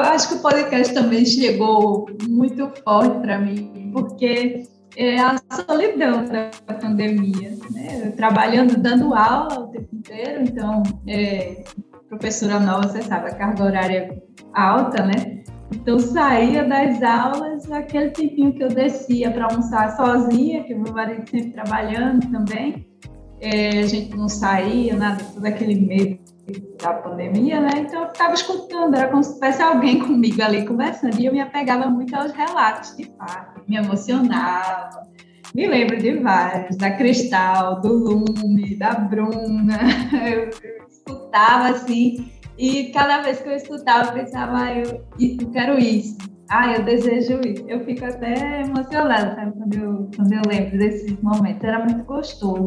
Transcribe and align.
Acho 0.00 0.28
que 0.28 0.34
o 0.36 0.38
podcast 0.38 0.94
também 0.94 1.26
chegou 1.26 2.06
muito 2.26 2.66
forte 2.82 3.20
para 3.20 3.38
mim, 3.38 3.90
porque 3.92 4.62
é 4.96 5.18
a 5.18 5.36
solidão 5.66 6.24
da 6.24 6.50
pandemia, 6.74 7.56
né? 7.70 8.10
trabalhando, 8.16 8.76
dando 8.78 9.14
aula 9.14 9.60
o 9.60 9.66
tempo 9.68 9.94
inteiro, 9.94 10.42
então, 10.42 10.82
é, 11.06 11.62
professora 12.08 12.58
nova, 12.58 12.88
você 12.88 13.02
sabe, 13.02 13.28
a 13.28 13.34
carga 13.34 13.64
horária 13.64 14.22
alta, 14.54 15.04
né? 15.04 15.42
Então, 15.74 15.98
saía 15.98 16.64
das 16.64 17.02
aulas, 17.02 17.70
aquele 17.70 18.10
tempinho 18.10 18.54
que 18.54 18.62
eu 18.62 18.68
descia 18.68 19.30
para 19.30 19.46
almoçar 19.46 19.96
sozinha, 19.96 20.64
que 20.64 20.74
o 20.74 20.80
meu 20.80 20.92
marido 20.92 21.28
sempre 21.28 21.50
trabalhando 21.50 22.30
também, 22.30 22.86
é, 23.40 23.80
a 23.80 23.86
gente 23.86 24.14
não 24.16 24.28
saía, 24.28 24.94
nada, 24.94 25.22
todo 25.34 25.44
aquele 25.44 25.74
medo 25.74 26.21
da 26.80 26.94
pandemia, 26.94 27.60
né? 27.60 27.70
Então 27.76 28.02
eu 28.02 28.08
ficava 28.08 28.34
escutando, 28.34 28.96
era 28.96 29.08
como 29.08 29.22
se 29.22 29.34
tivesse 29.34 29.62
alguém 29.62 30.00
comigo 30.04 30.42
ali 30.42 30.66
conversando, 30.66 31.18
e 31.20 31.26
eu 31.26 31.32
me 31.32 31.40
apegava 31.40 31.88
muito 31.88 32.14
aos 32.14 32.32
relatos 32.32 32.96
de 32.96 33.04
fato, 33.16 33.62
me 33.68 33.76
emocionava. 33.76 35.02
Me 35.54 35.66
lembro 35.66 35.98
de 35.98 36.14
vários, 36.14 36.76
da 36.76 36.92
Cristal, 36.92 37.80
do 37.82 37.92
Lume, 37.92 38.74
da 38.76 38.94
Bruna. 38.94 39.78
Eu, 40.24 40.48
escutava 40.88 41.68
assim, 41.68 42.32
e 42.56 42.90
cada 42.92 43.22
vez 43.22 43.40
que 43.40 43.48
eu 43.48 43.56
escutava, 43.56 44.10
eu 44.10 44.24
pensava, 44.24 44.56
ah, 44.56 44.78
eu, 44.78 45.04
eu 45.18 45.50
quero 45.50 45.78
isso. 45.78 46.16
Ah, 46.48 46.72
eu 46.74 46.84
desejo 46.84 47.40
isso. 47.46 47.64
Eu 47.66 47.84
fico 47.84 48.04
até 48.04 48.60
emocionada, 48.60 49.34
sabe, 49.34 49.52
quando 49.52 49.74
eu, 49.74 50.10
quando 50.14 50.32
eu 50.32 50.42
lembro 50.46 50.78
desses 50.78 51.20
momentos. 51.22 51.64
Era 51.64 51.84
muito 51.84 52.04
gostoso. 52.04 52.66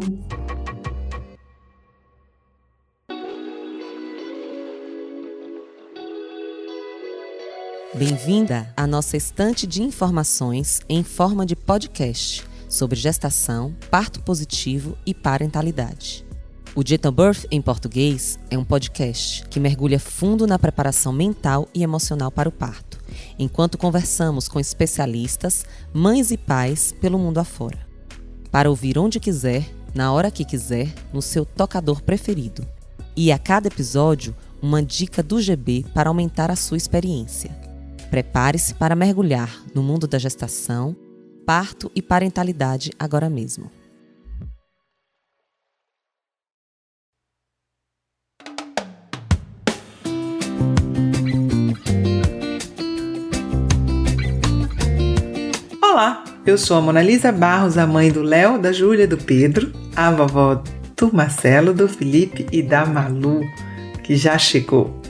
Bem-vinda 7.97 8.69
à 8.75 8.85
nossa 8.85 9.15
estante 9.15 9.65
de 9.65 9.81
informações 9.81 10.81
em 10.89 11.01
forma 11.01 11.45
de 11.45 11.55
podcast 11.55 12.43
sobre 12.67 12.99
gestação, 12.99 13.73
parto 13.89 14.21
positivo 14.21 14.97
e 15.05 15.13
parentalidade. 15.13 16.25
O 16.75 16.83
Dieta 16.83 17.09
Birth 17.09 17.45
em 17.49 17.61
português 17.61 18.37
é 18.51 18.57
um 18.57 18.65
podcast 18.65 19.47
que 19.47 19.61
mergulha 19.61 19.97
fundo 19.97 20.45
na 20.45 20.59
preparação 20.59 21.13
mental 21.13 21.69
e 21.73 21.83
emocional 21.83 22.29
para 22.29 22.49
o 22.49 22.51
parto, 22.51 22.99
enquanto 23.39 23.77
conversamos 23.77 24.49
com 24.49 24.59
especialistas, 24.59 25.63
mães 25.93 26.31
e 26.31 26.37
pais 26.37 26.93
pelo 26.99 27.17
mundo 27.17 27.37
afora. 27.37 27.87
Para 28.51 28.69
ouvir 28.69 28.97
onde 28.97 29.21
quiser, 29.21 29.65
na 29.93 30.11
hora 30.11 30.29
que 30.29 30.43
quiser, 30.43 30.93
no 31.13 31.21
seu 31.21 31.45
tocador 31.45 32.01
preferido. 32.01 32.67
E 33.15 33.31
a 33.31 33.39
cada 33.39 33.69
episódio, 33.69 34.35
uma 34.61 34.83
dica 34.83 35.23
do 35.23 35.41
GB 35.41 35.85
para 35.93 36.09
aumentar 36.09 36.51
a 36.51 36.57
sua 36.57 36.75
experiência. 36.75 37.64
Prepare-se 38.15 38.73
para 38.73 38.95
mergulhar 38.95 39.61
no 39.73 39.83
mundo 39.83 40.07
da 40.07 40.17
gestação, 40.17 40.95
parto 41.45 41.91
e 41.93 42.01
parentalidade 42.01 42.91
agora 42.97 43.29
mesmo. 43.29 43.69
Olá, 55.83 56.23
eu 56.45 56.57
sou 56.57 56.77
a 56.77 56.81
Monalisa 56.81 57.33
Barros, 57.33 57.77
a 57.77 57.85
mãe 57.85 58.09
do 58.09 58.21
Léo, 58.21 58.57
da 58.57 58.71
Júlia, 58.71 59.05
do 59.05 59.17
Pedro, 59.17 59.73
a 59.93 60.09
vovó 60.09 60.63
do 60.95 61.13
Marcelo, 61.13 61.73
do 61.73 61.89
Felipe 61.89 62.47
e 62.49 62.63
da 62.63 62.85
Malu, 62.85 63.41
que 64.05 64.15
já 64.15 64.37
chegou. 64.37 65.01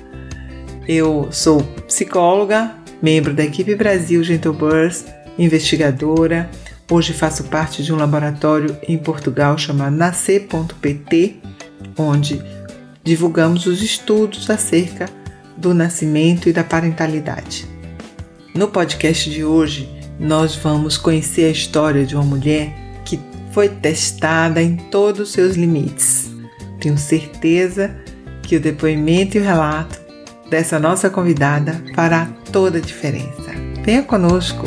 Eu 0.87 1.31
sou 1.31 1.61
psicóloga, 1.85 2.83
membro 3.01 3.33
da 3.33 3.43
equipe 3.43 3.75
Brasil 3.75 4.23
Gentle 4.23 4.53
Birth, 4.53 5.05
investigadora. 5.37 6.49
Hoje 6.89 7.13
faço 7.13 7.45
parte 7.45 7.83
de 7.83 7.91
um 7.91 7.95
laboratório 7.95 8.77
em 8.87 8.97
Portugal 8.97 9.57
chamado 9.57 9.95
Nascer.pt, 9.95 11.37
onde 11.97 12.41
divulgamos 13.03 13.65
os 13.65 13.81
estudos 13.81 14.49
acerca 14.49 15.09
do 15.57 15.73
nascimento 15.73 16.49
e 16.49 16.53
da 16.53 16.63
parentalidade. 16.63 17.67
No 18.53 18.67
podcast 18.67 19.29
de 19.29 19.43
hoje, 19.43 19.89
nós 20.19 20.55
vamos 20.55 20.97
conhecer 20.97 21.45
a 21.45 21.51
história 21.51 22.05
de 22.05 22.15
uma 22.15 22.23
mulher 22.23 22.73
que 23.03 23.19
foi 23.51 23.69
testada 23.69 24.61
em 24.61 24.75
todos 24.75 25.21
os 25.21 25.31
seus 25.31 25.55
limites. 25.55 26.29
Tenho 26.79 26.97
certeza 26.97 27.95
que 28.41 28.55
o 28.57 28.59
depoimento 28.59 29.37
e 29.37 29.41
o 29.41 29.43
relato 29.43 30.04
dessa 30.55 30.79
nossa 30.79 31.09
convidada 31.09 31.83
fará 31.93 32.29
toda 32.49 32.77
a 32.77 32.81
diferença. 32.81 33.51
Venha 33.83 34.03
conosco! 34.03 34.63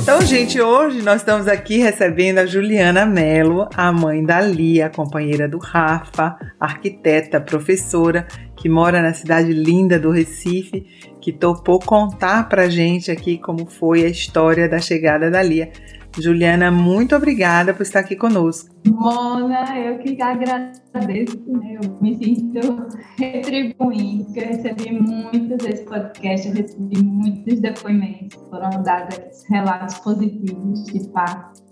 Então, 0.00 0.22
gente, 0.22 0.58
hoje 0.58 1.02
nós 1.02 1.20
estamos 1.20 1.46
aqui 1.46 1.76
recebendo 1.76 2.38
a 2.38 2.46
Juliana 2.46 3.04
Mello, 3.04 3.68
a 3.74 3.92
mãe 3.92 4.24
da 4.24 4.40
Lia, 4.40 4.88
companheira 4.88 5.46
do 5.46 5.58
Rafa, 5.58 6.34
arquiteta, 6.58 7.38
professora, 7.38 8.26
que 8.56 8.70
mora 8.70 9.02
na 9.02 9.12
cidade 9.12 9.52
linda 9.52 9.98
do 9.98 10.10
Recife, 10.10 10.86
que 11.22 11.32
topou 11.32 11.78
contar 11.78 12.48
pra 12.48 12.68
gente 12.68 13.10
aqui 13.10 13.38
como 13.38 13.64
foi 13.64 14.04
a 14.04 14.08
história 14.08 14.68
da 14.68 14.80
chegada 14.80 15.30
da 15.30 15.40
Lia. 15.40 15.70
Juliana, 16.18 16.70
muito 16.70 17.16
obrigada 17.16 17.72
por 17.72 17.82
estar 17.82 18.00
aqui 18.00 18.16
conosco. 18.16 18.74
Mona, 18.86 19.78
eu 19.78 19.98
que 19.98 20.20
agradeço, 20.20 21.40
né? 21.46 21.78
eu 21.80 21.98
me 22.02 22.16
sinto 22.16 22.86
retribuindo, 23.16 24.24
porque 24.24 24.40
eu 24.40 24.46
recebi 24.48 24.92
muitos 24.92 25.56
desse 25.58 25.84
podcast, 25.84 26.48
eu 26.48 26.54
recebi 26.54 27.02
muitos 27.02 27.60
depoimentos, 27.60 28.36
foram 28.50 28.82
dados 28.82 29.44
relatos 29.48 29.98
positivos 30.00 30.84
de 30.84 31.08
parte. 31.10 31.62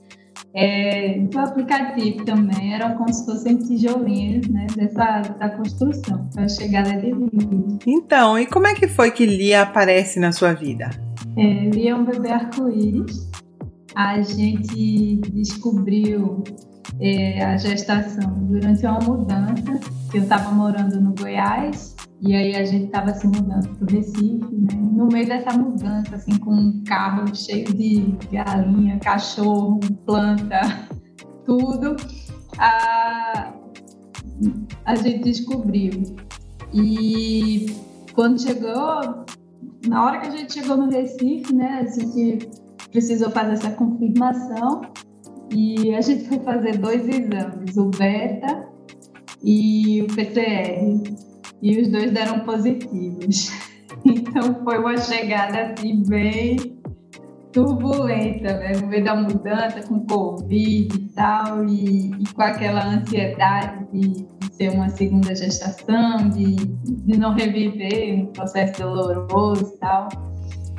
É, 0.55 1.17
o 1.33 1.39
aplicativo 1.39 2.25
também 2.25 2.75
eram 2.75 2.97
como 2.97 3.13
se 3.13 3.25
fossem 3.25 3.57
tijolinhos 3.57 4.49
né, 4.49 4.67
dessa, 4.75 5.21
dessa 5.21 5.49
construção, 5.51 6.29
para 6.35 6.45
a 6.45 6.49
chegada 6.49 6.91
de. 7.01 7.15
Então, 7.87 8.39
e 8.39 8.47
como 8.47 8.67
é 8.67 8.75
que 8.75 8.89
foi 8.89 9.13
que 9.13 9.25
Lia 9.25 9.63
aparece 9.63 10.19
na 10.19 10.33
sua 10.33 10.53
vida? 10.53 10.91
É, 11.37 11.69
Lia 11.69 11.93
é 11.93 11.95
um 11.95 12.05
bebê 12.05 12.31
arco-íris, 12.31 13.31
a 13.95 14.21
gente 14.23 15.21
descobriu 15.33 16.43
é, 17.01 17.45
a 17.45 17.57
gestação 17.57 18.33
durante 18.49 18.85
uma 18.85 18.99
mudança. 18.99 19.81
Eu 20.13 20.23
estava 20.23 20.51
morando 20.51 21.01
no 21.01 21.15
Goiás 21.15 21.95
e 22.23 22.35
aí 22.35 22.55
a 22.55 22.65
gente 22.65 22.87
estava 22.87 23.15
se 23.15 23.27
mudando 23.27 23.69
para 23.77 23.87
o 23.87 23.91
Recife, 23.91 24.55
né? 24.55 24.75
No 24.75 25.07
meio 25.07 25.27
dessa 25.27 25.57
mudança, 25.57 26.17
assim, 26.17 26.39
com 26.39 26.53
um 26.53 26.85
carro 26.85 27.35
cheio 27.35 27.65
de 27.65 28.15
galinha, 28.31 28.99
cachorro, 28.99 29.81
planta, 30.05 30.61
tudo, 31.47 31.97
a, 32.59 33.55
a 34.85 34.95
gente 34.97 35.25
descobriu. 35.25 36.15
E 36.75 37.75
quando 38.15 38.41
chegou, 38.41 39.25
na 39.89 40.05
hora 40.05 40.21
que 40.21 40.29
a 40.29 40.31
gente 40.31 40.53
chegou 40.53 40.77
no 40.77 40.91
Recife, 40.91 41.55
né, 41.55 41.81
a 41.81 41.87
gente 41.87 42.51
precisou 42.91 43.31
fazer 43.31 43.53
essa 43.53 43.71
confirmação 43.71 44.83
e 45.51 45.95
a 45.95 46.01
gente 46.03 46.29
foi 46.29 46.39
fazer 46.41 46.77
dois 46.77 47.09
exames, 47.09 47.77
o 47.79 47.87
beta 47.87 48.69
e 49.43 50.03
o 50.03 50.15
PCR, 50.15 51.03
e 51.63 51.81
os 51.81 51.89
dois 51.89 52.11
deram 52.11 52.41
positivos. 52.41 53.51
Então 54.03 54.63
foi 54.65 54.79
uma 54.79 54.97
chegada 54.97 55.73
assim 55.73 56.03
bem 56.05 56.81
turbulenta, 57.53 58.57
né? 58.59 58.73
No 58.81 58.87
meio 58.87 59.05
da 59.05 59.17
mudança, 59.17 59.83
com 59.87 60.07
Covid 60.07 60.97
e 60.97 61.09
tal, 61.09 61.65
e, 61.65 62.11
e 62.13 62.25
com 62.33 62.41
aquela 62.41 62.87
ansiedade 62.87 63.85
de, 63.93 64.27
ser 64.53 64.71
uma 64.71 64.89
segunda 64.91 65.35
gestação, 65.35 66.29
de, 66.31 66.55
de 66.55 67.19
não 67.19 67.35
reviver 67.35 68.15
um 68.15 68.27
processo 68.27 68.81
doloroso 68.83 69.75
e 69.75 69.79
tal. 69.79 70.09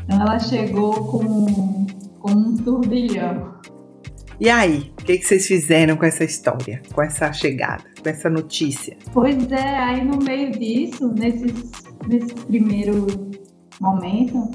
Então 0.04 0.22
ela 0.22 0.40
chegou 0.40 0.94
com 0.94 1.86
como 2.20 2.50
um 2.50 2.56
turbilhão. 2.56 3.60
E 4.40 4.50
aí, 4.50 4.92
o 5.00 5.06
que, 5.06 5.18
que 5.18 5.26
vocês 5.26 5.48
fizeram 5.48 5.98
com 5.98 6.06
essa 6.06 6.24
história, 6.24 6.82
com 6.94 7.02
essa 7.02 7.32
chegada, 7.34 7.84
com 8.02 8.10
essa 8.10 8.30
notícia? 8.30 8.98
Pois 9.14 9.52
é, 9.52 9.78
aí 9.78 10.04
no 10.04 10.18
meio 10.18 10.52
disso, 10.52 11.14
nesse, 11.14 11.54
nesse 12.08 12.34
primeiro 12.46 13.06
momento, 13.80 14.52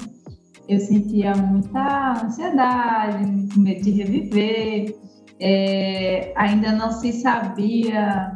eu 0.67 0.79
sentia 0.79 1.33
muita 1.35 2.25
ansiedade, 2.25 3.25
muito 3.25 3.59
medo 3.59 3.81
de 3.81 3.91
reviver, 3.91 4.95
é, 5.39 6.33
ainda 6.35 6.71
não 6.71 6.91
se 6.91 7.13
sabia 7.13 8.35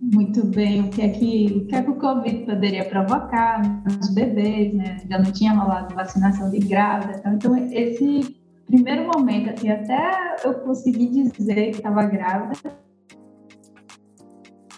muito 0.00 0.46
bem 0.46 0.80
o 0.80 0.88
que 0.88 1.02
é 1.02 1.08
que, 1.10 1.46
o 1.56 1.66
que, 1.66 1.74
é 1.74 1.82
que 1.82 1.90
o 1.90 1.96
Covid 1.96 2.46
poderia 2.46 2.84
provocar 2.86 3.60
nos 3.84 4.14
bebês, 4.14 4.72
né? 4.72 4.96
Já 5.08 5.18
não 5.18 5.30
tinha 5.30 5.52
rolado 5.52 5.94
vacinação 5.94 6.50
de 6.50 6.58
grávida. 6.60 7.20
Então, 7.26 7.54
esse 7.70 8.36
primeiro 8.66 9.06
momento, 9.06 9.50
assim, 9.50 9.68
até 9.68 10.36
eu 10.42 10.54
conseguir 10.54 11.08
dizer 11.08 11.72
que 11.72 11.76
estava 11.76 12.04
grávida, 12.06 12.72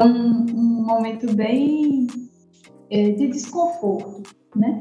um, 0.00 0.47
um 0.55 0.87
momento 0.87 1.35
bem 1.35 2.06
é, 2.91 3.11
de 3.11 3.29
desconforto, 3.29 4.23
né? 4.55 4.79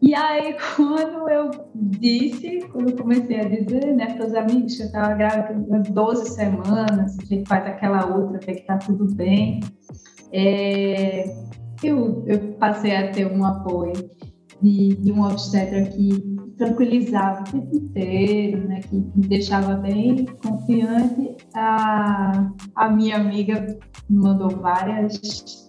E 0.00 0.14
aí, 0.14 0.56
quando 0.76 1.28
eu 1.28 1.50
disse, 1.74 2.60
quando 2.72 2.90
eu 2.90 2.96
comecei 2.96 3.40
a 3.40 3.48
dizer, 3.48 3.94
né, 3.96 4.14
para 4.14 4.26
os 4.26 4.34
amigos 4.34 4.76
que 4.76 4.82
eu 4.82 4.86
estava 4.86 5.14
grávida 5.14 5.82
12 5.90 6.30
semanas, 6.30 7.18
a 7.18 7.24
gente 7.24 7.48
faz 7.48 7.66
aquela 7.66 8.06
outra, 8.06 8.38
ver 8.38 8.54
que 8.54 8.60
está 8.60 8.78
tudo 8.78 9.12
bem, 9.14 9.60
é, 10.32 11.24
eu, 11.82 12.24
eu 12.26 12.52
passei 12.54 12.94
a 12.94 13.10
ter 13.10 13.26
um 13.26 13.44
apoio 13.44 13.92
de, 14.62 14.94
de 14.96 15.12
um 15.12 15.24
obstetra 15.24 15.82
que 15.82 16.37
tranquilizava 16.58 17.40
o 17.40 17.44
tempo 17.44 17.76
inteiro, 17.76 18.68
né, 18.68 18.80
que 18.80 18.96
me 18.96 19.26
deixava 19.28 19.76
bem 19.76 20.26
confiante. 20.42 21.36
A, 21.54 22.52
a 22.74 22.90
minha 22.90 23.16
amiga 23.16 23.78
mandou 24.10 24.50
várias 24.50 25.68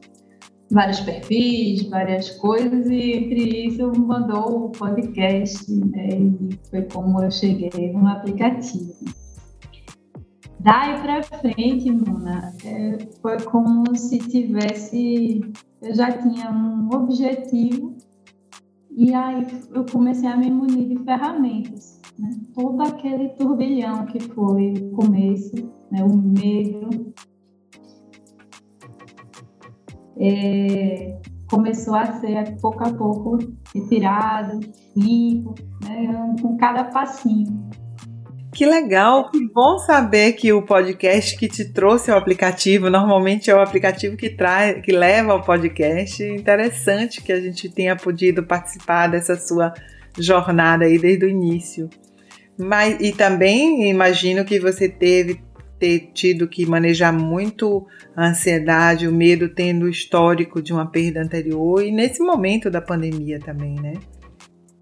vários 0.72 1.00
perfis, 1.00 1.90
várias 1.90 2.30
coisas, 2.38 2.86
e 2.88 3.14
entre 3.14 3.68
isso 3.68 3.92
mandou 4.00 4.66
o 4.66 4.70
podcast, 4.70 5.72
né, 5.74 6.10
e 6.10 6.60
foi 6.70 6.84
como 6.84 7.24
eu 7.24 7.32
cheguei 7.32 7.92
no 7.92 8.08
aplicativo. 8.08 8.94
Daí 10.60 11.02
para 11.02 11.24
frente, 11.24 11.90
Mona, 11.90 12.54
é, 12.66 12.98
foi 13.22 13.40
como 13.40 13.96
se 13.96 14.20
tivesse, 14.20 15.42
eu 15.82 15.96
já 15.96 16.12
tinha 16.12 16.52
um 16.52 16.90
objetivo 16.94 17.96
e 19.00 19.14
aí 19.14 19.48
eu 19.74 19.86
comecei 19.86 20.28
a 20.28 20.36
me 20.36 20.52
munir 20.52 20.90
de 20.90 21.02
ferramentas. 21.06 22.02
Né? 22.20 22.32
Todo 22.54 22.82
aquele 22.82 23.30
turbilhão 23.30 24.06
que 24.08 24.20
foi 24.20 24.74
o 24.74 24.92
começo, 24.92 25.56
né? 25.90 26.04
o 26.04 26.18
medo, 26.18 27.14
é, 30.18 31.18
começou 31.50 31.96
a 31.96 32.20
ser 32.20 32.60
pouco 32.60 32.84
a 32.84 32.94
pouco 32.94 33.38
retirado, 33.74 34.60
limpo, 34.98 35.56
né? 35.82 36.36
com 36.42 36.58
cada 36.58 36.84
passinho. 36.84 37.70
Que 38.52 38.66
legal, 38.66 39.30
que 39.30 39.40
bom 39.48 39.78
saber 39.78 40.34
que 40.34 40.52
o 40.52 40.62
podcast 40.62 41.38
que 41.38 41.48
te 41.48 41.66
trouxe 41.66 42.10
o 42.12 42.16
aplicativo, 42.16 42.90
normalmente 42.90 43.50
é 43.50 43.56
o 43.56 43.62
aplicativo 43.62 44.18
que 44.18 44.30
traz, 44.30 44.82
que 44.84 44.92
leva 44.92 45.34
ao 45.34 45.44
podcast. 45.44 46.24
Interessante 46.24 47.22
que 47.22 47.32
a 47.32 47.40
gente 47.40 47.70
tenha 47.70 47.96
podido 47.96 48.44
participar 48.44 49.08
dessa 49.08 49.36
sua 49.36 49.74
jornada 50.18 50.86
aí 50.86 50.98
desde 50.98 51.26
o 51.26 51.30
início. 51.30 51.90
Mas 52.58 53.00
e 53.00 53.12
também 53.12 53.88
imagino 53.90 54.44
que 54.44 54.60
você 54.60 54.90
teve 54.90 55.42
ter 55.80 56.12
tido 56.14 56.48
que 56.48 56.66
manejar 56.66 57.14
muito 57.14 57.88
a 58.16 58.28
ansiedade, 58.28 59.08
o 59.08 59.14
medo, 59.14 59.48
tendo 59.48 59.86
o 59.86 59.90
histórico 59.90 60.62
de 60.62 60.74
uma 60.74 60.86
perda 60.86 61.22
anterior 61.22 61.82
e 61.82 61.92
nesse 61.92 62.22
momento 62.22 62.70
da 62.70 62.82
pandemia 62.82 63.40
também, 63.40 63.76
né? 63.76 63.94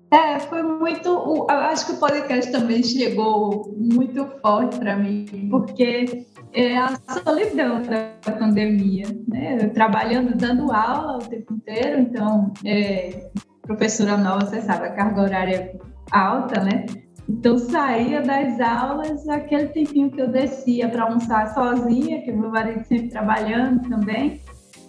É, 0.10 0.40
foi 0.40 0.64
muito. 0.64 1.46
Acho 1.50 1.88
que 1.88 1.92
o 1.94 1.98
podcast 1.98 2.52
também 2.52 2.82
chegou 2.82 3.76
muito 3.78 4.26
forte 4.42 4.80
para 4.80 4.96
mim, 4.96 5.26
porque 5.50 6.26
é 6.54 6.78
a 6.78 6.96
solidão 7.26 7.82
da 7.82 8.32
pandemia, 8.32 9.06
né? 9.28 9.58
Eu 9.62 9.74
trabalhando, 9.74 10.36
dando 10.38 10.72
aula 10.72 11.18
o 11.18 11.28
tempo 11.28 11.54
inteiro, 11.54 12.00
então, 12.00 12.54
é, 12.66 13.30
professora 13.64 14.18
nova, 14.18 14.46
você 14.46 14.62
sabe, 14.62 14.88
a 14.88 14.94
carga 14.94 15.22
horária 15.24 15.56
é 15.56 15.78
alta, 16.12 16.64
né? 16.64 16.86
Então, 17.28 17.58
saía 17.58 18.22
das 18.22 18.62
aulas, 18.62 19.28
aquele 19.28 19.68
tempinho 19.68 20.10
que 20.10 20.22
eu 20.22 20.32
descia 20.32 20.88
para 20.88 21.04
almoçar 21.04 21.54
sozinha, 21.54 22.22
que 22.22 22.32
meu 22.32 22.50
marido 22.50 22.86
sempre 22.86 23.10
trabalhando 23.10 23.90
também, 23.90 24.42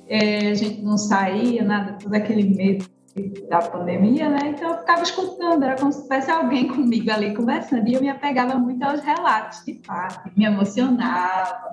é, 0.07 0.51
a 0.51 0.55
gente 0.55 0.81
não 0.81 0.97
saía, 0.97 1.65
nada, 1.65 1.97
todo 2.01 2.15
aquele 2.15 2.55
medo 2.55 2.87
da 3.49 3.59
pandemia, 3.59 4.29
né? 4.29 4.39
Então, 4.47 4.71
eu 4.71 4.79
ficava 4.79 5.03
escutando, 5.03 5.63
era 5.63 5.77
como 5.77 5.93
se 5.93 6.03
tivesse 6.03 6.31
alguém 6.31 6.69
comigo 6.73 7.11
ali 7.11 7.35
conversando, 7.35 7.89
e 7.89 7.95
eu 7.95 8.01
me 8.01 8.09
apegava 8.09 8.55
muito 8.57 8.83
aos 8.83 9.01
relatos 9.01 9.65
de 9.65 9.81
fato, 9.85 10.31
me 10.37 10.45
emocionava. 10.45 11.71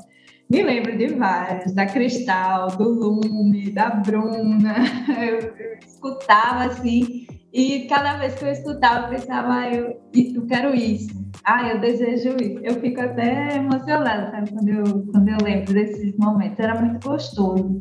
Me 0.50 0.62
lembro 0.62 0.96
de 0.96 1.08
vários, 1.08 1.74
da 1.74 1.88
Cristal, 1.88 2.68
do 2.68 2.88
Lume, 2.88 3.72
da 3.72 3.90
Bruna. 3.90 4.76
Eu, 5.20 5.40
eu 5.58 5.80
escutava 5.80 6.66
assim, 6.66 7.26
e 7.52 7.88
cada 7.88 8.18
vez 8.18 8.36
que 8.36 8.46
eu 8.46 8.52
escutava, 8.52 9.08
eu 9.08 9.20
pensava, 9.20 9.54
ah, 9.54 9.74
eu, 9.74 10.00
eu 10.14 10.46
quero 10.46 10.76
isso, 10.76 11.26
ah, 11.44 11.70
eu 11.70 11.80
desejo 11.80 12.36
isso. 12.42 12.60
Eu 12.64 12.80
fico 12.82 13.02
até 13.02 13.56
emocionada, 13.56 14.32
sabe, 14.32 14.52
quando 14.52 14.70
eu, 14.70 14.84
quando 15.12 15.30
eu 15.30 15.38
lembro 15.44 15.74
desses 15.74 16.18
momentos. 16.18 16.60
Era 16.60 16.80
muito 16.80 17.08
gostoso. 17.08 17.80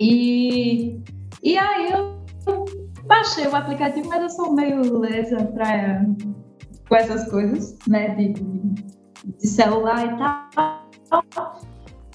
E, 0.00 1.00
e 1.42 1.58
aí 1.58 1.90
eu 1.90 2.17
baixei 3.06 3.46
o 3.46 3.56
aplicativo, 3.56 4.08
mas 4.08 4.22
eu 4.22 4.30
sou 4.30 4.52
meio 4.54 4.98
lesa 4.98 5.44
pra, 5.46 6.04
com 6.88 6.96
essas 6.96 7.28
coisas, 7.30 7.78
né, 7.86 8.14
de, 8.14 8.32
de 8.32 9.46
celular 9.46 10.04
e 10.04 10.18
tal. 10.18 11.60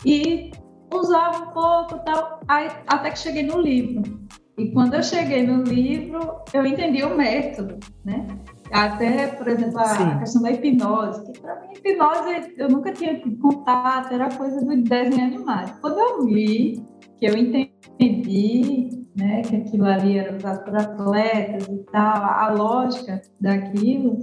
E 0.05 0.51
usava 0.93 1.45
um 1.45 1.51
pouco 1.51 1.99
tal, 2.05 2.39
aí, 2.47 2.69
até 2.87 3.11
que 3.11 3.19
cheguei 3.19 3.43
no 3.43 3.59
livro. 3.59 4.03
E 4.57 4.71
quando 4.71 4.93
eu 4.93 5.01
cheguei 5.01 5.47
no 5.47 5.63
livro, 5.63 6.41
eu 6.53 6.65
entendi 6.65 7.03
o 7.03 7.17
método, 7.17 7.79
né? 8.05 8.27
Até, 8.71 9.27
por 9.27 9.47
exemplo, 9.47 9.79
a 9.79 9.85
Sim. 9.85 10.19
questão 10.19 10.43
da 10.43 10.51
hipnose, 10.51 11.31
que 11.31 11.39
para 11.39 11.59
mim, 11.61 11.73
hipnose 11.73 12.53
eu 12.57 12.69
nunca 12.69 12.91
tinha 12.91 13.19
contato, 13.41 14.13
era 14.13 14.29
coisa 14.35 14.63
do 14.63 14.83
desenho 14.83 15.25
animado. 15.25 15.79
Quando 15.81 15.99
eu 15.99 16.25
li, 16.25 16.83
que 17.17 17.25
eu 17.25 17.35
entendi, 17.35 17.73
né, 19.15 19.41
que 19.43 19.55
aquilo 19.55 19.85
ali 19.85 20.17
era 20.17 20.33
por 20.33 20.75
atletas 20.75 21.67
e 21.67 21.77
tal, 21.91 22.23
a 22.23 22.51
lógica 22.51 23.21
daquilo, 23.39 24.17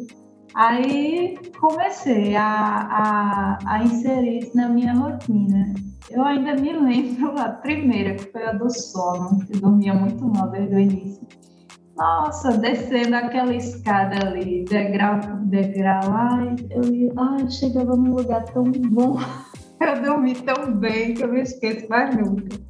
aí 0.55 1.38
comecei 1.59 2.35
a, 2.37 2.44
a, 2.44 3.59
a 3.67 3.85
inserir 3.85 4.38
isso 4.38 4.56
na 4.56 4.69
minha 4.69 4.93
rotina. 4.94 5.75
Eu 6.11 6.25
ainda 6.25 6.56
me 6.56 6.73
lembro 6.73 7.35
a 7.41 7.49
primeira, 7.49 8.15
que 8.17 8.32
foi 8.32 8.44
a 8.44 8.53
do 8.53 8.69
sono, 8.71 9.38
que 9.47 9.53
dormia 9.59 9.94
muito 9.94 10.25
mal 10.27 10.50
desde 10.50 10.75
o 10.75 10.81
início. 10.81 11.27
Nossa, 11.97 12.56
descendo 12.56 13.15
aquela 13.15 13.55
escada 13.55 14.27
ali, 14.27 14.65
degrau 14.65 15.21
por 15.21 15.37
degrau, 15.47 16.03
ai, 16.11 16.56
eu 16.71 17.12
ai, 17.19 17.50
chegava 17.50 17.94
num 17.94 18.15
lugar 18.15 18.43
tão 18.44 18.65
bom, 18.65 19.19
eu 19.81 20.03
dormi 20.03 20.34
tão 20.34 20.72
bem 20.72 21.13
que 21.15 21.22
eu 21.22 21.29
não 21.29 21.37
esqueço 21.37 21.87
mais 21.91 22.17
nunca. 22.17 22.69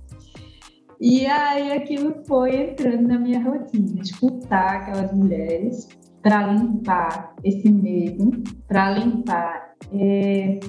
E 1.00 1.24
aí 1.24 1.72
aquilo 1.72 2.22
foi 2.26 2.54
entrando 2.54 3.08
na 3.08 3.18
minha 3.18 3.42
rotina, 3.42 4.02
escutar 4.02 4.76
aquelas 4.76 5.10
mulheres 5.14 5.88
para 6.20 6.52
limpar 6.52 7.34
esse 7.42 7.70
medo, 7.70 8.30
para 8.68 8.98
limpar 8.98 9.76
é, 9.94 10.60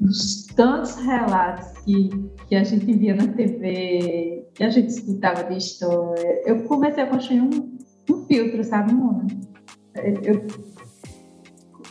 os 0.00 0.46
tantos 0.54 0.94
relatos 0.94 1.66
que, 1.84 2.08
que 2.46 2.54
a 2.54 2.62
gente 2.62 2.92
via 2.92 3.16
na 3.16 3.26
TV, 3.26 4.46
que 4.54 4.62
a 4.62 4.70
gente 4.70 4.90
escutava 4.90 5.42
de 5.42 5.58
história, 5.58 6.42
eu 6.46 6.62
comecei 6.64 7.02
a 7.02 7.08
construir 7.08 7.40
um, 7.40 7.76
um 8.08 8.24
filtro, 8.26 8.62
sabe, 8.62 8.92
Mona? 8.92 9.26
Eu, 10.22 10.46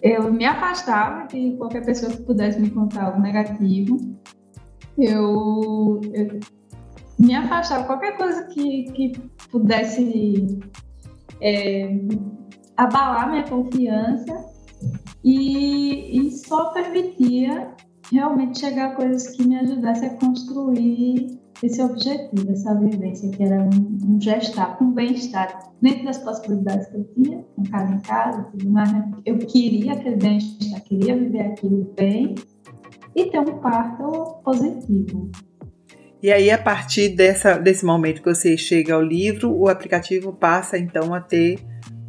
eu 0.02 0.34
me 0.34 0.46
afastava 0.46 1.28
de 1.28 1.58
qualquer 1.58 1.84
pessoa 1.84 2.10
que 2.10 2.24
pudesse 2.24 2.58
me 2.58 2.70
contar 2.70 3.08
algo 3.08 3.20
negativo. 3.20 3.98
Eu, 4.98 6.00
eu 6.14 6.40
me 7.20 7.36
afastava 7.36 7.84
qualquer 7.84 8.18
coisa 8.18 8.46
que, 8.46 8.84
que 8.94 9.12
pudesse 9.52 10.60
é, 11.42 12.00
abalar 12.78 13.30
minha 13.30 13.44
confiança 13.44 14.46
e, 15.24 16.28
e 16.28 16.32
só 16.32 16.72
permitia 16.72 17.76
realmente 18.12 18.60
chegar 18.60 18.92
a 18.92 18.96
coisas 18.96 19.30
que 19.36 19.46
me 19.46 19.58
ajudassem 19.58 20.10
a 20.10 20.14
construir 20.16 21.40
esse 21.62 21.82
objetivo, 21.82 22.52
essa 22.52 22.74
vivência, 22.76 23.30
que 23.30 23.44
era 23.44 23.62
um, 23.62 24.16
um 24.16 24.22
gestar, 24.22 24.82
um 24.82 24.92
bem-estar, 24.92 25.74
dentro 25.82 26.06
das 26.06 26.18
possibilidades 26.20 26.88
que 26.88 26.96
eu 26.96 27.04
tinha, 27.16 27.46
com 27.56 27.64
casa 27.64 27.94
em 27.94 28.00
casa, 28.00 28.44
tudo 28.52 28.70
mais, 28.72 28.92
né? 28.94 29.12
eu 29.26 29.38
queria 29.40 29.94
aquele 29.94 30.16
bem-estar, 30.16 30.82
queria 30.84 31.18
viver 31.18 31.42
aquilo 31.42 31.94
bem 31.98 32.36
e 33.14 33.26
ter 33.26 33.40
um 33.40 33.58
parto 33.60 34.42
positivo. 34.44 35.30
E 36.22 36.32
aí, 36.32 36.52
a 36.52 36.58
partir 36.58 37.10
dessa, 37.10 37.58
desse 37.58 37.86
momento 37.86 38.22
que 38.22 38.34
você 38.34 38.58
chega 38.58 38.94
ao 38.94 39.02
livro, 39.02 39.52
o 39.56 39.70
aplicativo 39.70 40.34
passa 40.34 40.78
então 40.78 41.14
a 41.14 41.22
ter 41.22 41.60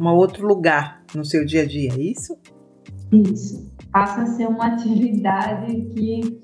um 0.01 0.09
outro 0.09 0.47
lugar 0.47 1.05
no 1.15 1.25
seu 1.25 1.45
dia 1.45 1.63
a 1.63 1.67
dia, 1.67 1.93
é 1.93 2.01
isso? 2.01 2.37
Isso 3.13 3.71
passa 3.93 4.23
a 4.23 4.27
ser 4.27 4.49
uma 4.49 4.67
atividade 4.75 5.81
que 5.95 6.41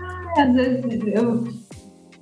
ai, 0.00 0.44
às 0.46 0.54
vezes 0.54 1.00
eu 1.14 1.44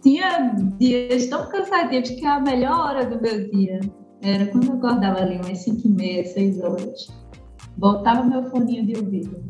tinha 0.02 0.54
dias 0.78 1.26
tão 1.26 1.48
cansativos 1.48 2.10
que 2.10 2.24
a 2.24 2.40
melhor 2.40 2.78
hora 2.78 3.06
do 3.06 3.20
meu 3.20 3.50
dia 3.50 3.80
era 4.22 4.46
quando 4.46 4.68
eu 4.68 4.74
acordava 4.74 5.20
ali 5.20 5.36
umas 5.36 5.58
5 5.58 5.86
e 5.86 5.90
meia, 5.90 6.24
6 6.24 6.60
horas. 6.60 7.06
botava 7.76 8.24
meu 8.24 8.44
foninho 8.50 8.86
de 8.86 8.96
ouvido 8.98 9.44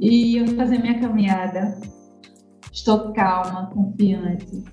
e 0.00 0.38
eu 0.38 0.46
fazia 0.56 0.80
minha 0.80 0.98
caminhada. 0.98 1.78
Estou 2.72 3.12
calma, 3.12 3.66
confiante, 3.66 4.64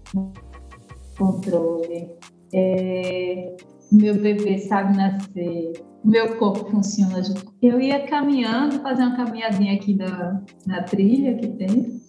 controle. 1.18 2.10
É, 2.54 3.58
meu 3.92 4.16
bebê 4.16 4.58
sabe 4.60 4.96
nascer, 4.96 5.74
meu 6.04 6.38
corpo 6.38 6.72
funciona. 6.72 7.22
Eu 7.62 7.80
ia 7.80 8.08
caminhando, 8.08 8.82
fazer 8.82 9.04
uma 9.04 9.18
caminhadinha 9.18 9.74
aqui 9.76 9.96
na, 9.96 10.42
na 10.66 10.84
trilha 10.84 11.36
que 11.36 11.48
tem. 11.48 12.00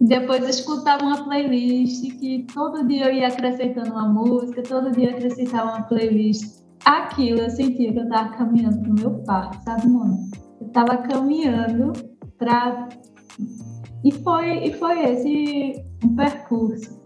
Depois 0.00 0.48
escutava 0.48 1.04
uma 1.04 1.24
playlist 1.24 2.08
que 2.18 2.46
todo 2.54 2.86
dia 2.86 3.08
eu 3.08 3.14
ia 3.14 3.28
acrescentando 3.28 3.90
uma 3.90 4.08
música, 4.08 4.62
todo 4.62 4.92
dia 4.92 5.10
acrescentava 5.10 5.72
uma 5.72 5.82
playlist. 5.82 6.62
Aquilo 6.84 7.40
eu 7.40 7.50
sentia 7.50 7.92
que 7.92 7.98
eu 7.98 8.04
estava 8.04 8.30
caminhando 8.30 8.80
para 8.80 8.90
o 8.90 8.94
meu 8.94 9.10
parque, 9.24 9.62
sabe, 9.62 9.88
mano? 9.88 10.30
Eu 10.60 10.68
estava 10.68 10.96
caminhando 10.98 11.92
para 12.38 12.88
e 14.04 14.12
foi 14.12 14.64
e 14.64 14.72
foi 14.74 15.04
esse 15.04 15.84
um 16.04 16.14
percurso. 16.14 16.98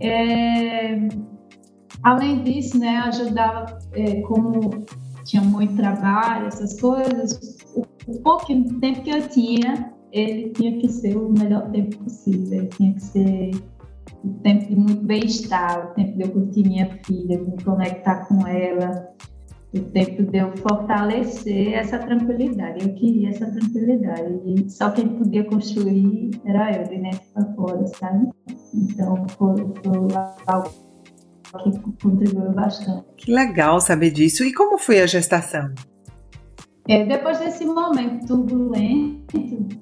É... 0.00 1.08
Além 2.02 2.42
disso, 2.42 2.78
né, 2.78 2.96
ajudava 2.98 3.78
é, 3.92 4.22
como 4.22 4.70
tinha 5.24 5.42
muito 5.42 5.76
trabalho, 5.76 6.46
essas 6.46 6.80
coisas, 6.80 7.58
o, 7.74 7.82
o 8.14 8.80
tempo 8.80 9.02
que 9.02 9.10
eu 9.10 9.28
tinha, 9.28 9.92
ele 10.10 10.50
tinha 10.50 10.78
que 10.78 10.88
ser 10.88 11.16
o 11.16 11.30
melhor 11.30 11.70
tempo 11.70 11.98
possível, 11.98 12.58
ele 12.58 12.68
tinha 12.68 12.94
que 12.94 13.02
ser 13.02 13.50
o 14.24 14.30
tempo 14.42 14.66
de 14.66 14.76
muito 14.76 15.04
bem-estar, 15.04 15.90
o 15.90 15.94
tempo 15.94 16.16
de 16.16 16.22
eu 16.22 16.30
curtir 16.30 16.62
minha 16.66 16.88
filha, 17.04 17.38
de 17.38 17.50
me 17.50 17.62
conectar 17.62 18.26
com 18.26 18.46
ela, 18.46 19.08
o 19.72 19.80
tempo 19.92 20.24
de 20.24 20.38
eu 20.38 20.56
fortalecer 20.56 21.74
essa 21.74 21.98
tranquilidade. 21.98 22.84
Eu 22.86 22.94
queria 22.94 23.28
essa 23.28 23.46
tranquilidade. 23.46 24.40
E 24.44 24.68
só 24.68 24.90
quem 24.90 25.08
podia 25.08 25.44
construir 25.44 26.30
era 26.44 26.76
eu, 26.76 26.84
de 26.84 26.98
dentro 26.98 27.20
para 27.32 27.54
fora, 27.54 27.86
sabe? 27.86 28.28
Então, 28.74 29.26
foi, 29.38 29.56
foi 29.56 30.16
algo 30.46 30.70
que 31.62 31.78
contribuiu 32.02 32.52
bastante. 32.52 33.04
Que 33.16 33.32
legal 33.32 33.80
saber 33.80 34.10
disso. 34.10 34.44
E 34.44 34.52
como 34.52 34.78
foi 34.78 35.00
a 35.00 35.06
gestação? 35.06 35.72
É, 36.88 37.04
depois 37.04 37.38
desse 37.38 37.64
momento 37.64 38.26
turbulento 38.26 39.38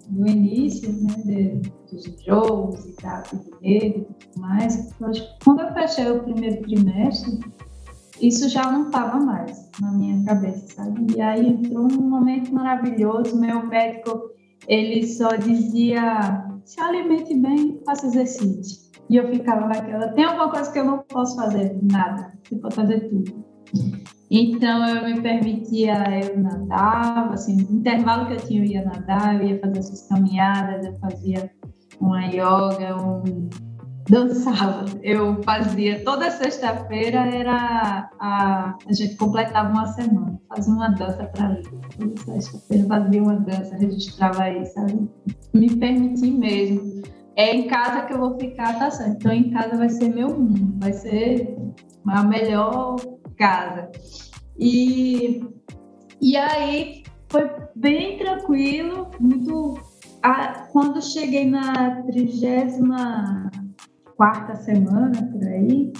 do 0.09 0.29
início, 0.29 0.93
né, 0.93 1.15
de, 1.25 1.71
dos 1.91 2.25
jogos 2.27 2.85
e 2.85 2.93
tal, 2.97 3.23
medo 3.63 4.07
e 4.11 4.15
tudo 4.15 4.41
mais, 4.41 4.91
quando 5.43 5.61
eu 5.61 5.73
fechei 5.73 6.11
o 6.11 6.23
primeiro 6.23 6.61
trimestre, 6.63 7.39
isso 8.21 8.49
já 8.49 8.71
não 8.71 8.87
estava 8.87 9.19
mais 9.21 9.68
na 9.81 9.93
minha 9.93 10.25
cabeça, 10.25 10.67
sabe? 10.75 11.07
E 11.17 11.21
aí 11.21 11.47
entrou 11.47 11.87
um 11.91 12.09
momento 12.09 12.53
maravilhoso, 12.53 13.41
meu 13.41 13.67
médico, 13.67 14.31
ele 14.67 15.07
só 15.07 15.37
dizia, 15.37 16.45
se 16.65 16.81
alimente 16.81 17.35
bem, 17.37 17.81
faça 17.85 18.07
exercício. 18.07 18.89
E 19.09 19.17
eu 19.17 19.29
ficava 19.29 19.67
naquela, 19.67 20.09
tem 20.09 20.25
alguma 20.25 20.51
coisa 20.51 20.71
que 20.71 20.79
eu 20.79 20.85
não 20.85 20.99
posso 20.99 21.37
fazer? 21.37 21.79
Nada, 21.83 22.33
você 22.43 22.57
pode 22.57 22.75
fazer 22.75 23.09
tudo. 23.09 23.45
Então 24.31 24.87
eu 24.87 25.05
me 25.05 25.23
permitia, 25.23 25.95
eu 26.23 26.39
nadava, 26.39 27.33
assim, 27.33 27.57
no 27.57 27.79
intervalo 27.79 28.27
que 28.27 28.35
eu 28.35 28.47
tinha 28.47 28.61
eu 28.61 28.67
ia 28.67 28.85
nadar, 28.85 29.41
eu 29.41 29.49
ia 29.49 29.61
fazer 29.61 29.79
essas 29.79 30.07
caminhadas, 30.07 30.85
eu 30.85 30.99
fazia 30.99 31.51
uma 31.99 32.27
yoga, 32.27 32.97
um 33.01 33.49
dançava. 34.09 34.85
Eu 35.03 35.43
fazia 35.43 36.03
toda 36.05 36.31
sexta-feira 36.31 37.21
era 37.27 38.11
a, 38.19 38.77
a 38.87 38.93
gente 38.93 39.17
completava 39.17 39.71
uma 39.71 39.87
semana, 39.87 40.41
fazia 40.49 40.73
uma 40.73 40.89
dança 40.91 41.25
para 41.25 41.49
mim. 41.51 41.63
Toda 41.97 42.41
sexta-feira 42.41 42.87
fazia 42.87 43.23
uma 43.23 43.37
dança, 43.37 43.77
registrava 43.77 44.43
aí, 44.43 44.65
sabe? 44.67 45.09
Me 45.55 45.77
permiti 45.77 46.31
mesmo. 46.31 47.03
É 47.37 47.55
em 47.55 47.69
casa 47.69 48.03
que 48.03 48.15
eu 48.15 48.19
vou 48.19 48.39
ficar, 48.39 48.79
tá 48.79 48.91
certo. 48.91 49.17
Então 49.17 49.33
em 49.33 49.51
casa 49.51 49.77
vai 49.77 49.89
ser 49.89 50.09
meu 50.09 50.29
mundo, 50.29 50.75
vai 50.79 50.93
ser 50.93 51.57
a 52.07 52.23
melhor 52.25 52.97
casa. 53.37 53.91
E, 54.59 55.45
e 56.21 56.37
aí 56.37 57.03
foi 57.29 57.49
bem 57.77 58.19
tranquilo, 58.19 59.11
muito. 59.21 59.79
A, 60.21 60.67
quando 60.73 61.01
cheguei 61.01 61.49
na 61.49 62.03
trigésima 62.03 63.49
quarta 64.19 64.57
semana 64.57 65.13
por 65.33 65.47
aí, 65.47 65.93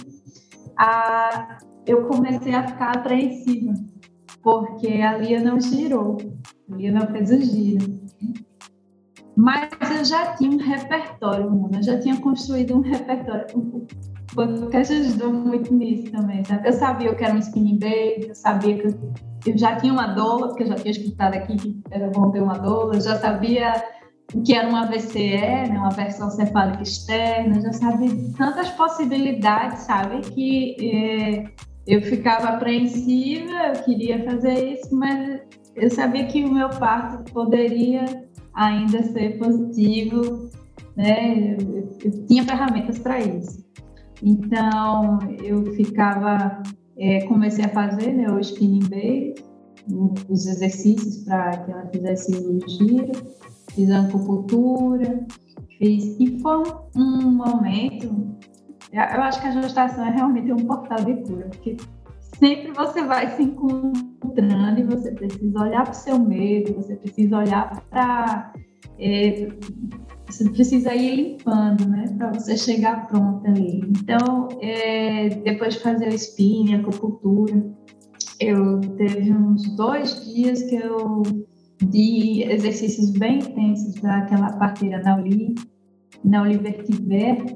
a, 0.77 1.57
eu 1.87 2.05
comecei 2.05 2.53
a 2.53 2.67
ficar 2.67 2.97
apreensiva, 2.97 3.73
porque 4.43 4.87
a 5.01 5.17
Lia 5.17 5.41
não 5.41 5.59
girou, 5.59 6.17
a 6.69 6.75
Lia 6.75 6.91
não 6.91 7.07
fez 7.07 7.31
o 7.31 7.41
giro. 7.41 7.97
Mas 9.37 9.69
eu 9.97 10.03
já 10.03 10.35
tinha 10.35 10.51
um 10.51 10.57
repertório, 10.57 11.49
Mona, 11.49 11.77
eu 11.77 11.83
já 11.83 11.97
tinha 11.97 12.19
construído 12.19 12.75
um 12.75 12.81
repertório. 12.81 13.45
O 13.55 13.87
podcast 14.35 14.93
ajudou 14.93 15.31
muito 15.31 15.73
nisso 15.73 16.11
também, 16.11 16.43
sabe? 16.43 16.67
Eu 16.67 16.73
sabia 16.73 17.15
que 17.15 17.23
era 17.23 17.33
um 17.33 17.39
spinning 17.39 17.79
baby, 17.79 18.27
eu 18.27 18.35
sabia 18.35 18.77
que 18.77 18.87
eu, 19.49 19.57
já 19.57 19.77
tinha 19.77 19.93
uma 19.93 20.07
doula, 20.07 20.49
porque 20.49 20.63
eu 20.63 20.67
já 20.67 20.75
tinha 20.75 20.91
escutado 20.91 21.35
aqui 21.35 21.55
que 21.55 21.81
era 21.89 22.09
bom 22.09 22.29
ter 22.31 22.43
uma 22.43 22.57
doula, 22.57 22.95
eu 22.95 23.01
já 23.01 23.17
sabia 23.17 23.81
que 24.43 24.53
era 24.53 24.69
uma 24.69 24.85
VCE, 24.85 25.37
né, 25.37 25.77
uma 25.77 25.89
versão 25.89 26.29
cefálica 26.29 26.83
externa, 26.83 27.61
já 27.61 27.73
sabia 27.73 28.09
tantas 28.37 28.69
possibilidades, 28.69 29.79
sabe, 29.79 30.21
que 30.21 30.75
é, 30.79 31.45
eu 31.87 32.01
ficava 32.01 32.49
apreensiva, 32.49 33.73
eu 33.75 33.83
queria 33.83 34.23
fazer 34.23 34.73
isso, 34.73 34.95
mas 34.95 35.41
eu 35.75 35.89
sabia 35.89 36.25
que 36.27 36.43
o 36.43 36.53
meu 36.53 36.69
parto 36.69 37.31
poderia 37.33 38.05
ainda 38.53 39.01
ser 39.03 39.39
positivo, 39.39 40.49
né, 40.95 41.55
eu, 41.59 41.89
eu 42.03 42.25
tinha 42.27 42.43
ferramentas 42.43 42.99
para 42.99 43.19
isso. 43.19 43.67
Então, 44.21 45.17
eu 45.41 45.73
ficava, 45.73 46.61
é, 46.97 47.25
comecei 47.25 47.65
a 47.65 47.69
fazer 47.69 48.11
né, 48.11 48.29
o 48.29 48.39
spinning 48.39 48.87
baby, 48.89 49.35
os 50.29 50.45
exercícios 50.45 51.23
para 51.23 51.57
que 51.57 51.71
ela 51.71 51.87
fizesse 51.87 52.31
o 52.35 52.69
giro, 52.69 53.11
fiz 53.73 53.89
acupuntura, 53.91 55.25
fiz. 55.77 56.19
E 56.19 56.39
foi 56.41 56.63
um 56.95 57.31
momento. 57.31 58.37
Eu 58.91 59.21
acho 59.21 59.41
que 59.41 59.47
a 59.47 59.61
gestação 59.61 60.05
é 60.05 60.11
realmente 60.11 60.51
um 60.51 60.57
portal 60.57 60.97
de 61.05 61.15
cura, 61.23 61.47
porque 61.49 61.77
sempre 62.37 62.71
você 62.71 63.03
vai 63.03 63.35
se 63.35 63.43
encontrando 63.43 64.79
e 64.79 64.83
você 64.83 65.11
precisa 65.11 65.59
olhar 65.59 65.83
para 65.83 65.91
o 65.91 65.95
seu 65.95 66.19
medo, 66.19 66.73
você 66.73 66.95
precisa 66.95 67.37
olhar 67.37 67.83
para. 67.89 68.53
É, 68.97 69.47
você 70.27 70.49
precisa 70.49 70.93
ir 70.93 71.15
limpando, 71.15 71.87
né, 71.87 72.05
para 72.17 72.31
você 72.33 72.55
chegar 72.55 73.07
pronta 73.07 73.49
ali. 73.49 73.81
Então, 73.87 74.47
é, 74.61 75.29
depois 75.29 75.75
de 75.75 75.79
fazer 75.79 76.07
o 76.07 76.15
spinning, 76.15 76.75
acupuntura, 76.75 77.65
eu 78.39 78.79
teve 78.97 79.31
uns 79.31 79.75
dois 79.75 80.25
dias 80.25 80.63
que 80.63 80.75
eu 80.75 81.23
de 81.81 82.43
exercícios 82.43 83.11
bem 83.11 83.39
intensos 83.39 83.95
daquela 83.95 84.53
parteira 84.53 85.01
Nauli, 85.01 85.55
Nauli 86.23 86.57
Vertiver, 86.57 87.55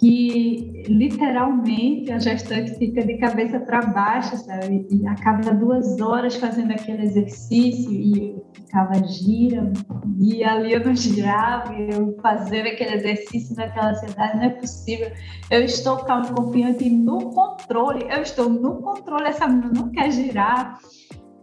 que 0.00 0.82
literalmente 0.88 2.10
a 2.10 2.18
gestante 2.18 2.74
fica 2.78 3.04
de 3.04 3.18
cabeça 3.18 3.60
para 3.60 3.82
baixo, 3.82 4.34
sabe? 4.38 4.86
E 4.90 5.06
a 5.06 5.14
cada 5.16 5.52
duas 5.52 6.00
horas 6.00 6.36
fazendo 6.36 6.72
aquele 6.72 7.02
exercício 7.02 7.92
e 7.92 8.34
ficava 8.54 8.94
gira, 9.06 9.70
e 10.18 10.42
ali 10.42 10.72
eu 10.72 10.84
não 10.84 10.96
girava, 10.96 11.74
e 11.74 11.90
eu 11.90 12.16
fazendo 12.22 12.68
aquele 12.68 12.94
exercício 12.94 13.54
naquela 13.54 13.90
ansiedade, 13.90 14.36
não 14.38 14.44
é 14.44 14.48
possível. 14.48 15.12
Eu 15.50 15.64
estou 15.64 15.98
calmo, 15.98 16.34
confiante 16.34 16.88
no 16.88 17.30
controle, 17.30 18.06
eu 18.08 18.22
estou 18.22 18.48
no 18.48 18.76
controle, 18.76 19.26
essa 19.26 19.46
menina 19.46 19.70
não 19.74 19.90
quer 19.90 20.10
girar. 20.10 20.78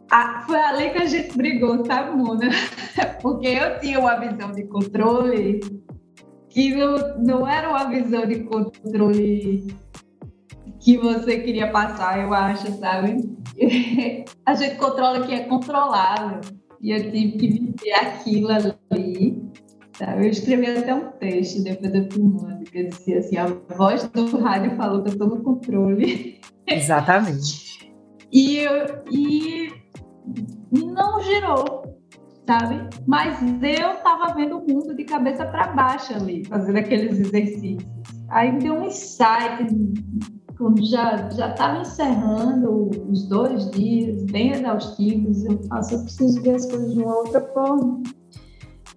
Ah, 0.10 0.44
foi 0.46 0.58
ali 0.58 0.90
que 0.92 1.00
a 1.00 1.06
gente 1.06 1.38
brigou, 1.38 1.86
sabe, 1.86 2.16
Mona? 2.16 2.50
Porque 3.22 3.48
eu 3.48 3.80
tinha 3.80 4.00
uma 4.00 4.16
visão 4.16 4.52
de 4.52 4.64
controle 4.64 5.60
que 6.50 6.74
não, 6.74 7.18
não 7.20 7.48
era 7.48 7.70
uma 7.70 7.90
visão 7.90 8.26
de 8.26 8.44
controle 8.46 9.68
que 10.80 10.98
você 10.98 11.40
queria 11.40 11.70
passar, 11.70 12.20
eu 12.20 12.34
acho, 12.34 12.72
sabe? 12.80 13.30
a 14.46 14.54
gente 14.56 14.76
controla 14.78 15.20
o 15.20 15.28
que 15.28 15.34
é 15.34 15.40
controlável. 15.42 16.40
E 16.82 16.92
eu 16.92 17.12
tive 17.12 17.32
que 17.38 17.48
viver 17.48 17.94
aquilo 17.94 18.50
ali. 18.92 19.44
Sabe? 19.98 20.26
Eu 20.26 20.30
escrevi 20.30 20.68
até 20.68 20.94
um 20.94 21.12
texto 21.14 21.64
depois 21.64 21.92
da 21.92 22.10
filmando, 22.12 22.64
que 22.64 22.78
eu 22.78 22.90
dizia 22.90 23.20
assim, 23.20 23.36
a 23.36 23.48
voz 23.76 24.08
do 24.08 24.38
rádio 24.38 24.76
falou 24.78 25.02
que 25.02 25.10
eu 25.10 25.14
estou 25.14 25.28
no 25.28 25.42
controle. 25.42 26.40
Exatamente. 26.68 27.92
e, 28.32 28.58
eu, 28.58 29.04
e 29.12 29.72
não 30.72 31.22
girou, 31.22 31.98
sabe? 32.46 32.90
Mas 33.06 33.42
eu 33.42 33.94
estava 33.94 34.34
vendo 34.34 34.58
o 34.58 34.68
mundo 34.68 34.96
de 34.96 35.04
cabeça 35.04 35.46
para 35.46 35.74
baixo 35.74 36.14
ali, 36.14 36.46
fazendo 36.46 36.78
aqueles 36.78 37.20
exercícios. 37.20 37.86
Aí 38.30 38.58
deu 38.60 38.76
um 38.76 38.86
insight 38.86 39.68
quando 40.58 40.84
já 40.86 41.30
estava 41.30 41.82
encerrando 41.82 42.90
os 43.10 43.28
dois 43.30 43.70
dias 43.72 44.24
bem 44.26 44.52
exaustivos, 44.52 45.46
eu 45.46 45.62
faço, 45.70 45.94
eu 45.94 46.04
preciso 46.04 46.42
ver 46.42 46.56
as 46.56 46.66
coisas 46.66 46.94
de 46.94 47.00
uma 47.00 47.16
outra 47.16 47.42
forma. 47.54 48.02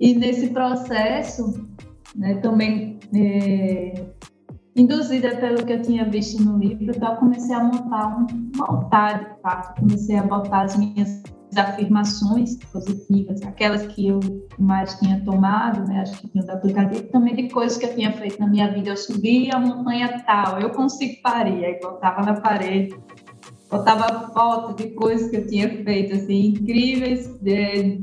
E 0.01 0.15
nesse 0.15 0.49
processo, 0.49 1.69
né, 2.17 2.37
também 2.37 2.99
é, 3.15 4.07
induzida 4.77 5.37
pelo 5.37 5.65
que 5.65 5.73
eu 5.73 5.83
tinha 5.83 6.05
visto 6.05 6.43
no 6.43 6.59
livro, 6.59 6.93
então 6.95 7.17
comecei 7.17 7.55
a 7.55 7.65
montar 7.65 8.19
um, 8.19 8.63
altar 8.63 9.19
de 9.19 9.43
fato, 9.43 9.81
comecei 9.81 10.17
a 10.17 10.23
botar 10.23 10.63
as 10.63 10.77
minhas 10.77 11.23
afirmações 11.57 12.57
positivas, 12.73 13.43
aquelas 13.43 13.87
que 13.89 14.09
eu 14.09 14.21
mais 14.59 14.95
tinha 15.01 15.21
tomado, 15.25 15.85
né, 15.89 16.01
acho 16.01 16.21
que 16.21 16.29
tinha 16.29 16.45
do 16.45 16.53
aplicativo, 16.53 17.09
também 17.09 17.35
de 17.35 17.49
coisas 17.49 17.77
que 17.77 17.87
eu 17.87 17.95
tinha 17.95 18.13
feito 18.13 18.39
na 18.39 18.47
minha 18.47 18.73
vida. 18.73 18.91
Eu 18.91 18.97
subi 18.97 19.51
a 19.53 19.59
montanha 19.59 20.23
tal, 20.25 20.61
eu 20.61 20.71
consigo 20.71 21.21
parir, 21.23 21.65
aí 21.65 21.81
botava 21.81 22.23
na 22.23 22.41
parede, 22.41 22.97
botava 23.69 24.29
foto 24.33 24.75
de 24.75 24.91
coisas 24.91 25.29
que 25.31 25.37
eu 25.39 25.47
tinha 25.49 25.69
feito, 25.83 26.15
assim, 26.15 26.51
incríveis. 26.51 27.29
É, 27.45 27.99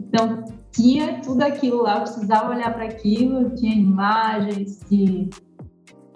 então, 0.00 0.44
tinha 0.72 1.20
tudo 1.20 1.42
aquilo 1.42 1.82
lá, 1.82 1.96
eu 1.96 2.02
precisava 2.02 2.54
olhar 2.54 2.72
para 2.74 2.84
aquilo, 2.84 3.54
tinha 3.54 3.74
imagens 3.74 4.80
de 4.90 5.28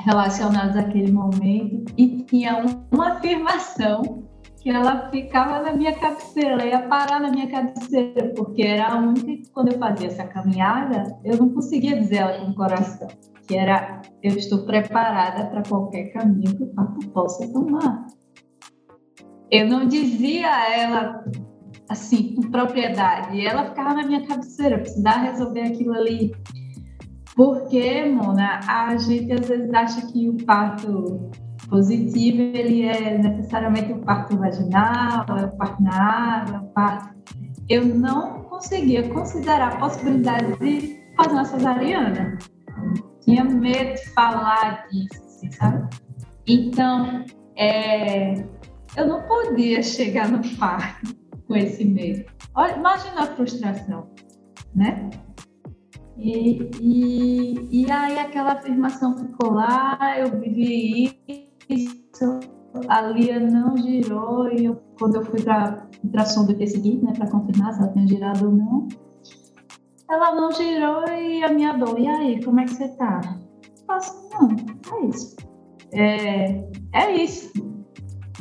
relacionadas 0.05 0.77
àquele 0.77 1.13
momento 1.13 1.93
e 1.97 2.23
tinha 2.25 2.65
uma 2.91 3.15
afirmação 3.15 4.25
que 4.61 4.71
ela 4.71 5.11
ficava 5.11 5.61
na 5.61 5.73
minha 5.73 5.93
cabeceira, 5.93 6.65
ia 6.65 6.83
parar 6.83 7.21
na 7.21 7.31
minha 7.31 7.49
cabeceira, 7.51 8.33
porque 8.37 8.63
era 8.63 8.93
a 8.93 8.97
única 8.97 9.27
que, 9.27 9.51
quando 9.53 9.73
eu 9.73 9.79
fazia 9.79 10.07
essa 10.07 10.25
caminhada, 10.25 11.19
eu 11.25 11.37
não 11.37 11.49
conseguia 11.49 11.99
dizer 11.99 12.19
ela 12.19 12.39
com 12.39 12.53
o 12.53 12.55
coração, 12.55 13.09
que 13.47 13.57
era, 13.57 14.01
eu 14.23 14.37
estou 14.37 14.65
preparada 14.65 15.47
para 15.47 15.63
qualquer 15.65 16.13
caminho 16.13 16.57
que 16.57 16.63
o 16.63 16.75
papo 16.75 17.05
possa 17.09 17.53
tomar. 17.53 18.07
Eu 19.51 19.69
não 19.69 19.87
dizia 19.87 20.49
a 20.49 20.73
ela, 20.73 21.25
assim, 21.89 22.37
com 22.37 22.49
propriedade, 22.49 23.45
ela 23.45 23.67
ficava 23.67 23.95
na 23.95 24.07
minha 24.07 24.25
cabeceira, 24.25 24.79
precisava 24.79 25.19
resolver 25.19 25.63
aquilo 25.63 25.93
ali. 25.93 26.33
Porque, 27.35 28.05
Mona, 28.05 28.61
a 28.67 28.97
gente 28.97 29.33
às 29.33 29.49
vezes 29.49 29.73
acha 29.73 30.07
que 30.13 30.29
o 30.29 30.37
parto 30.45 31.31
positivo 31.69 32.43
ele 32.43 32.83
é 32.83 33.17
necessariamente 33.19 33.93
o 33.93 33.99
parto 34.01 34.37
vaginal, 34.37 35.25
é 35.39 35.47
o 35.47 35.57
parto 35.57 35.83
na 35.83 36.41
água, 36.41 36.57
é 36.57 36.59
o 36.59 36.67
parto. 36.69 37.15
Eu 37.69 37.87
não 37.87 38.43
conseguia 38.45 39.09
considerar 39.09 39.73
a 39.73 39.77
possibilidade 39.77 40.59
de 40.59 41.01
fazer 41.17 41.33
uma 41.33 41.45
cesariana. 41.45 42.39
Tinha 43.23 43.45
medo 43.45 43.95
de 43.95 44.09
falar 44.11 44.87
disso, 44.91 45.23
assim, 45.25 45.51
sabe? 45.53 45.89
Então, 46.47 47.25
é, 47.57 48.45
eu 48.97 49.07
não 49.07 49.23
podia 49.23 49.83
chegar 49.83 50.29
no 50.29 50.41
parto 50.59 51.15
com 51.47 51.57
esse 51.57 51.85
medo. 51.85 52.25
Olha, 52.55 52.77
imagina 52.77 53.23
a 53.23 53.27
frustração, 53.27 54.11
né? 54.75 55.09
E, 56.17 56.71
e, 56.81 57.83
e 57.83 57.91
aí 57.91 58.19
aquela 58.19 58.53
afirmação 58.53 59.17
ficou 59.17 59.55
lá, 59.55 59.99
eu 60.19 60.39
vivi 60.39 61.19
isso, 61.69 62.41
a 62.89 63.01
Lia 63.03 63.41
não 63.41 63.77
girou 63.77 64.53
e 64.53 64.67
eu, 64.67 64.77
quando 64.99 65.17
eu 65.17 65.25
fui 65.25 65.43
para 65.43 65.89
ultrassom 66.05 66.47
do 66.47 66.67
seguinte, 66.67 67.05
né, 67.05 67.13
para 67.17 67.31
confirmar 67.31 67.73
se 67.73 67.81
ela 67.81 67.93
tinha 67.93 68.07
girado 68.07 68.47
ou 68.47 68.53
não, 68.53 68.89
ela 70.11 70.35
não 70.35 70.53
girou 70.53 71.09
e 71.09 71.43
a 71.43 71.49
minha 71.49 71.73
dor, 71.73 71.99
e 71.99 72.07
aí, 72.07 72.45
como 72.45 72.61
é 72.61 72.65
que 72.65 72.75
você 72.75 72.89
tá? 72.97 73.21
Eu 73.65 73.87
faço, 73.87 74.29
não, 74.31 74.49
é 74.97 75.07
isso. 75.07 75.37
É, 75.93 76.65
é 76.93 77.13
isso. 77.13 77.53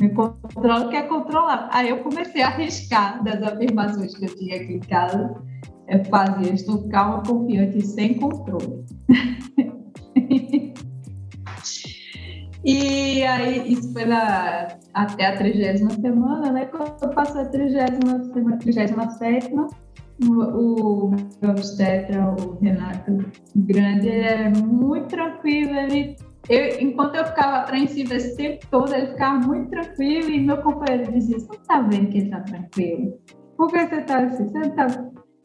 Me 0.00 0.08
controla 0.10 0.88
quer 0.88 1.06
controlar. 1.06 1.68
Aí 1.70 1.90
eu 1.90 2.02
comecei 2.02 2.42
a 2.42 2.48
arriscar 2.48 3.22
das 3.22 3.42
afirmações 3.42 4.16
que 4.16 4.24
eu 4.24 4.36
tinha 4.36 4.56
aqui 4.56 4.74
em 4.74 4.80
casa. 4.80 5.34
Eu 5.92 6.02
fazia, 6.06 6.54
estou 6.54 6.88
calma, 6.88 7.22
confiante 7.22 7.78
e 7.78 7.82
sem 7.82 8.14
controle. 8.14 8.84
E 12.64 13.24
aí, 13.24 13.72
isso 13.72 13.92
foi 13.92 14.04
na, 14.04 14.68
até 14.94 15.26
a 15.26 15.36
trigésima 15.36 15.90
semana, 15.90 16.52
né? 16.52 16.66
Quando 16.66 17.12
passou 17.12 17.40
a 17.40 17.46
trigésima 17.46 18.22
semana, 18.22 18.56
trigésima 18.58 19.10
sétima, 19.10 19.66
o, 20.24 21.10
meu 21.10 21.50
obstetra, 21.50 22.32
o 22.40 22.60
Renato 22.60 23.18
Grande, 23.56 24.06
ele 24.06 24.24
era 24.24 24.50
muito 24.50 25.08
tranquilo, 25.08 25.74
ele 25.74 26.16
eu, 26.48 26.80
enquanto 26.80 27.16
eu 27.16 27.24
ficava 27.24 27.58
apreensiva 27.58 28.14
esse 28.14 28.36
tempo 28.36 28.66
todo, 28.70 28.94
ele 28.94 29.08
ficava 29.08 29.44
muito 29.46 29.70
tranquilo 29.70 30.30
e 30.30 30.40
meu 30.40 30.58
companheiro 30.58 31.12
dizia, 31.12 31.38
você 31.38 31.48
não 31.48 31.64
tá 31.64 31.80
vendo 31.80 32.08
que 32.10 32.18
ele 32.18 32.30
tá 32.30 32.40
tranquilo? 32.40 33.18
Por 33.56 33.72
que 33.72 33.86
você 33.86 34.00
tá 34.02 34.18
assim? 34.24 34.48
Você 34.48 34.70
tá... 34.70 34.86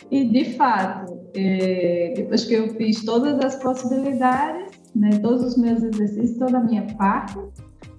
E, 0.10 0.26
de 0.26 0.56
fato, 0.56 1.20
é, 1.36 2.14
depois 2.16 2.46
que 2.46 2.54
eu 2.54 2.70
fiz 2.76 3.04
todas 3.04 3.40
as 3.44 3.56
possibilidades, 3.62 4.72
né, 4.96 5.10
todos 5.22 5.44
os 5.44 5.58
meus 5.58 5.84
exercícios, 5.84 6.38
toda 6.38 6.58
a 6.58 6.64
minha 6.64 6.88
parte, 6.98 7.38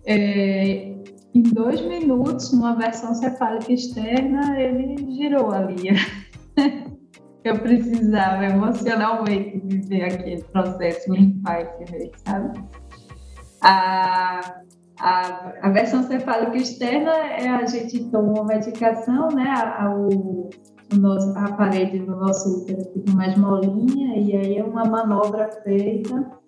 é, 0.07 0.95
em 1.35 1.43
dois 1.43 1.81
minutos, 1.83 2.53
numa 2.53 2.75
versão 2.75 3.15
cefálica 3.15 3.73
externa, 3.73 4.61
ele 4.61 5.13
girou 5.15 5.53
ali. 5.53 5.91
eu 7.45 7.59
precisava 7.61 8.45
emocionalmente 8.47 9.61
viver 9.65 10.05
aquele 10.05 10.43
processo, 10.45 11.13
limpar 11.13 11.63
esse 11.63 11.93
meio, 11.93 12.11
sabe? 12.27 12.61
A, 13.63 14.61
a, 15.01 15.53
a, 15.63 15.71
versão 15.71 16.03
cefálica 16.03 16.57
externa 16.57 17.11
é 17.11 17.49
a 17.49 17.67
gente 17.67 18.05
toma 18.11 18.33
uma 18.33 18.45
medicação, 18.45 19.29
né? 19.29 19.45
A, 19.49 19.85
a, 19.85 19.95
o 19.97 20.51
nosso, 20.97 21.37
a 21.37 21.53
parede 21.53 21.99
do 22.01 22.17
nosso 22.17 22.63
útero 22.63 22.83
fica 22.93 23.13
mais 23.13 23.37
molinha 23.37 24.17
e 24.17 24.35
aí 24.35 24.57
é 24.57 24.65
uma 24.65 24.85
manobra 24.85 25.51
feita 25.63 26.39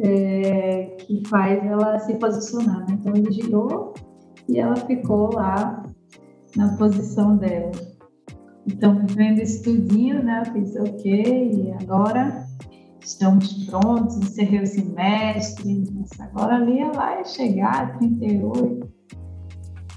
é, 0.00 0.96
que 0.98 1.22
faz 1.28 1.64
ela 1.64 1.98
se 1.98 2.14
posicionar. 2.14 2.80
Né? 2.88 2.98
Então 3.00 3.14
ele 3.14 3.30
girou 3.30 3.94
e 4.48 4.58
ela 4.58 4.76
ficou 4.76 5.34
lá 5.34 5.82
na 6.56 6.76
posição 6.76 7.36
dela. 7.36 7.72
Então, 8.66 9.04
vendo 9.08 9.40
isso 9.40 9.62
tudinho, 9.64 10.22
né, 10.22 10.44
eu 10.46 10.52
fiz 10.52 10.76
ok, 10.76 11.74
agora 11.80 12.46
estamos 13.00 13.64
prontos, 13.64 14.16
encerrei 14.16 14.62
o 14.62 14.66
semestre, 14.66 15.84
Nossa, 15.92 16.24
agora 16.24 16.56
ali 16.56 16.84
vai 16.94 17.24
chegar 17.24 17.98
38, 17.98 18.88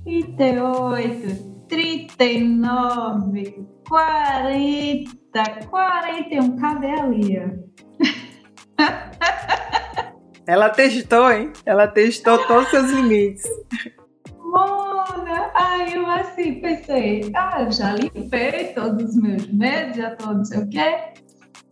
38, 0.04 1.55
39, 1.68 3.68
40, 3.88 5.68
41, 5.70 6.56
cadê 6.58 6.92
a 6.92 7.06
Lia? 7.06 7.64
Ela 10.48 10.70
testou, 10.70 11.32
hein? 11.32 11.52
Ela 11.66 11.88
testou 11.88 12.38
todos 12.46 12.66
os 12.66 12.70
seus 12.70 12.92
limites. 12.92 13.50
Mona! 14.44 15.50
Aí 15.56 15.96
eu 15.96 16.08
assim 16.08 16.62
pensei, 16.62 17.32
ah, 17.36 17.64
eu 17.64 17.72
já 17.72 17.94
limpei 17.94 18.74
todos 18.74 19.10
os 19.10 19.16
meus 19.16 19.52
medos, 19.52 19.98
já 19.98 20.16
tô 20.16 20.34
não 20.34 20.46
sei 20.46 20.60
o 20.60 20.70
quê. 20.70 20.98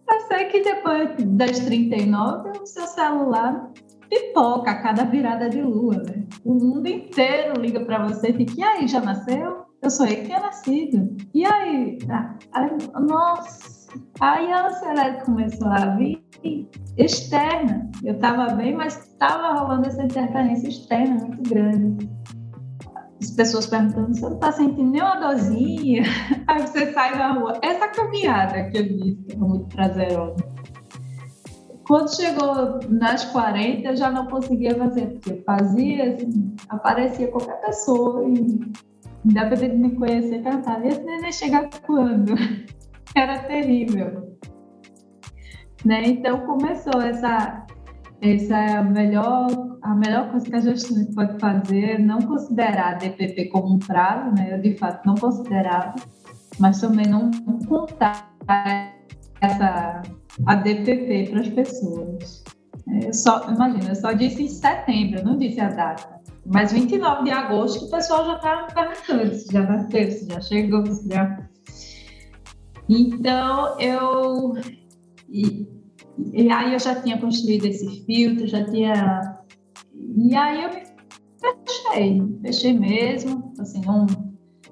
Eu 0.09 0.19
sei 0.21 0.45
que 0.45 0.63
depois 0.63 1.11
das 1.19 1.59
39, 1.59 2.61
o 2.61 2.65
seu 2.65 2.87
celular 2.87 3.69
pipoca 4.09 4.71
a 4.71 4.81
cada 4.81 5.03
virada 5.05 5.49
de 5.49 5.61
lua, 5.61 5.97
né? 5.97 6.25
O 6.43 6.53
mundo 6.53 6.87
inteiro 6.87 7.59
liga 7.59 7.85
para 7.85 8.07
você 8.07 8.29
e 8.29 8.33
fica, 8.33 8.53
e 8.57 8.63
aí, 8.63 8.87
já 8.87 9.01
nasceu? 9.01 9.62
Eu 9.83 9.89
sonhei 9.89 10.15
que 10.15 10.25
tinha 10.27 10.39
nascido. 10.39 11.17
E 11.33 11.45
aí? 11.45 11.97
Ah, 12.09 12.35
aí 12.53 12.69
nossa! 13.01 13.83
Aí 14.21 14.51
a 14.51 14.67
ansiedade 14.67 15.25
começou 15.25 15.67
a 15.67 15.97
vir 15.97 16.23
externa. 16.97 17.91
Eu 18.01 18.15
estava 18.15 18.53
bem, 18.55 18.73
mas 18.75 18.97
estava 18.97 19.59
rolando 19.59 19.87
essa 19.87 20.03
interferência 20.03 20.69
externa 20.69 21.15
muito 21.15 21.49
grande. 21.49 22.09
As 23.21 23.31
pessoas 23.31 23.67
perguntando, 23.67 24.15
você 24.15 24.21
não 24.21 24.35
está 24.35 24.51
sentindo 24.53 24.89
nenhuma 24.89 25.19
dorzinha? 25.19 26.03
Aí 26.47 26.61
você 26.61 26.93
sai 26.93 27.17
na 27.17 27.33
rua. 27.33 27.59
Essa 27.61 27.89
caminhada 27.89 28.69
que 28.69 28.77
eu 28.77 28.83
disse, 28.83 29.23
que 29.25 29.37
muito 29.37 29.67
prazerosa. 29.75 30.53
Quando 31.85 32.15
chegou 32.15 32.79
nas 32.89 33.25
40, 33.25 33.89
eu 33.89 33.95
já 33.97 34.09
não 34.09 34.27
conseguia 34.27 34.75
fazer, 34.75 35.07
porque 35.07 35.43
fazia, 35.45 36.13
assim, 36.13 36.55
aparecia 36.69 37.27
qualquer 37.27 37.59
pessoa 37.59 38.23
e 38.29 38.71
independente 39.25 39.75
de 39.75 39.77
me 39.77 39.95
conhecer, 39.95 40.41
perguntava, 40.41 40.87
esse 40.87 41.03
neném 41.03 41.31
chegar 41.31 41.69
quando? 41.85 42.33
Era 43.15 43.39
terrível. 43.43 44.37
Né? 45.85 46.03
Então 46.05 46.45
começou 46.45 47.01
essa 47.01 47.65
essa 48.21 48.55
é 48.55 48.77
a 48.77 48.83
melhor 48.83 49.47
a 49.81 49.93
melhor 49.95 50.31
coisa 50.31 50.45
que 50.45 50.55
a 50.55 50.59
gestante 50.61 51.13
pode 51.13 51.37
fazer, 51.39 51.99
não 51.99 52.19
considerar 52.19 52.93
a 52.93 52.95
DPP 52.95 53.49
como 53.49 53.75
um 53.75 53.79
prazo, 53.79 54.33
né? 54.33 54.53
Eu 54.53 54.61
de 54.61 54.77
fato 54.77 55.05
não 55.05 55.15
considerava, 55.15 55.93
mas 56.57 56.79
também 56.79 57.05
não 57.05 57.29
contar 57.67 58.33
essa 59.41 60.01
a 60.45 60.55
DPP 60.55 61.31
para 61.31 61.41
as 61.41 61.49
pessoas. 61.49 62.43
Eu 62.87 63.13
só, 63.13 63.49
imagina, 63.49 63.89
eu 63.89 63.95
só 63.95 64.13
disse 64.13 64.43
em 64.43 64.47
setembro, 64.47 65.23
não 65.23 65.37
disse 65.37 65.59
a 65.59 65.69
data. 65.69 66.12
Mas 66.45 66.73
29 66.73 67.23
de 67.23 67.31
agosto 67.31 67.85
o 67.85 67.89
pessoal 67.89 68.25
já 68.25 68.35
estava 68.35 68.67
perguntando 68.67 69.33
se 69.33 69.51
já 69.51 69.63
nasceu, 69.63 70.11
se 70.11 70.25
já 70.27 70.41
chegou, 70.41 70.85
se 70.85 71.07
já. 71.07 71.49
Então 72.89 73.79
eu. 73.79 74.53
E, 75.29 75.67
e 76.33 76.51
aí 76.51 76.73
eu 76.73 76.79
já 76.79 77.01
tinha 77.01 77.17
construído 77.17 77.65
esse 77.65 78.05
filtro, 78.05 78.45
já 78.47 78.65
tinha. 78.65 79.37
E 79.95 80.35
aí 80.35 80.63
eu 80.63 80.69
fechei, 81.39 82.21
fechei 82.41 82.73
mesmo, 82.77 83.53
assim, 83.59 83.81
não, 83.85 84.05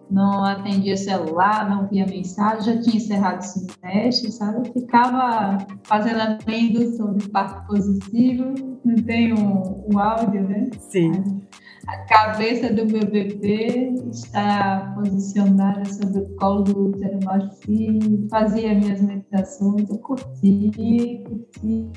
não 0.10 0.44
atendia 0.44 0.98
celular, 0.98 1.70
não 1.70 1.88
via 1.88 2.06
mensagem, 2.06 2.76
já 2.76 2.82
tinha 2.82 2.98
encerrado 2.98 3.40
o 3.40 3.44
semestre, 3.44 4.32
sabe? 4.32 4.68
Eu 4.68 4.74
ficava 4.74 5.58
fazendo 5.84 6.20
a 6.20 6.54
indução 6.54 7.14
de 7.16 7.30
parto 7.30 7.66
positivo, 7.66 8.54
não 8.84 8.96
tem 8.96 9.34
um, 9.34 9.86
um 9.90 9.98
áudio, 10.00 10.48
né? 10.48 10.70
Sim. 10.80 11.42
A 11.88 11.98
cabeça 12.06 12.72
do 12.74 12.86
meu 12.86 13.06
bebê 13.06 13.96
está 14.12 14.94
posicionada 14.96 15.84
sobre 15.86 16.22
o 16.22 16.36
colo 16.36 16.64
do 16.64 16.90
útero 16.90 17.20
macio, 17.24 18.28
fazia 18.30 18.76
minhas 18.76 19.02
meditações, 19.02 19.90
eu 19.90 19.98
curti, 19.98 21.24
curti, 21.26 21.90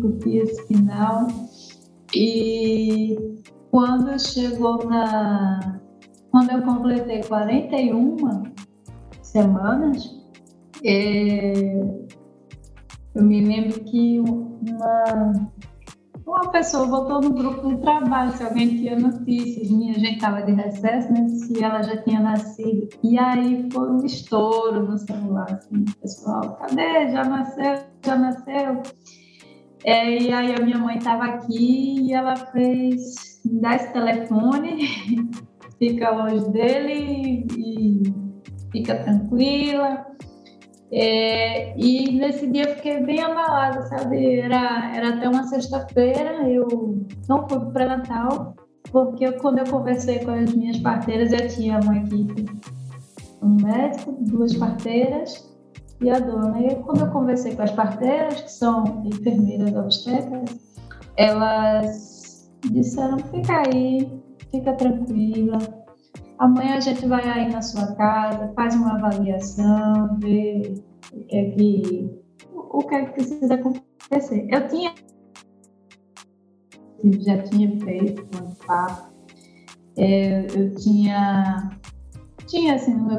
curti 0.00 0.36
esse 0.36 0.66
final. 0.66 1.26
E 2.14 3.16
quando 3.70 4.18
chegou 4.18 4.84
na. 4.86 5.80
Quando 6.30 6.50
eu 6.50 6.62
completei 6.62 7.22
41 7.24 8.16
semanas, 9.22 10.20
é, 10.84 11.52
eu 13.14 13.24
me 13.24 13.40
lembro 13.44 13.80
que 13.84 14.20
uma, 14.20 15.32
uma 16.30 16.52
pessoa 16.52 16.86
botou 16.86 17.20
no 17.20 17.32
grupo 17.32 17.68
do 17.68 17.78
trabalho 17.78 18.30
se 18.32 18.42
alguém 18.44 18.68
tinha 18.68 18.98
notícias 18.98 19.68
minha, 19.68 19.94
gente 19.94 20.14
estava 20.14 20.42
de 20.42 20.52
recesso, 20.52 21.12
né? 21.12 21.26
Se 21.28 21.62
ela 21.62 21.82
já 21.82 21.96
tinha 22.02 22.20
nascido. 22.20 22.88
E 23.02 23.18
aí 23.18 23.68
foi 23.72 23.90
um 23.90 24.06
estouro 24.06 24.86
no 24.86 24.96
celular, 24.96 25.50
assim, 25.50 25.84
pessoal, 26.00 26.56
cadê? 26.56 27.10
Já 27.10 27.24
nasceu, 27.24 27.84
já 28.04 28.16
nasceu. 28.16 28.82
É, 29.84 30.18
e 30.18 30.32
aí 30.32 30.54
a 30.54 30.62
minha 30.62 30.78
mãe 30.78 30.98
estava 30.98 31.24
aqui 31.24 32.00
e 32.00 32.12
ela 32.12 32.36
fez, 32.36 33.40
dá 33.44 33.74
esse 33.74 33.92
telefone, 33.92 34.86
fica 35.78 36.10
longe 36.10 36.48
dele 36.50 37.46
e 37.56 38.02
fica 38.70 39.02
tranquila. 39.02 40.06
É, 40.92 41.78
e 41.78 42.18
nesse 42.18 42.46
dia 42.48 42.64
eu 42.64 42.74
fiquei 42.76 43.00
bem 43.04 43.20
abalada, 43.20 43.86
sabe? 43.86 44.40
Era, 44.40 44.94
era 44.94 45.08
até 45.10 45.28
uma 45.28 45.44
sexta-feira, 45.44 46.48
eu 46.48 47.06
não 47.28 47.48
fui 47.48 47.58
para 47.58 47.68
o 47.68 47.72
pré-natal, 47.72 48.56
porque 48.90 49.30
quando 49.32 49.58
eu 49.58 49.64
conversei 49.66 50.18
com 50.24 50.32
as 50.32 50.52
minhas 50.52 50.78
parteiras, 50.78 51.32
eu 51.32 51.48
tinha 51.48 51.78
uma 51.80 51.98
equipe, 51.98 52.46
um 53.40 53.56
médico, 53.62 54.16
duas 54.20 54.56
parteiras, 54.56 55.50
e 56.00 56.10
a 56.10 56.18
dona. 56.18 56.60
E 56.60 56.74
quando 56.76 57.00
eu 57.00 57.10
conversei 57.10 57.54
com 57.54 57.62
as 57.62 57.72
parteiras, 57.72 58.40
que 58.40 58.50
são 58.50 59.02
enfermeiras 59.04 59.74
obstetras, 59.74 60.58
elas 61.16 62.50
disseram: 62.70 63.18
fica 63.18 63.62
aí, 63.66 64.10
fica 64.50 64.72
tranquila. 64.74 65.58
Amanhã 66.40 66.76
a 66.76 66.80
gente 66.80 67.06
vai 67.06 67.22
aí 67.28 67.52
na 67.52 67.60
sua 67.60 67.94
casa, 67.96 68.50
faz 68.56 68.74
uma 68.74 68.94
avaliação, 68.94 70.18
vê 70.20 70.82
o 71.12 71.24
que 71.26 71.36
é 71.36 71.50
que, 71.50 72.10
o 72.50 72.78
que, 72.78 72.94
é 72.94 73.04
que 73.04 73.12
precisa 73.12 73.54
acontecer. 73.56 74.48
Eu 74.48 74.66
tinha 74.68 74.94
já 77.20 77.42
tinha 77.42 77.78
feito 77.80 78.22
um 78.42 78.54
papo, 78.66 79.12
é, 79.98 80.46
eu 80.46 80.74
tinha 80.76 81.78
tinha 82.46 82.74
assim 82.74 82.94
no 82.94 83.08
meu 83.08 83.18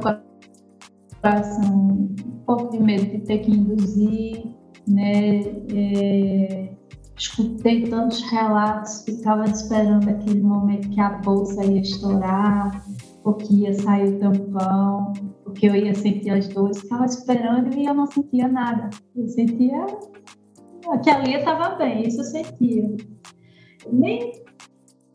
coração 1.21 1.75
um 1.75 2.43
pouco 2.43 2.71
de 2.71 2.79
medo 2.79 3.05
de 3.05 3.19
ter 3.19 3.37
que 3.37 3.51
induzir, 3.51 4.47
né? 4.87 5.41
É, 5.75 6.73
escutei 7.15 7.87
tantos 7.87 8.23
relatos, 8.31 9.03
ficava 9.03 9.45
esperando 9.45 10.09
aquele 10.09 10.41
momento 10.41 10.89
que 10.89 10.99
a 10.99 11.19
bolsa 11.19 11.63
ia 11.63 11.81
estourar, 11.81 12.83
porque 13.23 13.53
ia 13.53 13.73
sair 13.73 14.15
o 14.15 14.19
tampão, 14.19 15.13
porque 15.43 15.67
eu 15.67 15.75
ia 15.75 15.93
sentir 15.93 16.31
as 16.31 16.47
dores, 16.47 16.81
ficava 16.81 17.05
esperando 17.05 17.73
e 17.75 17.85
eu 17.85 17.93
não 17.93 18.07
sentia 18.07 18.47
nada. 18.47 18.89
Eu 19.15 19.27
sentia 19.27 19.85
que 21.03 21.09
ali 21.09 21.35
estava 21.35 21.75
bem, 21.75 22.07
isso 22.07 22.21
eu 22.21 22.25
sentia. 22.25 22.95
Nem 23.91 24.41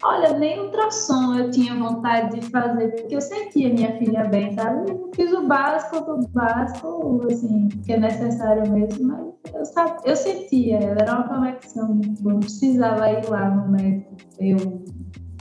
Olha, 0.04 0.38
nem 0.38 0.60
ultrassom 0.60 1.36
eu 1.36 1.50
tinha 1.50 1.74
vontade 1.74 2.38
de 2.38 2.50
fazer, 2.50 2.88
porque 2.94 3.16
eu 3.16 3.20
sentia 3.20 3.72
minha 3.72 3.96
filha 3.96 4.24
bem, 4.24 4.52
sabe? 4.52 4.90
Eu 4.90 5.10
fiz 5.14 5.32
o 5.32 5.46
básico 5.46 6.00
do 6.00 6.28
básico, 6.28 7.26
assim, 7.30 7.68
que 7.84 7.94
é 7.94 7.98
necessário 7.98 8.70
mesmo, 8.70 9.08
mas 9.08 9.54
eu, 9.54 9.64
sabe, 9.64 9.98
eu 10.04 10.14
sentia, 10.14 10.76
era 10.76 11.14
uma 11.14 11.26
conexão 11.26 11.98
não 12.20 12.40
precisava 12.40 13.10
ir 13.10 13.26
lá 13.28 13.48
no 13.48 13.72
médico 13.72 14.16
eu 14.38 14.84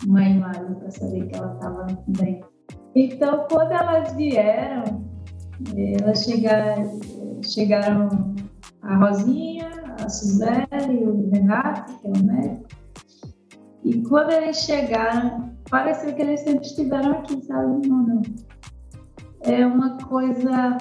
uma 0.06 0.24
imagem 0.24 0.74
para 0.76 0.92
saber 0.92 1.28
que 1.28 1.38
ela 1.38 1.54
estava 1.54 1.88
bem. 2.08 2.42
Então, 2.96 3.46
quando 3.50 3.72
elas 3.72 4.14
vieram, 4.14 4.84
elas 5.76 6.24
chegaram, 6.24 7.00
chegaram 7.44 8.36
a 8.82 8.96
Rosinha, 8.98 9.70
a 10.02 10.08
Suzelle, 10.08 11.04
o 11.06 11.30
Renato, 11.30 11.94
que 12.00 12.08
é 12.08 12.12
o 12.12 12.24
médico, 12.24 12.66
e 13.86 14.02
quando 14.02 14.32
eles 14.32 14.58
chegaram, 14.58 15.52
pareceu 15.70 16.16
que 16.16 16.22
eles 16.22 16.40
sempre 16.40 16.66
estiveram 16.66 17.12
aqui, 17.12 17.40
sabe? 17.46 17.88
Não, 17.88 18.02
não. 18.02 18.22
É 19.42 19.64
uma 19.64 19.96
coisa. 19.98 20.76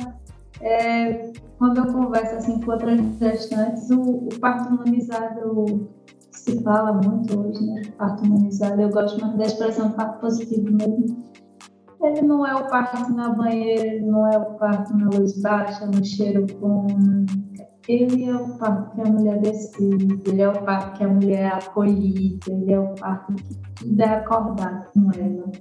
É, 0.63 1.31
quando 1.59 1.79
eu 1.79 1.93
converso 1.93 2.37
assim 2.37 2.61
com 2.63 2.71
outras 2.71 2.99
gestantes, 3.19 3.91
o, 3.91 4.01
o 4.01 4.41
parto 4.41 4.73
humanizado 4.73 5.91
se 6.31 6.63
fala 6.63 6.95
muito 6.95 7.39
hoje, 7.39 7.63
né? 7.67 7.83
Parto 7.99 8.25
humanizado. 8.25 8.81
Eu 8.81 8.89
gosto 8.89 9.21
muito 9.23 9.37
da 9.37 9.45
expressão 9.45 9.93
parto 9.93 10.21
positivo 10.21 10.73
mesmo. 10.73 11.23
Ele 12.03 12.23
não 12.23 12.47
é 12.47 12.55
o 12.55 12.69
parto 12.69 13.13
na 13.13 13.31
banheira, 13.31 13.87
ele 13.87 14.07
não 14.07 14.31
é 14.31 14.39
o 14.39 14.55
parto 14.57 14.95
na 14.97 15.09
luz 15.09 15.41
baixa, 15.41 15.87
no 15.87 16.05
cheiro 16.05 16.47
bom, 16.61 16.87
ele 17.89 18.25
é 18.25 18.35
o 18.35 18.59
parto 18.59 18.95
que 18.95 19.01
a 19.01 19.05
mulher 19.05 19.41
decide, 19.41 20.21
ele 20.27 20.43
é 20.43 20.49
o 20.49 20.63
parto 20.65 20.99
que 20.99 21.05
a 21.05 21.09
mulher 21.09 21.41
é 21.41 21.47
acolhida, 21.49 22.53
ele 22.53 22.73
é 22.73 22.81
o 22.81 22.95
parto 22.95 23.35
que 23.35 23.55
tudo 23.75 24.03
é 24.03 24.09
acordado 24.09 24.93
com 24.93 25.11
ela. 25.13 25.53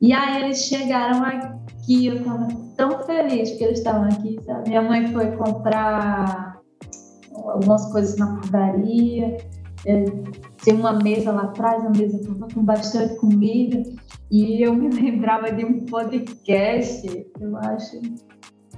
E 0.00 0.12
aí 0.12 0.44
eles 0.44 0.58
chegaram 0.64 1.24
aqui, 1.24 2.06
eu 2.06 2.16
estava 2.16 2.48
tão 2.76 3.02
feliz 3.02 3.50
que 3.52 3.64
eles 3.64 3.78
estavam 3.78 4.04
aqui, 4.04 4.38
sabe? 4.44 4.68
Minha 4.68 4.82
mãe 4.82 5.12
foi 5.12 5.32
comprar 5.36 6.58
algumas 7.34 7.90
coisas 7.92 8.16
na 8.16 8.36
padaria, 8.40 9.36
é, 9.86 10.04
tinha 10.62 10.76
uma 10.76 10.92
mesa 10.92 11.32
lá 11.32 11.42
atrás, 11.42 11.82
uma 11.82 11.90
mesa 11.90 12.18
com 12.54 12.62
bastante 12.62 13.16
comida, 13.16 13.82
e 14.30 14.62
eu 14.62 14.74
me 14.74 14.88
lembrava 14.94 15.50
de 15.50 15.64
um 15.64 15.84
podcast, 15.86 17.26
eu 17.40 17.56
acho, 17.56 18.00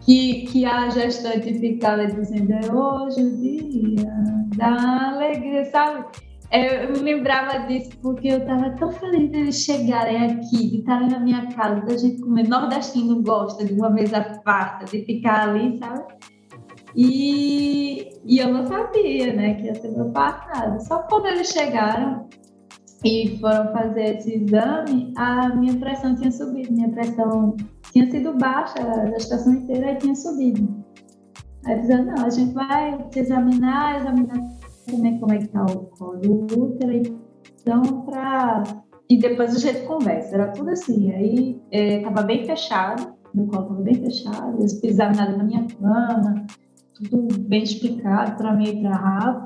que, 0.00 0.46
que 0.46 0.64
a 0.64 0.88
gestante 0.88 1.54
ficava 1.58 2.06
dizendo 2.06 2.52
é 2.52 2.72
hoje 2.72 3.22
o 3.22 3.36
dia 3.36 4.06
da 4.56 5.10
alegria, 5.14 5.64
sabe? 5.66 6.04
É, 6.50 6.84
eu 6.84 6.90
me 6.90 6.98
lembrava 6.98 7.66
disso 7.66 7.90
porque 8.02 8.26
eu 8.26 8.38
estava 8.38 8.70
tão 8.70 8.90
feliz 8.90 9.30
de 9.30 9.38
eles 9.38 9.56
chegarem 9.62 10.24
aqui, 10.24 10.70
de 10.70 10.78
estarem 10.78 11.08
na 11.08 11.20
minha 11.20 11.46
casa, 11.54 11.80
da 11.82 11.96
gente 11.96 12.20
comer. 12.20 12.48
Nordestino 12.48 13.22
gosta 13.22 13.64
de 13.64 13.72
uma 13.72 13.88
mesa 13.88 14.40
farta, 14.44 14.84
de 14.86 15.04
ficar 15.04 15.48
ali, 15.48 15.78
sabe? 15.78 16.02
E, 16.96 18.08
e 18.24 18.38
eu 18.38 18.52
não 18.52 18.66
sabia, 18.66 19.32
né, 19.32 19.54
que 19.54 19.66
ia 19.66 19.74
ser 19.76 19.92
meu 19.92 20.10
passado. 20.10 20.80
Só 20.84 20.98
quando 21.04 21.26
eles 21.26 21.48
chegaram 21.50 22.28
e 23.04 23.38
foram 23.40 23.72
fazer 23.72 24.16
esse 24.16 24.34
exame, 24.34 25.12
a 25.16 25.54
minha 25.56 25.76
pressão 25.78 26.14
tinha 26.14 26.30
subido, 26.30 26.72
minha 26.72 26.90
pressão 26.90 27.56
tinha 27.92 28.10
sido 28.10 28.34
baixa 28.34 28.78
a 28.78 29.06
gestação 29.06 29.54
inteira 29.54 29.92
e 29.92 29.96
tinha 29.96 30.14
subido. 30.14 30.84
Aí 31.64 31.80
dizendo, 31.80 32.06
não, 32.06 32.24
a 32.24 32.30
gente 32.30 32.52
vai 32.52 32.98
te 33.08 33.20
examinar, 33.20 34.00
examinar 34.00 34.48
também 34.86 35.18
como 35.18 35.32
é 35.32 35.38
que 35.38 35.44
está 35.44 35.64
o 35.64 35.86
colo 35.86 36.46
útero, 36.56 37.20
então 37.60 38.02
para... 38.02 38.62
E 39.08 39.18
depois 39.18 39.56
a 39.56 39.58
gente 39.58 39.86
conversa, 39.86 40.36
era 40.36 40.52
tudo 40.52 40.70
assim. 40.70 41.10
Aí 41.12 41.60
é, 41.72 42.00
bem 42.22 42.44
fechado, 42.44 43.12
meu 43.34 43.46
colo 43.46 43.62
estava 43.62 43.82
bem 43.82 43.94
fechado, 43.94 44.58
eles 44.58 44.82
examinaram 44.84 45.38
na 45.38 45.44
minha 45.44 45.66
cama, 45.66 46.46
tudo 46.94 47.38
bem 47.40 47.62
explicado 47.62 48.36
para 48.36 48.54
mim 48.54 48.68
e 48.68 48.82
para 48.82 48.94
Rafa, 48.94 49.44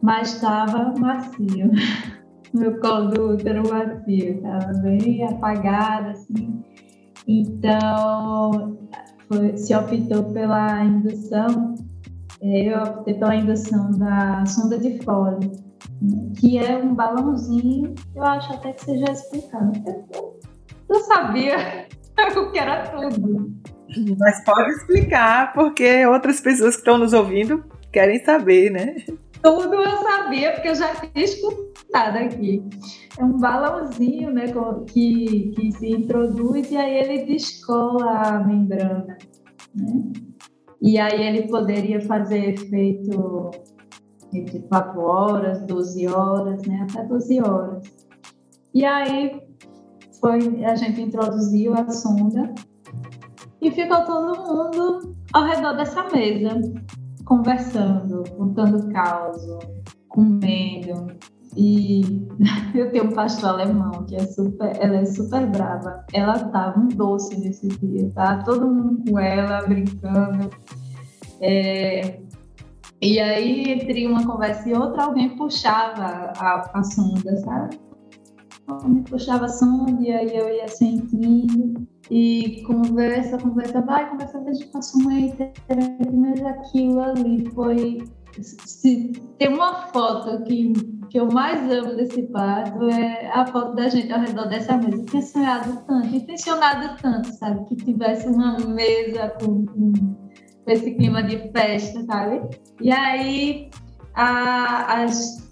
mas 0.00 0.34
estava 0.34 0.94
macio. 0.98 1.70
meu 2.58 2.80
colo 2.80 3.10
do 3.10 3.34
útero 3.34 3.62
macio, 3.68 4.36
estava 4.36 4.72
bem 4.82 5.24
apagado, 5.24 6.10
assim. 6.10 6.62
Então, 7.26 8.78
foi, 9.28 9.56
se 9.56 9.74
optou 9.74 10.24
pela 10.32 10.84
indução 10.84 11.74
é, 12.42 12.68
eu 12.68 12.82
optei 12.82 13.14
pela 13.14 13.34
indução 13.34 13.90
da 13.92 14.44
sonda 14.46 14.78
de 14.78 15.02
Foley, 15.02 15.50
que 16.38 16.58
é 16.58 16.76
um 16.76 16.94
balãozinho, 16.94 17.94
eu 18.14 18.22
acho 18.22 18.52
até 18.52 18.72
que 18.72 18.84
você 18.84 18.98
já 18.98 19.12
explicou. 19.12 19.72
Eu, 20.14 20.40
eu 20.90 21.00
sabia 21.00 21.86
o 22.36 22.52
que 22.52 22.58
era 22.58 22.86
tudo. 22.88 23.54
Mas 24.18 24.44
pode 24.44 24.70
explicar, 24.70 25.54
porque 25.54 26.04
outras 26.06 26.40
pessoas 26.40 26.74
que 26.74 26.82
estão 26.82 26.98
nos 26.98 27.12
ouvindo 27.12 27.64
querem 27.90 28.22
saber, 28.22 28.70
né? 28.70 28.96
Tudo 29.46 29.76
eu 29.76 29.96
sabia, 29.98 30.54
porque 30.54 30.70
eu 30.70 30.74
já 30.74 30.92
tinha 30.92 31.24
escutado 31.24 32.16
aqui. 32.16 32.64
É 33.16 33.24
um 33.24 33.38
balãozinho 33.38 34.32
né, 34.32 34.46
que, 34.88 35.52
que 35.54 35.70
se 35.70 35.88
introduz 35.88 36.68
e 36.72 36.76
aí 36.76 36.96
ele 36.96 37.26
descola 37.26 38.10
a 38.10 38.44
membrana. 38.44 39.16
Né? 39.72 40.02
E 40.82 40.98
aí 40.98 41.28
ele 41.28 41.46
poderia 41.46 42.00
fazer 42.00 42.54
efeito 42.54 43.52
entre 44.34 44.58
4 44.62 45.00
horas, 45.00 45.62
12 45.62 46.08
horas, 46.08 46.60
né, 46.66 46.84
até 46.90 47.04
12 47.04 47.40
horas. 47.40 47.84
E 48.74 48.84
aí 48.84 49.40
foi, 50.20 50.64
a 50.64 50.74
gente 50.74 51.00
introduziu 51.00 51.72
a 51.72 51.88
sonda 51.88 52.52
e 53.62 53.70
ficou 53.70 54.04
todo 54.06 54.40
mundo 54.40 55.14
ao 55.32 55.44
redor 55.44 55.74
dessa 55.74 56.02
mesa, 56.08 56.60
conversando, 57.26 58.22
contando 58.36 58.88
caos, 58.92 59.42
comendo. 60.08 61.14
E 61.54 62.02
eu 62.74 62.90
tenho 62.90 63.04
um 63.04 63.12
pastor 63.12 63.50
alemão 63.50 64.04
que 64.04 64.14
é 64.14 64.26
super, 64.26 64.74
ela 64.80 64.96
é 64.96 65.04
super 65.04 65.46
brava. 65.46 66.04
Ela 66.14 66.38
tava 66.48 66.78
um 66.80 66.88
doce 66.88 67.38
nesse 67.38 67.68
dia, 67.68 68.10
tá? 68.14 68.42
Todo 68.42 68.66
mundo 68.66 69.10
com 69.10 69.18
ela, 69.18 69.66
brincando. 69.66 70.50
É, 71.40 72.20
e 73.00 73.20
aí, 73.20 73.72
entre 73.72 74.06
uma 74.06 74.24
conversa 74.24 74.68
e 74.68 74.74
outra, 74.74 75.04
alguém 75.04 75.36
puxava 75.36 76.32
a, 76.38 76.70
a 76.72 76.82
sonda, 76.82 77.36
sabe? 77.38 77.85
Alguém 78.68 79.02
puxava 79.04 79.44
a 79.44 79.48
sonda 79.48 80.02
e 80.02 80.12
aí 80.12 80.36
eu 80.36 80.48
ia 80.48 80.68
sentindo. 80.68 81.86
E 82.10 82.62
conversa, 82.66 83.38
conversa, 83.38 83.80
vai, 83.80 84.08
conversa, 84.08 84.40
vejo 84.40 84.70
passou 84.70 85.00
uma 85.02 85.12
mas 86.12 86.42
aquilo 86.42 87.00
ali 87.00 87.48
foi. 87.50 88.04
Se 88.40 89.12
tem 89.38 89.54
uma 89.54 89.86
foto 89.88 90.42
que, 90.44 90.72
que 91.08 91.18
eu 91.18 91.26
mais 91.32 91.70
amo 91.70 91.96
desse 91.96 92.22
parto 92.24 92.88
é 92.90 93.30
a 93.32 93.46
foto 93.46 93.74
da 93.74 93.88
gente 93.88 94.12
ao 94.12 94.20
redor 94.20 94.46
dessa 94.48 94.76
mesa. 94.76 94.98
Eu 94.98 95.06
tinha 95.06 95.22
sonhado 95.22 95.82
tanto, 95.86 96.14
intencionado 96.14 96.96
tanto, 97.00 97.32
sabe? 97.32 97.64
Que 97.64 97.76
tivesse 97.76 98.28
uma 98.28 98.58
mesa 98.58 99.30
com, 99.40 99.64
com 99.64 100.16
esse 100.66 100.92
clima 100.94 101.22
de 101.22 101.50
festa, 101.50 102.04
sabe? 102.04 102.42
E 102.80 102.92
aí, 102.92 103.70
a, 104.14 105.02
as, 105.02 105.45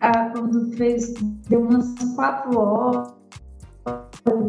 a, 0.00 0.30
quando 0.30 0.70
fez, 0.76 1.14
deu 1.48 1.60
umas 1.60 1.94
quatro 2.14 2.58
horas, 2.58 3.14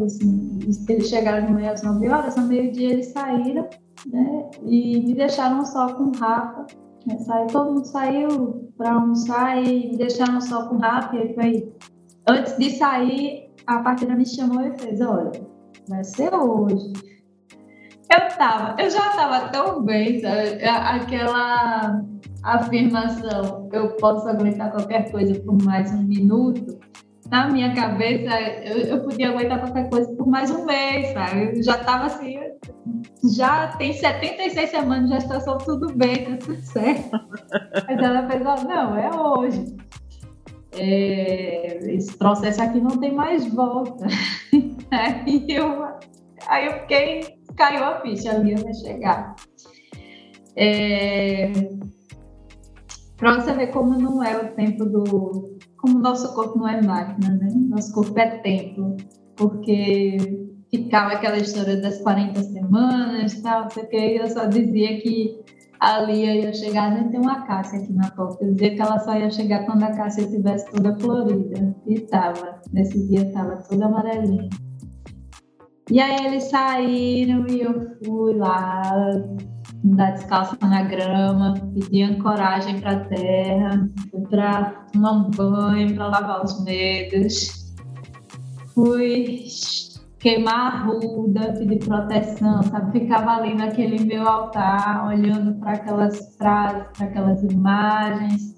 assim, 0.04 0.58
eles 0.88 1.08
chegaram 1.08 1.46
de 1.46 1.52
manhã 1.52 1.72
às 1.72 1.82
nove 1.82 2.08
horas, 2.08 2.36
ao 2.36 2.44
meio-dia 2.44 2.90
eles 2.92 3.06
saíram, 3.06 3.68
né? 4.06 4.50
E 4.64 5.00
me 5.00 5.14
deixaram 5.14 5.64
só 5.64 5.92
com 5.94 6.04
o 6.04 6.12
Rafa. 6.16 6.66
Né? 7.06 7.18
Saiu, 7.18 7.46
todo 7.46 7.72
mundo 7.72 7.86
saiu 7.86 8.70
para 8.76 8.92
almoçar 8.92 9.62
e 9.62 9.90
me 9.90 9.96
deixaram 9.96 10.40
só 10.40 10.68
com 10.68 10.76
o 10.76 10.78
Rafa. 10.78 11.16
E 11.16 11.34
foi, 11.34 11.72
antes 12.28 12.56
de 12.58 12.70
sair, 12.76 13.50
a 13.66 13.78
parteira 13.78 14.14
me 14.14 14.26
chamou 14.26 14.60
e 14.62 14.78
fez: 14.78 15.00
Olha, 15.00 15.32
vai 15.88 16.04
ser 16.04 16.34
hoje. 16.34 16.92
Eu 18.10 18.28
tava, 18.36 18.82
eu 18.82 18.90
já 18.90 19.10
tava 19.10 19.48
tão 19.50 19.82
bem, 19.84 20.20
sabe? 20.20 20.64
Aquela 20.64 22.02
afirmação, 22.42 23.68
eu 23.72 23.88
posso 23.96 24.28
aguentar 24.28 24.72
qualquer 24.72 25.10
coisa 25.12 25.38
por 25.40 25.62
mais 25.62 25.92
um 25.92 26.02
minuto. 26.02 26.78
Na 27.30 27.48
minha 27.48 27.72
cabeça, 27.72 28.40
eu, 28.64 28.78
eu 28.78 29.04
podia 29.04 29.30
aguentar 29.30 29.60
qualquer 29.60 29.88
coisa 29.88 30.12
por 30.16 30.26
mais 30.26 30.50
um 30.50 30.64
mês, 30.64 31.12
sabe? 31.12 31.58
Eu 31.58 31.62
já 31.62 31.78
tava 31.78 32.06
assim, 32.06 32.36
já 33.36 33.68
tem 33.76 33.92
76 33.92 34.70
semanas 34.70 35.08
de 35.08 35.14
gestação, 35.14 35.58
tudo 35.58 35.94
bem, 35.94 36.24
tá 36.24 36.36
tudo 36.38 36.60
certo. 36.66 37.10
Mas 37.86 37.98
ela 37.98 38.56
ó, 38.58 38.64
não, 38.64 38.96
é 38.96 39.10
hoje. 39.14 39.76
É, 40.72 41.78
esse 41.94 42.16
processo 42.16 42.60
aqui 42.60 42.80
não 42.80 42.98
tem 42.98 43.14
mais 43.14 43.46
volta. 43.54 44.06
aí, 44.90 45.46
eu, 45.48 45.84
aí 46.48 46.66
eu 46.66 46.72
fiquei 46.80 47.39
caiu 47.60 47.84
a 47.84 48.00
ficha, 48.00 48.32
a 48.32 48.38
Lia 48.38 48.56
vai 48.56 48.72
chegar. 48.72 49.36
É... 50.56 51.52
Para 53.18 53.38
você 53.38 53.52
ver 53.52 53.66
como 53.66 53.98
não 53.98 54.24
é 54.24 54.34
o 54.38 54.54
tempo 54.54 54.86
do. 54.86 55.58
Como 55.76 55.98
o 55.98 56.02
nosso 56.02 56.34
corpo 56.34 56.58
não 56.58 56.68
é 56.68 56.80
máquina, 56.82 57.36
né? 57.36 57.48
Nosso 57.68 57.92
corpo 57.92 58.18
é 58.18 58.38
tempo. 58.38 58.96
Porque 59.36 60.16
ficava 60.70 61.12
aquela 61.12 61.36
história 61.36 61.78
das 61.80 62.00
40 62.00 62.42
semanas 62.42 63.34
e 63.34 63.42
tal, 63.42 63.62
não 63.62 63.70
sei 63.70 63.84
que, 63.84 63.96
eu 63.96 64.28
só 64.28 64.46
dizia 64.46 65.00
que 65.00 65.40
a 65.80 66.00
Lia 66.00 66.34
ia 66.36 66.52
chegar, 66.52 66.94
nem 66.94 67.10
tem 67.10 67.20
uma 67.20 67.46
Cássia 67.46 67.80
aqui 67.80 67.92
na 67.92 68.10
porta. 68.10 68.42
Eu 68.42 68.54
dizia 68.54 68.74
que 68.74 68.80
ela 68.80 68.98
só 69.00 69.14
ia 69.14 69.30
chegar 69.30 69.66
quando 69.66 69.82
a 69.82 69.92
Cássia 69.94 70.22
estivesse 70.22 70.70
toda 70.70 70.98
florida. 70.98 71.76
E 71.86 71.94
estava. 71.94 72.60
Nesse 72.72 73.06
dia 73.08 73.28
estava 73.28 73.56
toda 73.56 73.84
amarelinha. 73.84 74.48
E 75.90 75.98
aí 76.00 76.26
eles 76.26 76.44
saíram 76.44 77.46
e 77.48 77.62
eu 77.62 77.96
fui 78.04 78.34
lá 78.34 78.82
andar 79.84 80.12
descalça 80.12 80.56
na 80.62 80.82
grama, 80.82 81.54
pedi 81.74 82.02
ancoragem 82.02 82.80
para 82.80 82.92
a 82.92 83.00
terra, 83.06 83.90
para 84.28 84.64
tomar 84.92 85.12
um 85.12 85.30
banho, 85.30 85.94
para 85.94 86.06
lavar 86.06 86.44
os 86.44 86.62
medos, 86.64 87.74
fui 88.72 89.44
queimar 90.20 90.54
a 90.54 90.78
ruda, 90.84 91.54
pedir 91.54 91.84
proteção, 91.84 92.62
sabe? 92.62 93.00
Ficava 93.00 93.32
ali 93.32 93.54
naquele 93.54 94.04
meu 94.04 94.28
altar, 94.28 95.08
olhando 95.08 95.58
para 95.58 95.72
aquelas 95.72 96.36
frases, 96.36 96.86
para 96.96 97.06
aquelas 97.06 97.42
imagens. 97.42 98.54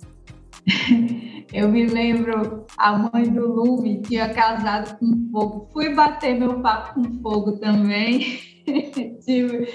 Eu 1.53 1.69
me 1.69 1.87
lembro, 1.87 2.67
a 2.79 2.99
mãe 2.99 3.25
do 3.31 3.47
Lume 3.47 4.03
tinha 4.03 4.33
casado 4.33 4.99
com 4.99 5.29
fogo. 5.31 5.69
Fui 5.73 5.95
bater 5.95 6.39
meu 6.39 6.61
papo 6.61 6.95
com 6.95 7.23
fogo 7.23 7.53
também. 7.59 8.39
Tive, 9.25 9.69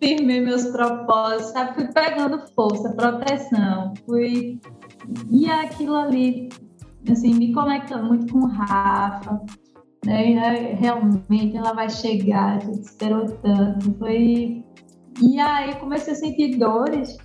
firmei 0.00 0.40
meus 0.40 0.66
propósitos, 0.66 1.52
sabe? 1.52 1.74
Fui 1.74 1.92
pegando 1.92 2.38
força, 2.54 2.92
proteção. 2.94 3.94
Fui. 4.04 4.60
E 5.30 5.48
aquilo 5.48 5.94
ali, 5.94 6.48
assim, 7.10 7.34
me 7.34 7.52
conectando 7.52 8.06
muito 8.06 8.32
com 8.32 8.40
o 8.40 8.48
Rafa. 8.48 9.40
Né? 10.04 10.74
Realmente 10.78 11.56
ela 11.56 11.72
vai 11.72 11.90
chegar, 11.90 12.56
a 12.56 12.60
gente 12.60 12.82
esperou 12.82 13.26
tanto. 13.26 13.92
Foi. 13.98 14.64
E 15.22 15.40
aí 15.40 15.74
comecei 15.76 16.12
a 16.12 16.16
sentir 16.16 16.58
dores, 16.58 17.16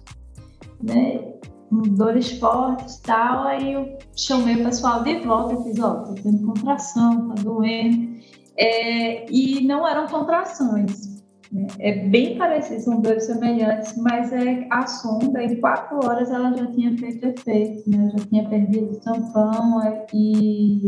né? 0.81 1.31
Dores 1.71 2.31
fortes 2.39 2.95
e 2.95 3.03
tal, 3.03 3.43
aí 3.43 3.73
eu 3.73 3.97
chamei 4.15 4.55
o 4.55 4.63
pessoal 4.63 5.03
de 5.03 5.19
volta 5.19 5.53
e 5.53 5.63
fiz, 5.63 5.79
ó, 5.79 6.03
tô 6.03 6.13
tendo 6.15 6.45
contração, 6.45 7.29
tá 7.29 7.41
doendo. 7.41 8.11
É, 8.57 9.31
e 9.31 9.65
não 9.65 9.87
eram 9.87 10.07
contrações, 10.07 11.23
né? 11.51 11.67
é 11.79 12.07
bem 12.09 12.37
parecido, 12.37 12.81
são 12.81 13.01
dores 13.01 13.25
semelhantes, 13.25 13.95
mas 13.97 14.31
é 14.33 14.67
a 14.69 14.85
sonda, 14.85 15.41
em 15.41 15.59
quatro 15.61 16.05
horas 16.05 16.29
ela 16.29 16.55
já 16.55 16.67
tinha 16.67 16.95
feito 16.97 17.25
efeito, 17.25 17.89
né? 17.89 18.11
Já 18.17 18.25
tinha 18.25 18.49
perdido 18.49 18.91
o 18.91 18.99
tampão 18.99 19.81
é, 19.81 20.05
e 20.13 20.87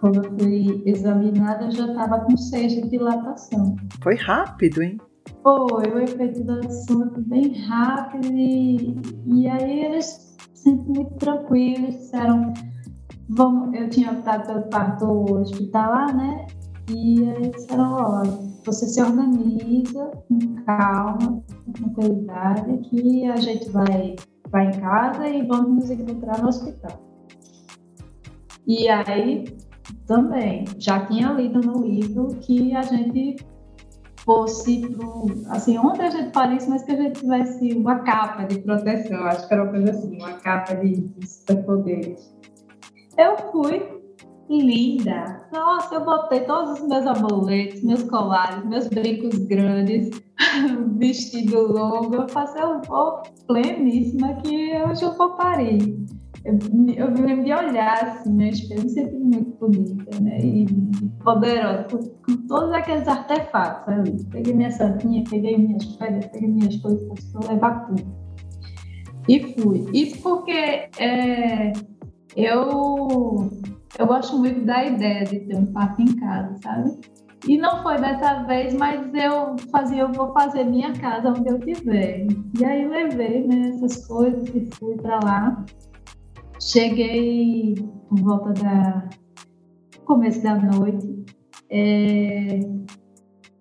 quando 0.00 0.24
eu 0.24 0.38
fui 0.38 0.82
examinada 0.86 1.66
eu 1.66 1.70
já 1.70 1.86
estava 1.86 2.20
com 2.20 2.36
seis 2.36 2.72
de 2.72 2.88
dilatação. 2.88 3.76
Foi 4.02 4.16
rápido, 4.16 4.82
hein? 4.82 4.98
Foi, 5.42 5.90
o 5.90 5.98
efeito 5.98 6.44
da 6.44 6.62
sonda 6.70 7.10
foi 7.14 7.22
bem 7.22 7.58
rápido 7.66 8.26
e, 8.30 9.00
e 9.26 9.48
aí 9.48 9.86
eles 9.86 10.36
sempre 10.52 10.92
muito 10.92 11.14
tranquilos, 11.14 11.94
disseram, 11.94 12.52
vamos, 13.28 13.74
eu 13.74 13.88
tinha 13.88 14.12
optado 14.12 14.46
pelo 14.46 14.62
parto 14.68 15.06
hospitalar, 15.32 16.14
né? 16.14 16.46
E 16.90 17.30
aí 17.30 17.50
disseram, 17.50 17.94
olha, 17.94 18.30
você 18.64 18.86
se 18.86 19.00
organiza 19.00 20.10
com 20.28 20.56
calma, 20.66 21.42
com 21.64 21.72
tranquilidade, 21.72 22.78
que 22.88 23.24
a 23.26 23.36
gente 23.36 23.70
vai, 23.70 24.16
vai 24.50 24.66
em 24.68 24.80
casa 24.80 25.26
e 25.26 25.46
vamos 25.46 25.70
nos 25.70 25.90
encontrar 25.90 26.42
no 26.42 26.48
hospital. 26.48 27.00
E 28.66 28.88
aí 28.88 29.44
também 30.06 30.64
já 30.78 31.06
tinha 31.06 31.32
lido 31.32 31.60
no 31.60 31.82
livro 31.82 32.28
que 32.40 32.74
a 32.74 32.82
gente 32.82 33.36
fosse 34.24 34.86
pro, 34.88 35.26
assim, 35.48 35.78
onde 35.78 36.02
a 36.02 36.10
gente 36.10 36.32
faria 36.32 36.56
isso, 36.56 36.70
mas 36.70 36.82
que 36.82 36.92
a 36.92 36.96
gente 36.96 37.20
tivesse 37.20 37.72
uma 37.72 38.00
capa 38.00 38.44
de 38.44 38.58
proteção, 38.60 39.24
acho 39.24 39.46
que 39.46 39.54
era 39.54 39.62
uma 39.62 39.72
coisa 39.72 39.90
assim, 39.90 40.16
uma 40.16 40.32
capa 40.34 40.74
de, 40.74 40.96
de 40.96 41.28
superpoderes. 41.28 42.34
Eu 43.18 43.36
fui 43.50 44.00
linda. 44.48 45.46
Nossa, 45.52 45.94
eu 45.94 46.04
botei 46.04 46.40
todos 46.40 46.80
os 46.80 46.88
meus 46.88 47.06
amuletos, 47.06 47.82
meus 47.82 48.02
colares, 48.04 48.64
meus 48.64 48.88
brincos 48.88 49.38
grandes, 49.46 50.10
vestido 50.98 51.72
longo. 51.72 52.16
Eu 52.16 52.26
passei 52.26 52.64
um 52.64 52.80
voo 52.82 53.22
pleníssima 53.46 54.34
que 54.36 54.72
hoje 54.82 55.04
eu 55.04 55.16
vou 55.16 55.36
parir. 55.36 56.04
Eu, 56.44 56.54
me 56.54 57.20
lembro 57.20 57.44
de 57.44 57.52
olhar 57.52 58.02
assim, 58.02 58.32
meu 58.32 58.48
espelho 58.48 58.88
sempre 58.88 59.18
muito 59.18 59.58
bonita, 59.58 60.20
né? 60.20 60.38
E 60.38 60.66
poderosa, 61.22 61.84
com, 61.84 61.98
com, 61.98 62.46
todos 62.46 62.72
aqueles 62.72 63.06
artefatos 63.06 63.88
ali. 63.88 64.24
Peguei 64.30 64.54
minha 64.54 64.70
santinha, 64.70 65.22
peguei 65.28 65.58
minhas 65.58 65.84
pedras, 65.96 66.26
peguei 66.26 66.48
minhas 66.48 66.76
coisas 66.76 67.24
para 67.32 67.52
levar 67.52 67.86
tudo. 67.86 68.02
E 69.28 69.54
fui. 69.54 69.86
Isso 69.92 70.22
porque 70.22 70.88
é, 70.98 71.72
eu, 72.34 73.50
eu 73.98 74.06
gosto 74.06 74.38
muito 74.38 74.64
da 74.64 74.84
ideia 74.84 75.24
de 75.24 75.40
ter 75.40 75.56
um 75.56 75.66
parque 75.66 76.02
em 76.02 76.16
casa, 76.16 76.56
sabe? 76.62 76.98
E 77.46 77.56
não 77.56 77.82
foi 77.82 77.98
dessa 77.98 78.42
vez, 78.44 78.74
mas 78.74 79.12
eu 79.14 79.56
fazia, 79.70 80.02
eu 80.02 80.12
vou 80.12 80.32
fazer 80.32 80.64
minha 80.64 80.92
casa 80.92 81.30
onde 81.30 81.48
eu 81.48 81.58
tiver. 81.58 82.26
E 82.58 82.64
aí 82.64 82.86
levei 82.86 83.46
né, 83.46 83.70
essas 83.70 84.06
coisas 84.06 84.48
e 84.54 84.68
fui 84.74 84.96
para 84.96 85.20
lá. 85.24 85.64
Cheguei 86.60 87.74
por 88.08 88.20
volta 88.20 88.52
da 88.52 89.08
começo 90.04 90.42
da 90.42 90.56
noite, 90.56 91.24
é, 91.70 92.60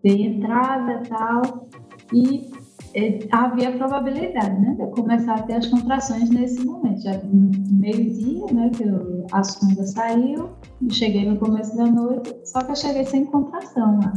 dei 0.03 0.25
entrada 0.25 1.03
tal, 1.07 1.69
e 2.11 2.51
é, 2.95 3.19
havia 3.31 3.71
probabilidade 3.77 4.59
né, 4.59 4.73
de 4.73 4.81
eu 4.81 4.87
começar 4.87 5.35
a 5.35 5.43
ter 5.43 5.53
as 5.53 5.67
contrações 5.67 6.29
nesse 6.29 6.65
momento. 6.65 7.01
Já 7.03 7.21
meio-dia, 7.23 8.45
né, 8.51 8.69
que 8.69 8.83
eu, 8.83 9.27
a 9.31 9.43
sonda 9.43 9.85
saiu, 9.85 10.49
cheguei 10.91 11.29
no 11.29 11.37
começo 11.37 11.77
da 11.77 11.85
noite, 11.85 12.35
só 12.43 12.59
que 12.63 12.71
eu 12.71 12.75
cheguei 12.75 13.05
sem 13.05 13.25
contração 13.25 13.99
lá. 13.99 14.13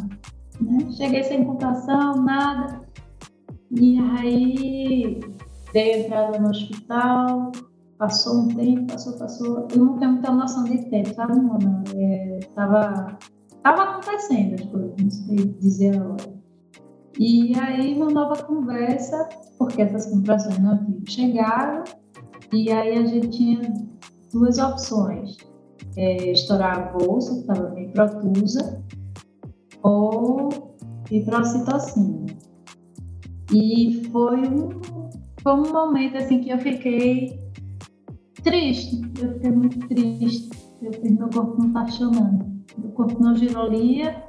Né? 0.61 0.91
Cheguei 0.97 1.23
sem 1.23 1.45
contração, 1.45 2.17
nada. 2.23 2.81
E 3.71 3.99
aí 3.99 5.21
dei 5.73 6.05
entrada 6.05 6.39
no 6.39 6.51
hospital, 6.51 7.53
passou 8.03 8.41
um 8.41 8.49
tempo, 8.49 8.89
passou, 8.89 9.13
passou. 9.13 9.69
Eu 9.71 9.79
não 9.79 9.97
tenho 9.97 10.13
muita 10.15 10.33
noção 10.33 10.65
de 10.65 10.91
tempo, 10.91 11.15
sabe, 11.15 11.39
Mona? 11.39 11.85
É, 11.95 12.41
tava, 12.53 13.17
tava 13.63 13.83
acontecendo 13.85 14.55
as 14.55 14.67
coisas, 14.67 14.93
não 15.01 15.11
sei 15.11 15.37
dizer 15.61 15.97
a 15.97 16.09
hora. 16.09 16.43
E 17.17 17.57
aí 17.57 17.95
uma 17.95 18.11
nova 18.11 18.43
conversa, 18.43 19.29
porque 19.57 19.83
essas 19.83 20.07
contrações 20.07 20.59
não 20.59 20.79
tinham 20.79 21.07
chegado, 21.07 21.85
e 22.53 22.73
aí 22.73 22.99
a 22.99 23.07
gente 23.07 23.29
tinha 23.29 23.61
duas 24.33 24.59
opções. 24.59 25.37
É, 25.97 26.33
estourar 26.33 26.79
a 26.79 26.99
bolsa, 26.99 27.35
que 27.35 27.41
estava 27.43 27.69
bem 27.69 27.93
protusa, 27.93 28.83
ou 29.85 30.49
ir 31.09 31.25
para 31.25 31.39
a 31.39 31.45
citocina. 31.45 32.27
E 33.53 34.03
foi 34.11 34.41
um, 34.41 34.71
foi 35.41 35.53
um 35.53 35.73
momento 35.73 36.17
assim 36.17 36.41
que 36.41 36.51
eu 36.51 36.59
fiquei 36.59 37.42
triste, 38.43 39.01
eu 39.21 39.33
fiquei 39.35 39.51
muito 39.51 39.89
triste. 39.89 40.51
Eu 40.83 40.93
fiz 40.93 41.13
meu 41.13 41.29
corpo 41.31 41.57
não 41.59 41.69
está 41.69 41.87
chamando. 41.87 42.45
Meu 42.77 42.91
corpo 42.93 43.23
não 43.23 43.35
girolia, 43.35 44.25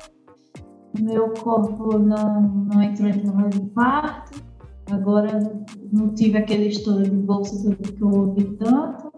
meu 1.00 1.34
corpo 1.34 1.98
não, 1.98 2.42
não 2.42 2.82
entrou 2.82 3.10
em 3.10 3.20
trabalho 3.20 3.50
de 3.50 3.62
parto, 3.72 4.44
agora 4.92 5.66
não 5.92 6.14
tive 6.14 6.38
aquele 6.38 6.68
estouro 6.68 7.04
de 7.04 7.10
bolsa 7.10 7.76
que 7.76 8.02
eu 8.02 8.10
ouvi 8.10 8.44
tanto. 8.58 9.12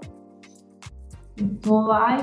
Estou 1.36 1.82
lá 1.82 2.18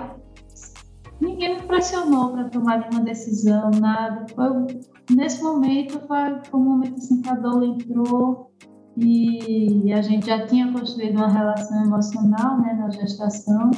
e 1.21 1.25
ninguém 1.25 1.57
me 1.57 1.63
pressionou 1.67 2.33
para 2.33 2.49
tomar 2.49 2.81
nenhuma 2.81 3.05
decisão, 3.05 3.71
nada. 3.79 4.25
Foi, 4.35 4.81
nesse 5.15 5.43
momento 5.43 6.01
foi, 6.07 6.41
foi 6.45 6.61
um 6.61 6.65
momento 6.65 6.95
assim 6.95 7.21
que 7.21 7.29
a 7.29 7.35
dor 7.35 7.63
entrou 7.63 8.53
e 8.97 9.93
a 9.93 10.03
gente 10.03 10.27
já 10.27 10.47
tinha 10.47 10.71
construído 10.73 11.17
uma 11.17 11.29
relação 11.29 11.85
emocional 11.85 12.61
né, 12.61 12.75
na 12.75 12.91
gestação 12.91 13.71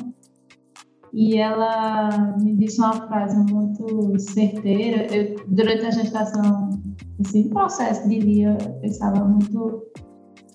e 1.14 1.36
ela 1.36 2.36
me 2.40 2.56
disse 2.56 2.80
uma 2.80 3.06
frase 3.06 3.36
muito 3.52 4.18
certeira. 4.18 5.06
Eu, 5.14 5.36
durante 5.46 5.86
a 5.86 5.90
gestação, 5.92 6.70
assim, 7.24 7.48
processo 7.50 8.08
de 8.08 8.18
dia, 8.18 8.58
eu 8.60 8.80
pensava 8.80 9.24
muito 9.24 9.84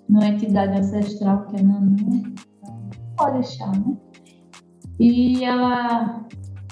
numa 0.10 0.28
entidade 0.28 0.78
ancestral 0.78 1.46
que 1.46 1.56
é 1.56 1.64
Nanã, 1.64 1.96
pode 3.16 3.40
deixar, 3.40 3.72
né? 3.72 3.96
E 5.00 5.46
ela, 5.46 6.26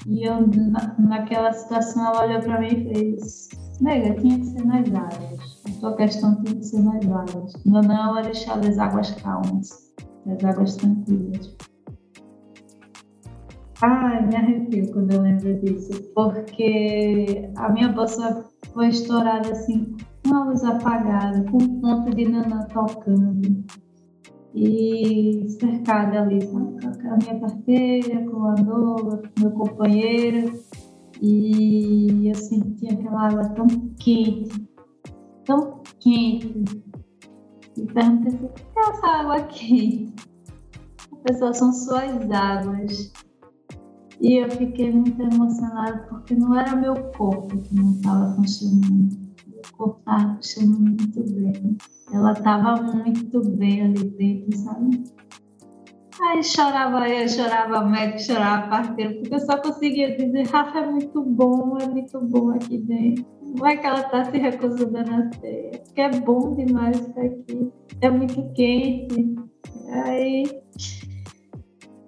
e 0.05 0.27
eu, 0.27 0.45
na, 0.47 0.95
naquela 0.99 1.53
situação, 1.53 2.07
ela 2.07 2.25
olhou 2.25 2.41
para 2.41 2.59
mim 2.59 2.67
e 2.67 2.93
fez: 2.93 3.46
Nega, 3.79 4.19
tinha 4.19 4.39
que 4.39 4.45
ser 4.45 4.65
nas 4.65 4.93
áreas. 4.93 5.61
A 5.67 5.79
tua 5.79 5.95
questão 5.95 6.35
tinha 6.43 6.55
que 6.55 6.65
ser 6.65 6.79
nas 6.81 7.07
áreas. 7.09 7.53
Nanã 7.65 8.19
é 8.19 8.23
deixar 8.23 8.59
das 8.59 8.77
águas 8.79 9.11
calmas, 9.11 9.93
das 10.25 10.43
águas 10.43 10.75
tranquilas. 10.75 11.55
Ai, 13.81 14.25
me 14.25 14.35
arrepio 14.35 14.91
quando 14.91 15.11
eu 15.11 15.21
lembro 15.21 15.53
disso, 15.59 15.91
porque 16.15 17.51
a 17.55 17.71
minha 17.71 17.89
bolsa 17.89 18.43
foi 18.73 18.87
estourada 18.87 19.51
assim, 19.51 19.95
com 20.27 20.35
a 20.35 20.45
luz 20.45 20.63
apagada, 20.63 21.43
com 21.51 21.57
um 21.57 21.79
ponto 21.79 22.15
de 22.15 22.27
nanã 22.27 22.65
tocando. 22.73 23.63
E 24.55 25.45
cercada 25.59 26.23
ali, 26.23 26.41
sabe? 26.41 26.81
Com 26.81 27.13
a 27.13 27.17
minha 27.17 27.39
carteira, 27.39 28.25
com 28.27 28.47
a 28.47 28.55
Nola, 28.55 29.21
com 29.21 29.41
meu 29.41 29.51
companheiro. 29.51 30.51
E 31.21 32.27
eu 32.29 32.35
senti 32.35 32.87
aquela 32.87 33.27
água 33.27 33.49
tão 33.49 33.67
quente, 33.99 34.67
tão 35.45 35.81
quente. 35.99 36.83
E 37.75 37.85
perguntei 37.85 38.27
assim, 38.27 38.37
por 38.37 38.53
que 38.53 38.61
é 38.75 38.89
essa 38.89 39.07
água 39.07 39.41
quente? 39.43 40.27
Pessoa 41.23 41.53
são 41.53 41.73
suas 41.73 42.31
águas. 42.31 43.11
E 44.21 44.35
eu 44.35 44.49
fiquei 44.49 44.91
muito 44.91 45.21
emocionada 45.21 46.07
porque 46.09 46.33
não 46.35 46.57
era 46.57 46.75
meu 46.75 46.95
corpo 47.11 47.57
que 47.57 47.75
não 47.75 47.91
estava 47.91 48.33
funcionando. 48.35 49.17
Meu 49.47 49.61
corpo 49.77 49.99
estava 49.99 50.35
funcionando 50.35 50.79
muito 50.79 51.23
bem. 51.33 51.77
Ela 52.13 52.31
estava 52.31 52.81
muito 52.81 53.41
bem 53.57 53.81
ali 53.83 54.09
dentro, 54.11 54.57
sabe? 54.57 55.03
Aí 56.19 56.43
chorava 56.43 57.07
eu, 57.07 57.29
chorava 57.29 57.85
médico, 57.85 58.19
chorava 58.19 58.69
parceiro, 58.69 59.19
porque 59.19 59.35
eu 59.35 59.39
só 59.39 59.61
conseguia 59.61 60.15
dizer, 60.17 60.47
Rafa, 60.47 60.79
é 60.79 60.87
muito 60.87 61.21
bom, 61.21 61.77
é 61.79 61.87
muito 61.87 62.19
bom 62.21 62.51
aqui 62.51 62.79
dentro. 62.79 63.25
Não 63.55 63.65
é 63.65 63.77
que 63.77 63.85
ela 63.85 64.01
está 64.01 64.25
se 64.25 64.37
recusando 64.37 64.97
a 64.97 65.03
nascer, 65.03 65.83
porque 65.85 66.01
é 66.01 66.09
bom 66.09 66.55
demais 66.55 66.99
estar 66.99 67.21
aqui. 67.21 67.71
É 68.01 68.09
muito 68.09 68.51
quente. 68.53 69.35
Aí 69.91 70.43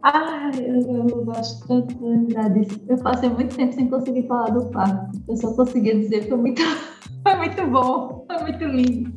ah, 0.01 0.49
eu, 0.57 1.07
eu 1.09 1.25
gosto 1.25 1.67
tanto 1.67 1.93
de 1.93 2.03
lembrar 2.03 2.49
disso. 2.49 2.81
Eu 2.87 2.97
passei 2.97 3.29
muito 3.29 3.55
tempo 3.55 3.73
sem 3.73 3.89
conseguir 3.89 4.27
falar 4.27 4.49
do 4.49 4.69
parto. 4.71 5.21
Eu 5.27 5.35
só 5.37 5.53
conseguia 5.53 5.99
dizer 5.99 6.21
que 6.21 6.29
foi 6.29 6.37
muito, 6.37 6.61
foi 7.21 7.35
muito 7.35 7.67
bom, 7.67 8.25
foi 8.25 8.41
muito 8.43 8.63
lindo. 8.63 9.13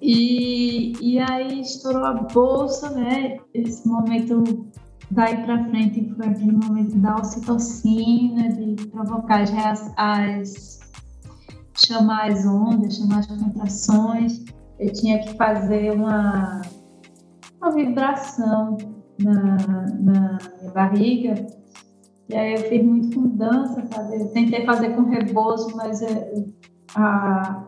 E, 0.00 0.92
e 1.00 1.18
aí 1.18 1.60
estourou 1.60 2.04
a 2.04 2.12
bolsa, 2.14 2.90
né? 2.90 3.38
Esse 3.52 3.86
momento 3.88 4.68
daí 5.10 5.42
para 5.44 5.64
frente 5.68 6.12
foi 6.14 6.26
aquele 6.26 6.52
momento 6.52 6.96
da 6.98 7.16
ocitocina, 7.16 8.48
de 8.50 8.86
provocar 8.88 9.42
as, 9.42 9.92
as 9.96 10.78
chamar 11.74 12.30
as 12.30 12.46
ondas, 12.46 12.96
chamar 12.96 13.20
as 13.20 13.26
contrações. 13.26 14.44
Eu 14.78 14.92
tinha 14.92 15.18
que 15.20 15.34
fazer 15.34 15.92
uma 15.92 16.62
uma 17.60 17.72
vibração 17.72 18.76
na, 19.20 19.56
na 20.00 20.38
minha 20.60 20.72
barriga. 20.72 21.46
E 22.28 22.36
aí 22.36 22.54
eu 22.54 22.68
fiz 22.68 22.84
muito 22.84 23.14
com 23.14 23.28
dança? 23.28 23.82
Eu 24.12 24.28
tentei 24.28 24.64
fazer 24.64 24.90
com 24.90 25.02
rebozo, 25.02 25.74
mas 25.76 26.02
é, 26.02 26.44
a, 26.94 27.64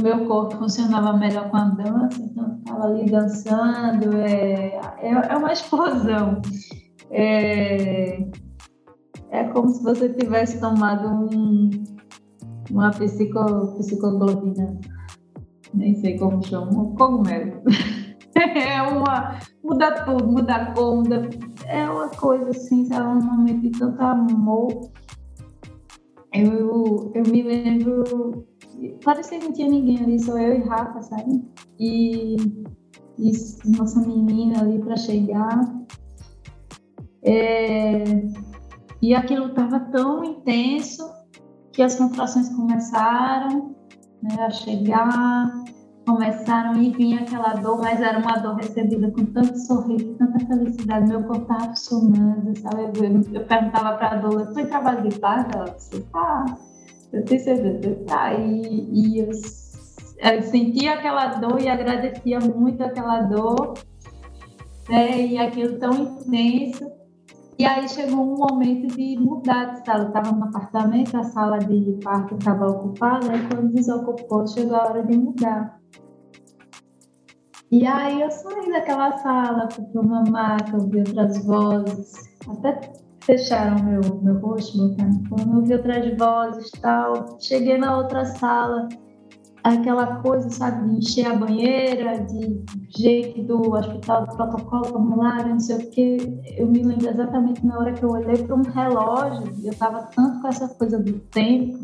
meu 0.00 0.26
corpo 0.26 0.56
funcionava 0.56 1.12
melhor 1.16 1.50
com 1.50 1.56
a 1.56 1.64
dança, 1.64 2.22
então 2.22 2.48
eu 2.48 2.56
ficava 2.58 2.84
ali 2.84 3.10
dançando. 3.10 4.16
É, 4.16 4.80
é, 5.00 5.10
é 5.10 5.36
uma 5.36 5.52
explosão. 5.52 6.40
É, 7.10 8.18
é 9.30 9.44
como 9.52 9.68
se 9.68 9.82
você 9.82 10.08
tivesse 10.10 10.60
tomado 10.60 11.08
um, 11.08 11.70
uma 12.70 12.90
psico, 12.90 13.74
psicoglobina, 13.78 14.78
nem 15.74 15.94
sei 15.96 16.18
como 16.18 16.44
chama, 16.44 16.70
um 16.70 16.94
cogumelo. 16.94 17.62
é 18.34 18.82
uma. 18.82 19.38
Muda 19.62 20.04
tudo, 20.04 20.26
muda 20.26 20.54
a 20.54 20.72
cor, 20.72 20.96
muda. 20.96 21.28
É 21.66 21.88
uma 21.90 22.08
coisa 22.08 22.50
assim, 22.50 22.86
sabe? 22.86 23.06
Um 23.06 23.22
momento 23.22 23.60
de 23.60 23.70
tanto 23.70 24.00
amor. 24.00 24.90
Eu, 26.32 27.12
eu 27.14 27.22
me 27.30 27.42
lembro. 27.42 28.46
Parecia 29.04 29.38
que 29.38 29.46
não 29.46 29.52
tinha 29.52 29.68
ninguém 29.68 29.98
ali, 30.02 30.20
só 30.20 30.38
eu 30.38 30.56
e 30.56 30.62
Rafa, 30.62 31.02
sabe? 31.02 31.44
E, 31.78 32.36
e 33.18 33.32
nossa 33.76 34.00
menina 34.00 34.60
ali 34.60 34.78
para 34.78 34.96
chegar. 34.96 35.60
É, 37.22 38.04
e 39.02 39.14
aquilo 39.14 39.48
estava 39.48 39.80
tão 39.80 40.24
intenso 40.24 41.08
que 41.72 41.82
as 41.82 41.96
contrações 41.96 42.48
começaram 42.50 43.74
né, 44.22 44.34
a 44.40 44.50
chegar, 44.50 45.64
começaram 46.06 46.80
e 46.82 46.90
vinha 46.90 47.20
aquela 47.20 47.54
dor, 47.54 47.80
mas 47.80 48.00
era 48.00 48.18
uma 48.18 48.38
dor 48.38 48.56
recebida 48.56 49.10
com 49.10 49.24
tanto 49.26 49.56
sorriso, 49.58 50.14
tanta 50.14 50.38
felicidade, 50.46 51.08
meu 51.08 51.22
corpo 51.24 51.42
estava 51.42 51.68
funcionando, 51.68 52.58
sabe? 52.58 52.82
Eu, 52.82 53.34
eu 53.34 53.46
perguntava 53.46 53.96
para 53.96 54.10
a 54.10 54.16
dor, 54.16 54.52
foi 54.52 54.66
trabalho 54.66 55.08
de 55.08 55.18
parto? 55.18 55.56
Ela 55.56 55.70
disse, 55.70 56.00
tá. 56.12 56.44
Eu 57.12 57.24
tenho 57.24 57.40
certeza, 57.40 57.96
tá. 58.06 58.34
E, 58.34 58.88
e 58.92 59.18
eu, 59.18 59.26
eu 59.28 60.42
sentia 60.42 60.94
aquela 60.94 61.26
dor 61.34 61.60
e 61.60 61.68
agradecia 61.68 62.38
muito 62.40 62.82
aquela 62.82 63.22
dor, 63.22 63.74
né? 64.88 65.26
E 65.26 65.38
aquilo 65.38 65.78
tão 65.78 65.92
intenso. 65.92 66.90
E 67.58 67.64
aí 67.64 67.88
chegou 67.88 68.20
um 68.20 68.36
momento 68.36 68.94
de 68.94 69.18
mudar 69.18 69.74
de 69.74 69.84
sala. 69.84 70.04
Eu 70.04 70.08
estava 70.08 70.30
no 70.30 70.44
apartamento, 70.44 71.16
a 71.16 71.24
sala 71.24 71.58
de 71.58 71.98
parto 72.04 72.36
estava 72.36 72.68
ocupada, 72.68 73.34
e 73.34 73.48
quando 73.48 73.72
desocupou, 73.72 74.46
chegou 74.46 74.76
a 74.76 74.84
hora 74.84 75.02
de 75.02 75.16
mudar. 75.16 75.78
E 77.70 77.84
aí 77.86 78.22
eu 78.22 78.30
saí 78.30 78.70
daquela 78.70 79.18
sala, 79.18 79.68
fui 79.70 79.84
para 79.86 80.00
uma 80.00 80.22
maca, 80.22 80.76
ouvi 80.76 81.00
outras 81.00 81.44
vozes, 81.44 82.12
até 82.48 82.92
fecharam 83.20 83.82
meu, 83.84 84.00
meu 84.22 84.38
rosto, 84.40 84.88
botaram 84.88 85.22
fone, 85.28 85.56
ouvi 85.56 85.72
outras 85.74 86.18
vozes 86.18 86.70
tal. 86.80 87.38
Cheguei 87.40 87.78
na 87.78 87.98
outra 87.98 88.24
sala, 88.24 88.88
aquela 89.62 90.16
coisa, 90.16 90.48
sabe, 90.50 90.88
de 90.88 90.98
encher 90.98 91.26
a 91.26 91.34
banheira, 91.34 92.24
de 92.24 92.64
jeito 92.96 93.42
do 93.44 93.72
hospital, 93.72 94.26
do 94.26 94.36
protocolo, 94.36 94.84
formulário, 94.86 95.50
não 95.50 95.60
sei 95.60 95.76
o 95.76 95.90
quê. 95.90 96.16
Eu 96.56 96.66
me 96.68 96.82
lembro 96.82 97.08
exatamente 97.08 97.64
na 97.66 97.78
hora 97.78 97.92
que 97.92 98.02
eu 98.02 98.10
olhei 98.10 98.38
para 98.38 98.56
um 98.56 98.62
relógio, 98.62 99.52
eu 99.64 99.70
estava 99.70 100.02
tanto 100.14 100.40
com 100.40 100.48
essa 100.48 100.68
coisa 100.68 100.98
do 100.98 101.12
tempo, 101.30 101.78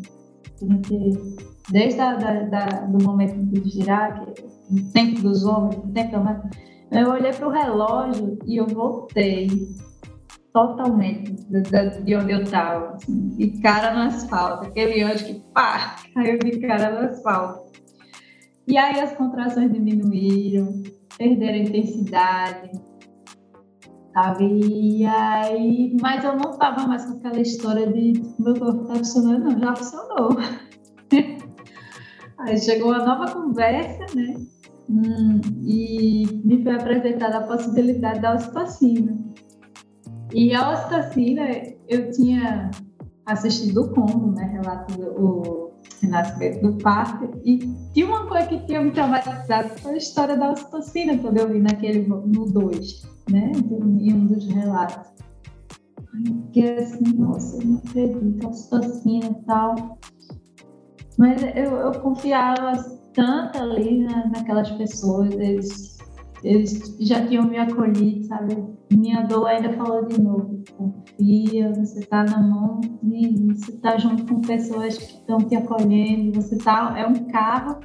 desde 1.70 2.00
a, 2.00 2.14
da, 2.14 2.42
da, 2.44 2.66
do 2.86 3.04
momento 3.04 3.36
de 3.36 3.70
girar, 3.70 4.24
que 4.24 4.44
no 4.70 4.90
tempo 4.92 5.20
dos 5.20 5.44
homens, 5.44 5.76
no 5.76 5.92
tempo 5.92 6.12
da 6.12 6.42
Eu 6.90 7.10
olhei 7.10 7.32
para 7.32 7.48
o 7.48 7.50
relógio 7.50 8.38
e 8.46 8.56
eu 8.56 8.66
voltei 8.66 9.48
totalmente 10.54 11.32
de 12.04 12.16
onde 12.16 12.32
eu 12.32 12.42
estava, 12.42 12.94
assim, 12.94 13.28
de 13.30 13.60
cara 13.60 13.92
no 13.92 14.02
asfalto, 14.02 14.68
aquele 14.68 15.02
anjo 15.02 15.24
que 15.26 15.42
pá, 15.52 15.96
caiu 16.14 16.38
de 16.38 16.60
cara 16.60 16.92
no 16.92 17.08
asfalto. 17.08 17.72
E 18.68 18.78
aí 18.78 19.00
as 19.00 19.14
contrações 19.16 19.72
diminuíram, 19.72 20.80
perderam 21.18 21.58
intensidade, 21.58 22.70
sabe? 24.14 24.44
E 24.62 25.04
aí, 25.04 25.96
mas 26.00 26.24
eu 26.24 26.36
não 26.36 26.52
estava 26.52 26.86
mais 26.86 27.04
com 27.04 27.18
aquela 27.18 27.40
história 27.40 27.92
de 27.92 28.12
meu 28.38 28.54
corpo 28.54 28.84
tá 28.84 28.94
funcionando, 28.94 29.50
não, 29.50 29.58
já 29.58 29.74
funcionou. 29.74 30.38
aí 32.38 32.58
chegou 32.58 32.92
uma 32.92 33.04
nova 33.04 33.32
conversa, 33.32 34.06
né? 34.14 34.36
Hum, 34.88 35.40
e 35.64 36.26
me 36.44 36.62
foi 36.62 36.76
apresentada 36.76 37.38
a 37.38 37.46
possibilidade 37.48 38.20
da 38.20 38.34
ocitocina. 38.34 39.24
E 40.34 40.52
a 40.52 40.72
ocitocina, 40.72 41.42
eu 41.88 42.10
tinha 42.10 42.70
assistido 43.24 43.82
o 43.82 43.94
combo, 43.94 44.32
né, 44.32 44.44
relato 44.52 44.94
do 44.98 45.04
o 45.04 45.74
renascimento 46.02 46.60
do 46.60 46.76
parto, 46.78 47.30
e 47.44 47.58
tinha 47.92 48.06
uma 48.06 48.26
coisa 48.26 48.48
que 48.48 48.58
tinha 48.66 48.82
me 48.82 48.90
traumatizado, 48.90 49.68
foi 49.78 49.94
a 49.94 49.96
história 49.96 50.36
da 50.36 50.50
ocitocina, 50.50 51.16
quando 51.18 51.38
eu 51.38 51.48
vi 51.48 51.60
naquele, 51.60 52.06
no 52.06 52.46
2, 52.46 53.02
né, 53.30 53.52
em 53.54 54.12
um 54.12 54.26
dos 54.26 54.46
relatos. 54.48 55.14
Que 56.52 56.68
assim, 56.68 57.16
nossa, 57.16 57.62
eu 57.62 57.66
não 57.66 57.78
acredito, 57.78 58.48
ocitocina 58.48 59.26
e 59.26 59.46
tal. 59.46 59.98
Mas 61.16 61.42
eu, 61.42 61.76
eu 61.76 62.00
confiava 62.00 62.72
tanto 63.14 63.58
ali 63.58 64.04
na, 64.04 64.26
naquelas 64.28 64.70
pessoas, 64.72 65.32
eles, 65.32 65.93
eles 66.44 66.96
já 67.00 67.26
tinham 67.26 67.46
me 67.46 67.56
acolhido, 67.56 68.22
sabe? 68.24 68.54
Minha 68.92 69.22
dor 69.22 69.46
ainda 69.46 69.72
falou 69.72 70.04
de 70.04 70.20
novo, 70.20 70.62
confia, 70.76 71.72
você 71.72 72.00
está 72.00 72.22
na 72.22 72.38
mão, 72.38 72.80
você 73.02 73.72
está 73.72 73.96
junto 73.96 74.26
com 74.26 74.42
pessoas 74.42 74.98
que 74.98 75.04
estão 75.04 75.38
te 75.38 75.56
acolhendo, 75.56 76.40
você 76.40 76.58
tá, 76.58 76.94
é 76.98 77.06
um 77.06 77.24
carro 77.28 77.80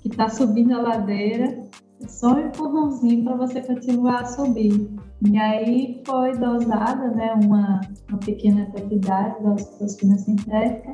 que 0.00 0.08
está 0.08 0.28
subindo 0.28 0.74
a 0.74 0.82
ladeira, 0.82 1.64
é 2.00 2.06
só 2.06 2.34
um 2.34 2.46
empurrãozinho 2.46 3.24
para 3.24 3.36
você 3.36 3.60
continuar 3.60 4.22
a 4.22 4.24
subir. 4.26 4.88
E 5.28 5.36
aí 5.36 6.02
foi 6.06 6.32
dosada, 6.32 7.10
né, 7.10 7.34
uma, 7.42 7.80
uma 8.08 8.18
pequena 8.18 8.66
quantidade 8.66 9.42
da 9.42 9.52
ocitocina 9.54 10.16
sintética, 10.16 10.92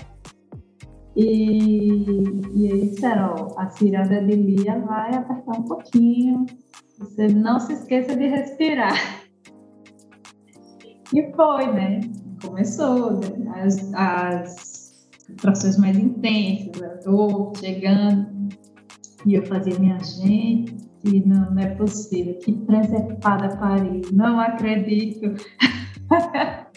e, 1.17 2.23
e 2.55 2.67
eles 2.67 2.93
disseram, 2.93 3.35
ó, 3.39 3.61
a 3.61 3.69
ciranda 3.71 4.23
de 4.23 4.35
Lia 4.35 4.79
vai 4.81 5.15
apertar 5.15 5.59
um 5.59 5.63
pouquinho, 5.63 6.47
você 6.99 7.29
não 7.29 7.61
se 7.61 7.75
esqueça 7.75 8.17
de 8.17 8.27
respirar. 8.27 9.23
E 11.13 11.33
foi, 11.35 11.67
né? 11.73 12.01
Começou 12.43 13.21
né? 13.21 13.63
as, 13.63 13.93
as 13.95 15.09
contrações 15.29 15.77
mais 15.79 15.99
intensas, 15.99 16.83
a 16.83 16.95
dor 17.05 17.53
chegando, 17.57 18.49
e 19.27 19.35
eu 19.35 19.45
fazia 19.47 19.79
minha 19.79 19.99
gente, 19.99 20.75
não, 21.27 21.51
não 21.51 21.63
é 21.63 21.75
possível, 21.75 22.39
que 22.39 22.53
presepada 22.53 23.57
Paris, 23.57 24.11
não 24.13 24.41
acredito. 24.41 25.35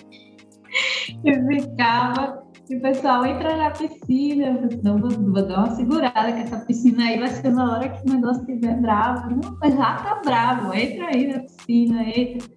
eu 1.24 1.48
ficava 1.48 2.45
e 2.68 2.76
o 2.78 2.82
pessoal 2.82 3.26
entra 3.26 3.56
na 3.56 3.70
piscina, 3.70 4.68
não, 4.84 4.98
vou, 4.98 5.12
vou, 5.12 5.48
dar 5.48 5.60
uma 5.60 5.76
segurada, 5.76 6.32
que 6.32 6.42
essa 6.42 6.66
piscina 6.66 7.06
aí 7.06 7.20
vai 7.20 7.28
ser 7.28 7.52
na 7.52 7.74
hora 7.74 7.90
que 7.90 8.10
o 8.10 8.14
negócio 8.14 8.42
estiver 8.42 8.82
bravo. 8.82 9.30
Não, 9.30 9.58
mas 9.62 9.76
já 9.76 9.96
tá 9.98 10.22
bravo, 10.26 10.74
entra 10.74 11.08
aí 11.08 11.28
na 11.28 11.40
piscina, 11.40 12.04
entra. 12.04 12.50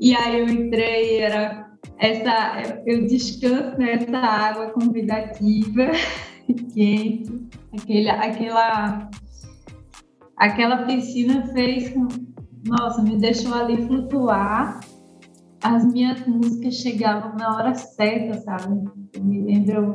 E 0.00 0.14
aí 0.16 0.40
eu 0.40 0.48
entrei, 0.48 1.18
era 1.20 1.70
essa, 1.98 2.82
eu 2.84 3.06
descanso 3.06 3.78
nessa 3.78 4.18
água 4.18 4.70
convidativa, 4.70 5.86
quente, 6.74 7.48
aquele, 7.72 8.10
aquela, 8.10 9.08
aquela 10.36 10.84
piscina 10.84 11.46
fez, 11.52 11.94
nossa, 12.66 13.02
me 13.02 13.16
deixou 13.18 13.54
ali 13.54 13.76
flutuar 13.86 14.80
as 15.62 15.84
minhas 15.84 16.24
músicas 16.26 16.74
chegavam 16.74 17.34
na 17.36 17.56
hora 17.56 17.74
certa, 17.74 18.40
sabe? 18.40 18.88
Eu 19.14 19.24
me 19.24 19.42
lembro, 19.42 19.92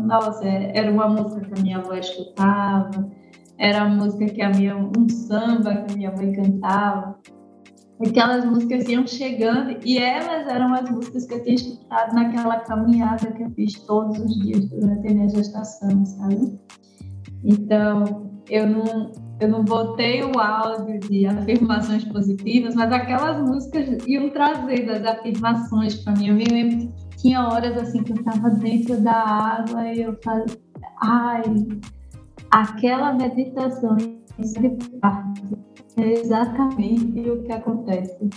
nossa, 0.00 0.44
era 0.46 0.90
uma 0.90 1.08
música 1.08 1.40
que 1.42 1.60
a 1.60 1.62
minha 1.62 1.78
avó 1.78 1.94
escutava, 1.94 3.10
era 3.58 3.84
uma 3.84 4.04
música 4.04 4.26
que 4.26 4.42
a 4.42 4.50
minha, 4.50 4.76
um 4.76 5.08
samba 5.08 5.82
que 5.82 5.92
a 5.92 5.96
minha 5.96 6.12
mãe 6.12 6.32
cantava. 6.32 7.18
Aquelas 8.04 8.44
músicas 8.44 8.88
iam 8.88 9.06
chegando 9.06 9.78
e 9.84 9.98
elas 9.98 10.48
eram 10.48 10.74
as 10.74 10.90
músicas 10.90 11.26
que 11.26 11.34
eu 11.34 11.42
tinha 11.42 11.54
escutado 11.54 12.14
naquela 12.14 12.58
caminhada 12.60 13.30
que 13.32 13.42
eu 13.42 13.50
fiz 13.50 13.74
todos 13.86 14.18
os 14.18 14.34
dias 14.40 14.68
durante 14.68 15.08
a 15.08 15.14
minha 15.14 15.28
gestação, 15.28 16.04
sabe? 16.04 16.58
Então, 17.44 18.30
eu 18.50 18.66
não, 18.66 19.12
eu 19.44 19.48
não 19.50 19.62
botei 19.62 20.24
o 20.24 20.38
áudio 20.38 20.98
de 21.00 21.26
afirmações 21.26 22.04
positivas, 22.04 22.74
mas 22.74 22.90
aquelas 22.90 23.40
músicas 23.46 24.06
iam 24.06 24.30
trazendo 24.30 24.90
as 24.90 25.04
afirmações 25.04 26.02
para 26.02 26.14
mim. 26.14 26.28
Eu 26.28 26.34
me 26.34 26.44
lembro 26.44 26.88
que 27.10 27.16
tinha 27.18 27.46
horas 27.46 27.76
assim 27.76 28.02
que 28.02 28.12
eu 28.12 28.16
estava 28.16 28.50
dentro 28.50 29.00
da 29.02 29.12
água 29.12 29.92
e 29.92 30.00
eu 30.00 30.18
falei, 30.24 30.46
ai, 31.02 31.42
aquela 32.50 33.12
meditação 33.12 33.96
é 35.96 36.10
exatamente 36.10 37.20
o 37.28 37.42
que 37.42 37.52
acontece. 37.52 38.30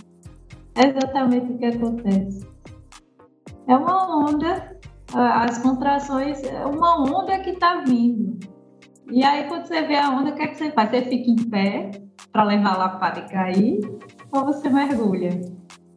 É 0.76 0.88
exatamente 0.90 1.54
o 1.54 1.58
que 1.58 1.66
acontece. 1.66 2.46
É 3.68 3.76
uma 3.76 4.30
onda, 4.30 4.78
as 5.14 5.58
contrações, 5.60 6.44
é 6.44 6.66
uma 6.66 7.02
onda 7.02 7.40
que 7.40 7.52
está 7.52 7.82
vindo 7.82 8.38
e 9.10 9.24
aí, 9.24 9.48
quando 9.48 9.66
você 9.66 9.82
vê 9.84 9.96
a 9.96 10.10
onda, 10.10 10.32
o 10.32 10.36
que 10.36 10.42
é 10.42 10.48
que 10.48 10.58
você 10.58 10.72
faz? 10.72 10.90
Você 10.90 11.02
fica 11.04 11.32
em 11.32 11.50
pé 11.50 11.92
para 12.32 12.44
levar 12.44 12.74
a 12.74 12.78
lapada 12.78 13.20
e 13.20 13.30
cair, 13.30 13.80
ou 14.32 14.46
você 14.46 14.70
mergulha? 14.70 15.42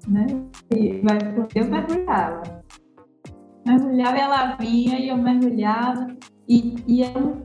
Né? 0.08 0.26
E 0.74 1.00
vai, 1.00 1.18
eu 1.54 1.68
mergulhava. 1.68 2.42
Mergulhava 3.66 4.16
e 4.16 4.20
ela 4.20 4.56
vinha 4.56 4.98
e 4.98 5.08
eu 5.08 5.16
mergulhava. 5.16 6.06
E, 6.48 6.76
e 6.86 7.02
era, 7.02 7.18
um, 7.18 7.42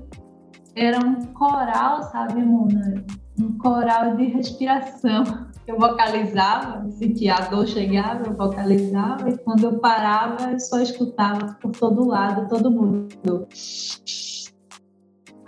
era 0.76 1.00
um 1.00 1.22
coral, 1.34 2.04
sabe, 2.04 2.42
Mona? 2.42 3.04
Um 3.40 3.58
coral 3.58 4.16
de 4.16 4.26
respiração. 4.26 5.24
Eu 5.68 5.80
vocalizava, 5.80 6.90
sentia 6.92 7.36
a 7.36 7.42
dor 7.42 7.66
chegava, 7.66 8.24
eu 8.28 8.38
vocalizava, 8.38 9.30
e 9.30 9.38
quando 9.40 9.64
eu 9.64 9.80
parava, 9.80 10.52
eu 10.52 10.60
só 10.60 10.80
escutava 10.80 11.58
por 11.60 11.72
todo 11.72 12.08
lado, 12.08 12.48
todo 12.48 12.70
mundo. 12.70 13.48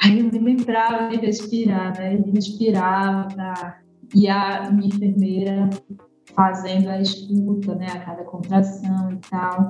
Aí 0.01 0.19
eu 0.19 0.31
me 0.31 0.39
lembrava 0.39 1.09
de 1.09 1.17
respirar, 1.17 1.97
né? 1.97 2.17
De 2.17 2.31
respirar. 2.31 3.27
Tá? 3.35 3.79
E 4.15 4.27
a 4.29 4.69
minha 4.71 4.87
enfermeira 4.87 5.69
fazendo 6.35 6.89
a 6.89 7.01
escuta, 7.01 7.73
né, 7.75 7.87
a 7.87 7.99
cada 7.99 8.23
contração 8.23 9.11
e 9.11 9.17
tal. 9.29 9.69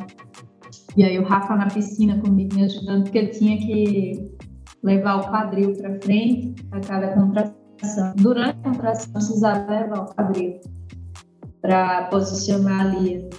E 0.98 1.04
aí 1.04 1.18
o 1.18 1.24
Rafa 1.24 1.56
na 1.56 1.68
piscina 1.68 2.20
comigo 2.20 2.56
me 2.56 2.66
ajudando, 2.66 3.04
porque 3.04 3.20
eu 3.20 3.32
tinha 3.32 3.58
que 3.58 4.30
levar 4.84 5.16
o 5.16 5.30
quadril 5.30 5.74
para 5.74 6.00
frente 6.02 6.56
a 6.72 6.80
cada 6.82 7.14
contração. 7.14 8.14
Durante 8.18 8.58
a 8.60 8.70
contração, 8.70 9.14
precisava 9.14 9.72
levar 9.72 10.00
o 10.02 10.14
quadril 10.14 10.60
para 11.62 12.06
posicionar 12.06 12.88
ali. 12.88 13.30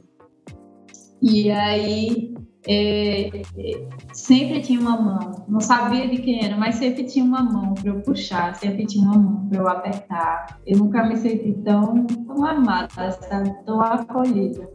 E 1.20 1.51
aí 1.51 2.28
é, 2.67 3.29
é, 3.29 3.89
sempre 4.13 4.61
tinha 4.61 4.81
uma 4.81 5.01
mão, 5.01 5.45
não 5.49 5.61
sabia 5.61 6.09
de 6.09 6.19
quem 6.19 6.45
era, 6.45 6.57
mas 6.57 6.75
sempre 6.77 7.05
tinha 7.05 7.25
uma 7.25 7.43
mão 7.43 7.75
para 7.75 7.89
eu 7.89 8.01
puxar, 8.01 8.55
sempre 8.57 8.87
tinha 8.87 9.05
uma 9.05 9.19
mão 9.19 9.49
para 9.49 9.59
eu 9.59 9.69
apertar. 9.69 10.61
Eu 10.67 10.79
nunca 10.79 11.05
me 11.05 11.17
senti 11.17 11.53
tão, 11.65 12.07
tão 12.07 12.45
amada, 12.45 13.11
sabe? 13.13 13.55
tão 13.65 13.81
acolhida 13.81 14.69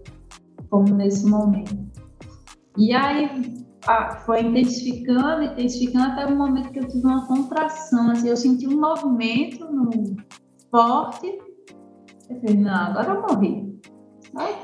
como 0.69 0.95
nesse 0.95 1.25
momento. 1.25 1.77
E 2.77 2.93
aí 2.93 3.63
foi 4.25 4.41
intensificando, 4.41 5.43
intensificando 5.43 6.05
até 6.05 6.25
o 6.25 6.35
momento 6.35 6.71
que 6.71 6.79
eu 6.79 6.87
tive 6.87 7.05
uma 7.05 7.27
contração, 7.27 8.09
assim, 8.11 8.29
eu 8.29 8.37
senti 8.37 8.67
um 8.67 8.79
movimento 8.79 9.65
no 9.71 9.91
forte. 10.71 11.37
Eu 12.29 12.39
falei, 12.39 12.57
não, 12.57 12.73
agora 12.73 13.11
eu 13.11 13.21
morri. 13.21 13.73
Aí, 14.35 14.55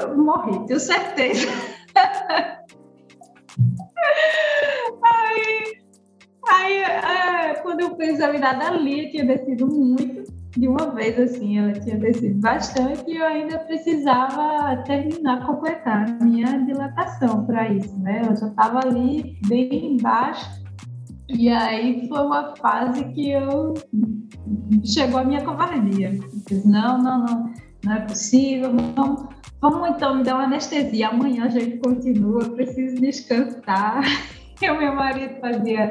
eu 0.00 0.16
morri, 0.16 0.64
tenho 0.66 0.78
certeza. 0.78 1.48
aí, 5.04 5.80
aí 6.48 6.82
é, 6.82 7.54
quando 7.62 7.80
eu 7.80 7.96
fui 7.96 8.06
examinar 8.06 8.58
dali, 8.58 9.04
eu 9.04 9.10
tinha 9.10 9.24
descido 9.24 9.66
muito 9.66 10.24
de 10.56 10.68
uma 10.68 10.90
vez, 10.94 11.18
assim, 11.18 11.58
ela 11.58 11.72
tinha 11.72 11.98
descido 11.98 12.40
bastante 12.40 13.10
e 13.10 13.16
eu 13.16 13.24
ainda 13.24 13.58
precisava 13.58 14.82
terminar, 14.84 15.46
completar 15.46 16.08
a 16.08 16.24
minha 16.24 16.64
dilatação 16.64 17.44
para 17.44 17.68
isso, 17.72 17.98
né? 18.00 18.22
Eu 18.26 18.36
já 18.36 18.46
estava 18.48 18.80
ali 18.80 19.38
bem 19.46 19.94
embaixo 19.94 20.64
e 21.28 21.48
aí 21.48 22.08
foi 22.08 22.20
uma 22.20 22.54
fase 22.56 23.04
que 23.12 23.30
eu 23.32 23.74
chegou 24.84 25.20
a 25.20 25.24
minha 25.24 25.44
covardia. 25.44 26.14
Eu 26.14 26.28
disse, 26.28 26.66
não, 26.66 26.98
não, 26.98 27.24
não, 27.24 27.52
não 27.84 27.92
é 27.92 28.00
possível, 28.00 28.72
vamos, 28.94 29.26
vamos 29.70 29.96
então 29.96 30.16
me 30.16 30.22
dar 30.22 30.36
uma 30.36 30.44
anestesia, 30.44 31.08
amanhã 31.08 31.46
a 31.46 31.48
gente 31.48 31.78
continua, 31.78 32.48
preciso 32.50 32.96
descansar. 32.96 34.02
E 34.58 34.70
o 34.70 34.78
meu 34.78 34.94
marido 34.94 35.38
fazia 35.38 35.90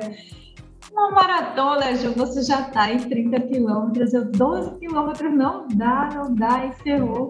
uma 0.92 1.12
maratona, 1.12 1.94
Ju, 1.94 2.14
você 2.14 2.42
já 2.42 2.62
está 2.62 2.92
em 2.92 2.98
30 2.98 3.40
quilômetros, 3.42 4.12
eu 4.12 4.26
12 4.32 4.80
quilômetros, 4.80 5.32
não 5.36 5.68
dá, 5.68 6.10
não 6.16 6.34
dá, 6.34 6.66
encerrou. 6.66 7.30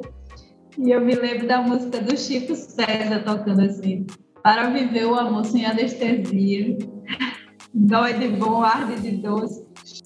E 0.77 0.91
eu 0.91 1.01
me 1.01 1.13
lembro 1.13 1.45
da 1.45 1.61
música 1.61 1.99
do 1.99 2.15
Chico 2.15 2.55
César 2.55 3.21
tocando 3.25 3.63
assim, 3.63 4.07
para 4.41 4.69
viver 4.69 5.07
o 5.07 5.15
amor 5.15 5.43
sem 5.43 5.65
anestesia, 5.65 6.77
dói 7.73 8.13
de 8.13 8.29
bom, 8.29 8.63
arde 8.63 9.01
de 9.01 9.17
doce. 9.17 9.65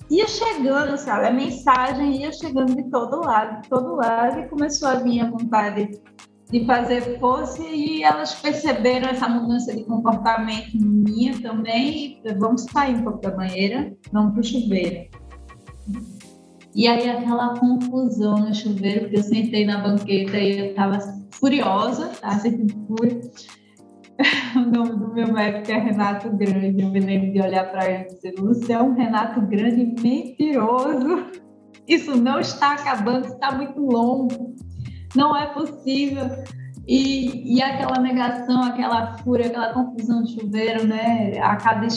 Ia 0.09 0.27
chegando, 0.27 0.97
sabe, 0.97 1.27
a 1.27 1.31
mensagem 1.31 2.23
ia 2.23 2.31
chegando 2.31 2.75
de 2.75 2.89
todo 2.89 3.19
lado, 3.19 3.61
de 3.61 3.69
todo 3.69 3.97
lado, 3.97 4.39
e 4.39 4.47
começou 4.47 4.89
a 4.89 4.95
vir 4.95 5.21
a 5.21 5.29
vontade 5.29 5.91
de 6.51 6.65
fazer 6.65 7.19
força 7.19 7.61
e 7.63 8.03
elas 8.03 8.33
perceberam 8.35 9.09
essa 9.09 9.29
mudança 9.29 9.75
de 9.75 9.83
comportamento 9.83 10.71
minha 10.75 11.39
também 11.41 12.19
e 12.23 12.33
vamos 12.33 12.63
sair 12.63 12.95
um 12.95 13.03
pouco 13.03 13.21
da 13.21 13.31
banheira, 13.31 13.95
vamos 14.11 14.33
para 14.33 14.41
o 14.41 14.43
chuveiro. 14.43 15.09
E 16.73 16.87
aí 16.87 17.09
aquela 17.09 17.57
confusão 17.59 18.37
no 18.37 18.53
chuveiro, 18.53 19.01
porque 19.01 19.17
eu 19.17 19.23
sentei 19.23 19.65
na 19.65 19.79
banqueta 19.79 20.37
e 20.37 20.59
eu 20.59 20.65
estava 20.67 20.99
furiosa, 21.31 22.07
tá? 22.19 22.31
Sentindo 22.39 22.73
fúria. 22.87 23.21
O 24.53 24.59
nome 24.59 24.97
do 24.97 25.13
meu 25.13 25.31
médico 25.31 25.71
é 25.71 25.79
Renato 25.79 26.29
Grande. 26.35 26.83
Eu 26.83 26.89
me 26.89 26.99
lembro 26.99 27.31
de 27.31 27.41
olhar 27.41 27.71
para 27.71 27.89
ele 27.89 28.03
e 28.03 28.15
dizer: 28.15 28.33
Você 28.37 28.73
é 28.73 28.81
um 28.81 28.93
Renato 28.93 29.39
Grande 29.47 29.95
mentiroso. 30.01 31.27
Isso 31.87 32.17
não 32.17 32.37
está 32.39 32.73
acabando, 32.73 33.27
está 33.27 33.55
muito 33.55 33.79
longo 33.79 34.55
não 35.15 35.35
é 35.35 35.47
possível. 35.47 36.25
E, 36.87 37.55
e 37.55 37.61
aquela 37.61 37.99
negação, 37.99 38.63
aquela 38.63 39.17
fúria, 39.19 39.47
aquela 39.47 39.73
confusão 39.73 40.23
de 40.23 40.39
chuveiro, 40.39 40.87
né? 40.87 41.37
A 41.39 41.55
cada 41.55 41.87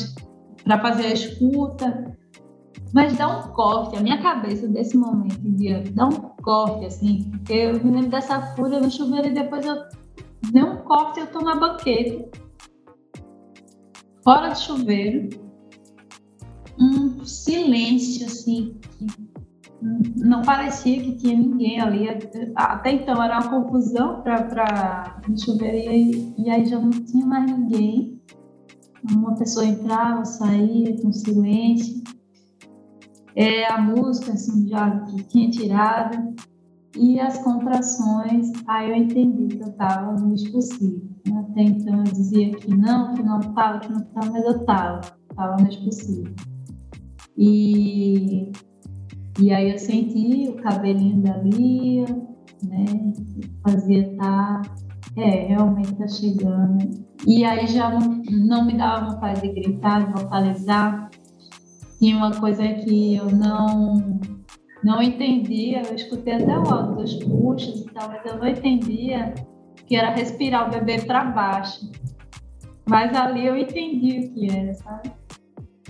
para 0.64 0.80
fazer 0.80 1.06
a 1.06 1.12
escuta. 1.12 2.16
Mas 2.92 3.16
dá 3.16 3.26
um 3.26 3.52
corte, 3.52 3.96
a 3.96 4.02
minha 4.02 4.20
cabeça 4.22 4.68
desse 4.68 4.96
momento 4.98 5.40
em 5.42 5.92
dá 5.94 6.06
um 6.06 6.20
corte, 6.42 6.84
assim, 6.84 7.30
porque 7.30 7.52
eu 7.54 7.82
me 7.82 7.90
lembro 7.90 8.10
dessa 8.10 8.54
fúria 8.54 8.80
no 8.80 8.90
chuveiro 8.90 9.28
e 9.28 9.34
depois 9.34 9.64
eu 9.64 9.76
dei 10.52 10.62
um 10.62 10.76
corte 10.78 11.20
eu 11.20 11.26
tô 11.28 11.40
na 11.40 11.54
banqueta, 11.54 12.28
fora 14.22 14.48
de 14.48 14.58
chuveiro, 14.58 15.30
um 16.78 17.24
silêncio, 17.24 18.26
assim, 18.26 18.78
não 20.16 20.42
parecia 20.42 21.02
que 21.02 21.16
tinha 21.16 21.36
ninguém 21.36 21.80
ali. 21.80 22.06
Até 22.54 22.92
então 22.92 23.22
era 23.22 23.40
uma 23.40 23.62
confusão 23.62 24.22
para 24.22 25.20
chover 25.36 25.74
e 25.74 26.34
e 26.38 26.50
aí 26.50 26.64
já 26.64 26.78
não 26.78 26.90
tinha 26.90 27.26
mais 27.26 27.50
ninguém. 27.50 28.20
Uma 29.10 29.34
pessoa 29.34 29.66
entrava, 29.66 30.24
saía 30.24 30.96
com 31.02 31.12
silêncio. 31.12 32.02
É, 33.34 33.66
a 33.66 33.80
música 33.80 34.32
assim, 34.32 34.68
já 34.68 35.04
tinha 35.28 35.50
tirado. 35.50 36.34
E 36.96 37.18
as 37.18 37.38
contrações, 37.38 38.52
aí 38.68 38.90
eu 38.90 38.96
entendi 38.96 39.56
que 39.56 39.62
eu 39.62 39.70
estava 39.70 40.12
no 40.12 40.34
expulsivo. 40.34 41.02
Até 41.38 41.62
então 41.62 41.98
eu 41.98 42.04
dizia 42.04 42.50
que 42.50 42.74
não, 42.74 43.14
que 43.14 43.22
não 43.22 43.40
estava, 43.40 43.78
que 43.78 43.90
não 43.90 44.00
estava, 44.00 44.30
mas 44.30 44.44
eu 44.44 44.60
estava, 44.60 45.00
estava 45.30 45.56
no 45.56 45.68
expulsivo. 45.68 46.34
E 47.36 48.52
e 49.38 49.52
aí 49.52 49.70
eu 49.70 49.78
senti 49.78 50.48
o 50.48 50.56
cabelinho 50.56 51.22
da 51.22 51.36
Lia, 51.38 52.04
né? 52.62 52.84
Fazia 53.62 54.14
tá, 54.16 54.62
é, 55.16 55.46
realmente 55.46 55.94
tá 55.94 56.06
chegando. 56.06 57.04
E 57.26 57.44
aí 57.44 57.66
já 57.66 57.90
não, 58.30 58.64
me 58.64 58.76
dava 58.76 59.10
vontade 59.10 59.40
de 59.40 59.52
gritar, 59.52 60.06
de 60.06 60.22
vocalizar. 60.22 61.10
Tinha 61.98 62.16
uma 62.16 62.32
coisa 62.32 62.66
que 62.68 63.16
eu 63.16 63.30
não 63.30 64.20
não 64.82 65.00
entendia, 65.00 65.82
eu 65.82 65.94
escutei 65.94 66.34
até 66.34 66.58
o 66.58 66.68
áudio 66.68 66.96
dos 66.96 67.14
puxos 67.14 67.82
e 67.82 67.84
tal, 67.92 68.08
mas 68.08 68.26
eu 68.26 68.36
não 68.36 68.48
entendia 68.48 69.32
que 69.86 69.94
era 69.94 70.10
respirar 70.10 70.66
o 70.66 70.70
bebê 70.72 71.00
para 71.02 71.24
baixo. 71.26 71.88
Mas 72.88 73.14
ali 73.14 73.46
eu 73.46 73.56
entendi 73.56 74.18
o 74.18 74.34
que 74.34 74.50
era, 74.50 74.74
sabe? 74.74 75.12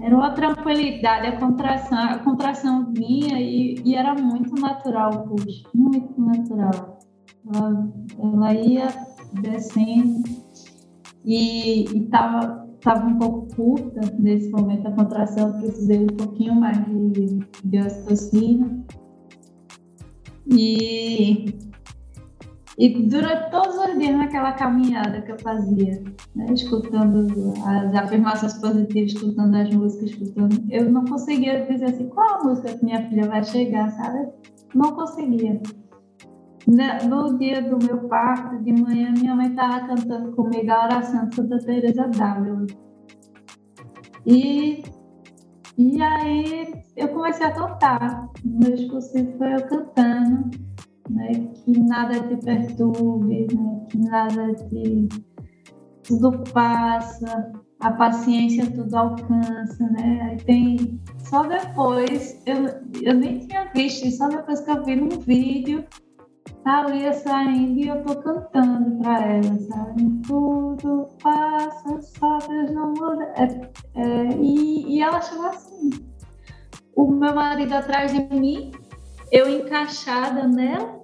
Era 0.03 0.17
uma 0.17 0.31
tranquilidade, 0.33 1.29
a 1.29 1.39
contração, 1.39 1.97
a 1.97 2.19
contração 2.19 2.93
vinha 2.93 3.41
e, 3.41 3.81
e 3.85 3.95
era 3.95 4.15
muito 4.15 4.61
natural 4.61 5.13
o 5.15 5.29
puxo, 5.29 5.63
muito 5.73 6.21
natural. 6.21 6.99
Ela, 7.55 7.89
ela 8.19 8.55
ia 8.55 8.89
descendo 9.41 10.23
e 11.25 11.85
estava 11.85 12.63
tava 12.81 13.07
um 13.07 13.17
pouco 13.17 13.55
curta 13.55 14.01
nesse 14.19 14.51
momento 14.51 14.89
a 14.89 14.91
contração, 14.91 15.53
precisei 15.53 16.03
um 16.03 16.17
pouquinho 16.17 16.57
mais 16.57 16.85
de, 16.85 17.39
de 17.65 17.79
ocitocina. 17.79 18.85
E 20.53 21.55
e 22.79 23.07
durante 23.07 23.51
todos 23.51 23.77
os 23.77 23.99
dias 23.99 24.17
naquela 24.17 24.53
caminhada 24.53 25.21
que 25.21 25.33
eu 25.33 25.39
fazia, 25.39 26.03
né, 26.35 26.47
escutando 26.53 27.27
as 27.67 27.95
afirmações 27.95 28.55
positivas, 28.55 29.13
escutando 29.13 29.55
as 29.57 29.71
músicas, 29.71 30.11
escutando, 30.11 30.65
eu 30.71 30.91
não 30.91 31.05
conseguia 31.05 31.67
dizer 31.67 31.87
assim, 31.87 32.09
qual 32.09 32.43
música 32.45 32.77
que 32.77 32.85
minha 32.85 33.07
filha 33.09 33.29
vai 33.29 33.45
chegar, 33.45 33.91
sabe? 33.91 34.29
Não 34.75 34.93
conseguia. 34.93 35.61
No 36.67 37.39
dia 37.39 37.61
do 37.61 37.77
meu 37.85 38.09
parto, 38.09 38.63
de 38.63 38.73
manhã, 38.73 39.13
minha 39.19 39.35
mãe 39.35 39.49
estava 39.49 39.87
cantando 39.87 40.33
comigo 40.33 40.71
a 40.71 40.85
oração 40.85 41.29
de 41.29 41.35
Santa 41.35 41.59
Teresa 41.59 42.09
d'Ávila. 42.09 42.67
E, 44.25 44.83
e 45.77 46.01
aí 46.01 46.73
eu 46.97 47.09
comecei 47.09 47.45
a 47.45 47.51
cantar. 47.51 48.31
O 48.45 48.49
meu 48.49 48.75
expulsivo 48.75 49.37
foi 49.37 49.55
eu 49.55 49.67
cantando 49.67 50.72
né? 51.13 51.33
que 51.65 51.79
nada 51.81 52.21
te 52.21 52.37
perturbe, 52.37 53.47
né? 53.55 53.87
que 53.91 53.99
nada 53.99 54.55
te. 54.55 55.09
Tudo 56.03 56.43
passa, 56.53 57.53
a 57.81 57.93
paciência 57.93 58.71
tudo 58.71 58.95
alcança, 58.97 59.85
né? 59.91 60.21
Aí 60.23 60.37
tem. 60.39 61.01
Só 61.19 61.43
depois, 61.45 62.43
eu, 62.47 62.67
eu 63.03 63.15
nem 63.15 63.39
tinha 63.41 63.71
visto, 63.75 64.11
só 64.11 64.29
depois 64.29 64.61
que 64.61 64.71
eu 64.71 64.85
vi 64.85 64.97
num 64.97 65.21
vídeo, 65.21 65.85
a 66.65 66.85
Lia 66.85 67.13
saindo 67.13 67.81
e 67.81 67.89
eu 67.89 68.03
tô 68.05 68.15
cantando 68.23 68.99
para 69.03 69.27
ela, 69.27 69.59
sabe? 69.69 70.21
Tudo 70.27 71.09
passa, 71.21 72.01
só 72.01 72.39
Deus 72.39 72.73
não 72.73 72.93
muda. 72.93 73.25
É, 73.37 74.01
é, 74.01 74.29
e, 74.41 74.97
e 74.97 75.03
ela 75.03 75.21
chegou 75.21 75.47
assim. 75.47 75.91
O 76.95 77.11
meu 77.11 77.35
marido 77.35 77.73
atrás 77.73 78.13
de 78.13 78.23
mim, 78.35 78.71
eu 79.33 79.49
encaixada 79.49 80.47
nela 80.47 81.03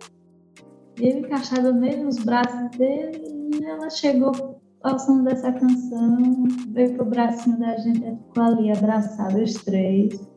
eu 1.01 1.19
encaixada 1.19 1.73
mesmo 1.73 2.05
nos 2.05 2.19
braços 2.25 2.77
dele, 2.77 3.23
e 3.55 3.65
ela 3.65 3.89
chegou 3.89 4.61
ao 4.83 4.99
som 4.99 5.23
dessa 5.23 5.53
canção, 5.53 6.45
veio 6.71 6.95
pro 6.95 7.05
bracinho 7.05 7.59
da 7.59 7.77
gente, 7.77 8.01
ficou 8.01 8.43
ali 8.43 8.73
abraçado 8.73 9.41
os 9.41 9.55
três, 9.55 10.29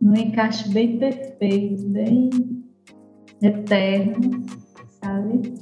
num 0.00 0.14
encaixe 0.14 0.68
bem 0.68 0.98
perfeito, 0.98 1.88
bem 1.88 2.30
eterno, 3.42 4.44
sabe? 5.02 5.54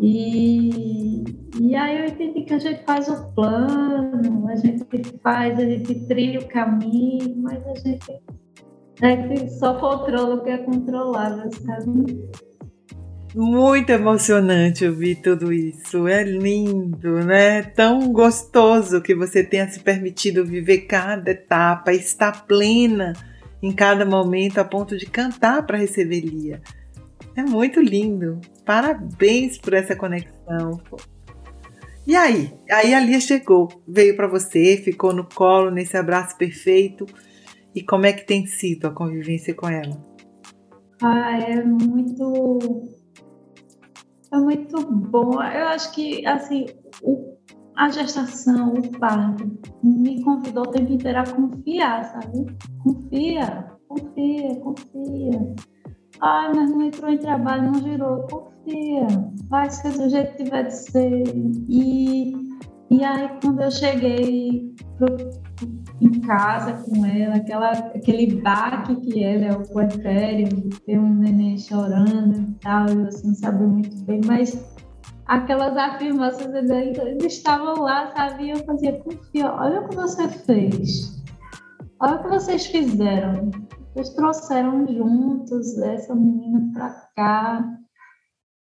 E, 0.00 1.24
e 1.60 1.74
aí 1.74 1.98
eu 1.98 2.06
entendi 2.06 2.42
que 2.42 2.54
a 2.54 2.58
gente 2.58 2.84
faz 2.84 3.08
o 3.08 3.32
plano, 3.34 4.48
a 4.48 4.56
gente 4.56 4.84
faz, 5.22 5.58
a 5.58 5.64
gente 5.64 6.06
trilha 6.06 6.40
o 6.40 6.48
caminho, 6.48 7.36
mas 7.38 7.64
a 7.66 7.74
gente 7.74 8.22
é 9.02 9.16
que 9.16 9.48
só 9.50 9.74
controla 9.74 10.36
o 10.36 10.42
que 10.42 10.50
é 10.50 10.58
controlável, 10.58 11.50
sabe? 11.52 12.28
Muito 13.34 13.90
emocionante 13.90 14.86
ouvir 14.86 15.16
tudo 15.16 15.52
isso. 15.52 16.06
É 16.06 16.22
lindo, 16.22 17.18
né? 17.24 17.62
Tão 17.62 18.12
gostoso 18.12 19.02
que 19.02 19.14
você 19.14 19.42
tenha 19.42 19.68
se 19.68 19.80
permitido 19.80 20.46
viver 20.46 20.82
cada 20.82 21.32
etapa, 21.32 21.92
estar 21.92 22.46
plena 22.46 23.12
em 23.60 23.72
cada 23.72 24.06
momento 24.06 24.58
a 24.58 24.64
ponto 24.64 24.96
de 24.96 25.06
cantar 25.06 25.66
para 25.66 25.78
receber 25.78 26.20
Lia. 26.20 26.62
É 27.34 27.42
muito 27.42 27.80
lindo. 27.80 28.40
Parabéns 28.64 29.58
por 29.58 29.74
essa 29.74 29.96
conexão. 29.96 30.80
E 32.06 32.14
aí? 32.14 32.52
Aí 32.70 32.94
a 32.94 33.00
Lia 33.00 33.18
chegou, 33.18 33.68
veio 33.88 34.14
para 34.14 34.28
você, 34.28 34.76
ficou 34.76 35.12
no 35.12 35.24
colo 35.24 35.70
nesse 35.72 35.96
abraço 35.96 36.36
perfeito. 36.36 37.04
E 37.74 37.82
como 37.82 38.06
é 38.06 38.12
que 38.12 38.24
tem 38.24 38.46
sido 38.46 38.86
a 38.86 38.90
convivência 38.90 39.54
com 39.54 39.68
ela? 39.68 39.96
Ah, 41.02 41.38
é 41.38 41.62
muito 41.62 42.84
é 44.32 44.36
muito 44.36 44.86
bom. 44.86 45.34
Eu 45.34 45.68
acho 45.68 45.92
que 45.92 46.26
assim, 46.26 46.66
o, 47.02 47.36
a 47.76 47.88
gestação, 47.90 48.74
o 48.74 48.98
parto, 48.98 49.50
me 49.82 50.22
convidou 50.22 50.64
o 50.64 50.70
tempo 50.70 50.92
inteiro 50.92 51.18
a 51.18 51.24
confiar, 51.24 52.04
sabe? 52.04 52.46
Confia, 52.82 53.66
confia, 53.88 54.54
confia. 54.56 55.54
Ai, 56.20 56.52
mas 56.54 56.70
não 56.70 56.82
entrou 56.82 57.10
em 57.10 57.18
trabalho, 57.18 57.72
não 57.72 57.80
girou. 57.80 58.26
Confia, 58.28 59.06
vai 59.48 59.68
ser 59.70 59.92
do 59.92 60.08
jeito 60.08 60.36
que 60.36 60.44
tiver 60.44 60.62
de 60.64 60.74
ser. 60.74 61.24
E, 61.68 62.32
e 62.90 63.04
aí, 63.04 63.28
quando 63.40 63.62
eu 63.62 63.70
cheguei 63.70 64.74
pro, 64.98 65.16
em 66.00 66.20
casa 66.20 66.84
com 66.84 67.04
ela, 67.06 67.36
aquela, 67.36 67.70
aquele 67.70 68.40
baque 68.40 68.96
que 68.96 69.24
é, 69.24 69.38
né, 69.38 69.50
o 69.52 69.62
puerpério, 69.72 70.48
ter 70.86 70.98
um 70.98 71.14
neném 71.14 71.56
chorando 71.58 72.38
e 72.38 72.54
tal, 72.60 72.88
eu 72.88 73.06
assim, 73.06 73.28
não 73.28 73.34
sabia 73.34 73.66
muito 73.66 73.96
bem, 74.04 74.20
mas 74.26 74.74
aquelas 75.26 75.76
afirmações 75.76 76.70
eles 76.70 77.24
estavam 77.24 77.82
lá, 77.82 78.12
sabe? 78.14 78.44
E 78.44 78.50
eu 78.50 78.64
fazia, 78.64 79.00
confia, 79.00 79.52
olha 79.52 79.80
o 79.80 79.88
que 79.88 79.96
você 79.96 80.28
fez, 80.28 81.22
olha 82.00 82.16
o 82.16 82.22
que 82.22 82.28
vocês 82.28 82.66
fizeram. 82.66 83.50
Eles 83.96 84.10
trouxeram 84.10 84.86
juntos 84.88 85.78
essa 85.78 86.14
menina 86.14 86.70
para 86.72 86.90
cá. 87.14 87.64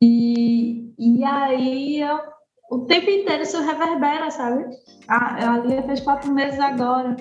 E, 0.03 0.93
e 0.99 1.25
aí 1.25 2.01
eu, 2.01 2.19
o 2.71 2.81
tempo 2.81 3.11
inteiro 3.11 3.43
isso 3.43 3.61
reverbera, 3.61 4.31
sabe? 4.31 4.65
A, 5.09 5.55
a 5.55 5.59
Lia 5.59 5.83
fez 5.83 6.01
quatro 6.01 6.33
meses 6.33 6.59
agora, 6.59 7.17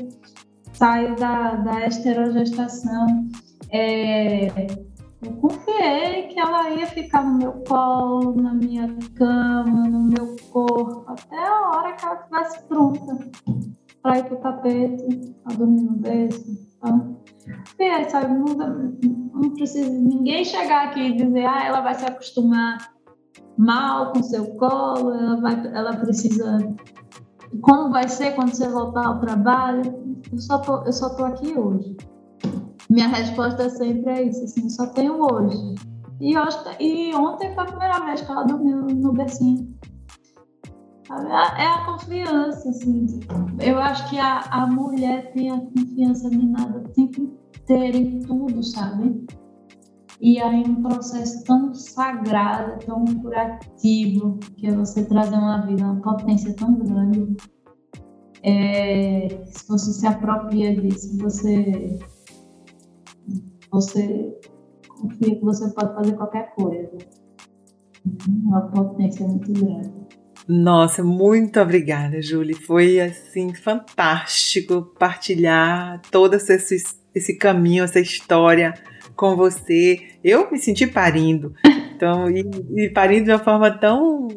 saiu 0.74 1.16
da, 1.16 1.56
da 1.56 1.88
esterogestação. 1.88 3.28
É, 3.72 4.48
eu 5.22 5.34
confiei 5.39 6.28
que 6.28 6.39
ela 6.39 6.70
ia 6.72 6.86
ficar 6.88 7.24
no 7.24 7.38
meu 7.38 7.54
colo, 7.68 8.41
na 8.41 8.54
minha 8.54 8.88
cama, 9.16 9.88
no 9.88 10.04
meu 10.04 10.36
corpo, 10.52 11.06
até 11.08 11.38
a 11.38 11.70
hora 11.70 11.94
que 11.94 12.06
ela 12.06 12.16
estivesse 12.16 12.64
pronta 12.68 13.18
para 14.02 14.20
ir 14.20 14.26
para 14.26 14.34
o 14.34 14.38
tapete, 14.38 15.36
a 15.46 15.54
dormir 15.54 15.82
no 15.82 15.94
berço. 15.94 16.44
Então, 16.78 17.18
é, 17.80 18.04
sabe, 18.10 18.34
não, 18.34 18.46
não 19.34 19.50
precisa 19.52 19.89
ninguém 19.89 20.44
chegar 20.44 20.89
aqui 20.89 21.00
e 21.00 21.16
dizer, 21.16 21.46
ah, 21.46 21.66
ela 21.66 21.82
vai 21.82 21.96
se 21.96 22.06
acostumar 22.06 22.93
mal 23.58 24.12
com 24.12 24.24
seu 24.24 24.45
colo, 24.56 25.14
ela, 25.14 25.36
vai, 25.38 25.68
ela 25.74 25.95
precisa 25.97 26.58
como 27.62 27.91
vai 27.91 28.08
ser 28.08 28.36
quando 28.36 28.54
você 28.54 28.68
voltar 28.68 29.06
ao 29.06 29.20
trabalho? 29.20 30.18
Eu 30.32 30.39
só 30.39 30.58
tô, 30.58 30.84
eu 30.84 30.93
só 30.93 31.10
tô 31.10 31.26
aqui 31.26 31.58
hoje. 31.58 31.95
Minha 32.89 33.08
resposta 33.08 33.70
sempre 33.70 34.12
é 34.12 34.24
isso, 34.24 34.43
assim, 34.43 34.70
só 34.70 34.88
tenho 34.88 35.22
hoje. 35.22 35.76
E, 36.20 36.38
hoje, 36.38 36.58
e 36.80 37.14
ontem 37.16 37.54
foi 37.54 37.64
a 37.64 37.68
primeira 37.68 37.99
vez 38.06 38.22
que 38.22 38.32
ela 38.32 38.43
dormiu 38.43 38.82
no 38.82 39.14
bercinho. 39.14 39.74
É 41.58 41.66
a 41.66 41.86
confiança, 41.86 42.70
assim. 42.70 43.20
Eu 43.62 43.78
acho 43.80 44.10
que 44.10 44.18
a, 44.18 44.39
a 44.49 44.68
mulher 44.68 45.32
tem 45.34 45.51
a 45.51 45.60
confiança 45.60 46.30
minada 46.30 46.80
o 46.80 46.89
tempo 46.89 47.22
inteiro 47.56 47.97
em 47.97 48.20
tudo, 48.22 48.64
sabe? 48.64 49.26
E 50.24 50.39
aí 50.39 50.63
um 50.65 50.82
processo 50.82 51.43
tão 51.43 51.74
sagrado, 51.74 52.80
tão 52.86 53.03
curativo, 53.03 54.39
que 54.55 54.67
é 54.67 54.71
você 54.74 55.03
trazer 55.03 55.36
uma 55.36 55.65
vida, 55.65 55.84
uma 55.84 56.01
potência 56.01 56.55
tão 56.55 56.80
grande. 56.80 57.36
É, 58.41 59.28
se 59.45 59.67
você 59.67 59.91
se 59.91 60.07
apropria 60.07 60.80
disso, 60.80 61.17
você, 61.17 61.99
você 63.69 64.34
confia 64.88 65.36
que 65.36 65.43
você 65.43 65.69
pode 65.74 65.93
fazer 65.93 66.13
qualquer 66.13 66.55
coisa. 66.55 66.97
Uma 68.30 68.61
potência 68.71 69.28
muito 69.28 69.51
grande. 69.51 69.91
Nossa, 70.47 71.03
muito 71.03 71.59
obrigada, 71.59 72.21
Julie. 72.21 72.55
Foi 72.55 73.01
assim 73.01 73.53
fantástico 73.53 74.84
partilhar 74.97 76.01
todo 76.09 76.36
esse, 76.36 76.82
esse 77.13 77.38
caminho, 77.38 77.84
essa 77.84 77.99
história 77.99 78.74
com 79.16 79.36
você. 79.36 79.99
Eu 80.24 80.51
me 80.51 80.57
senti 80.57 80.88
parindo. 80.88 81.53
Então, 81.95 82.30
e, 82.30 82.43
e 82.76 82.89
parindo 82.89 83.26
de 83.26 83.32
uma 83.32 83.39
forma 83.39 83.72
tão 83.72 84.28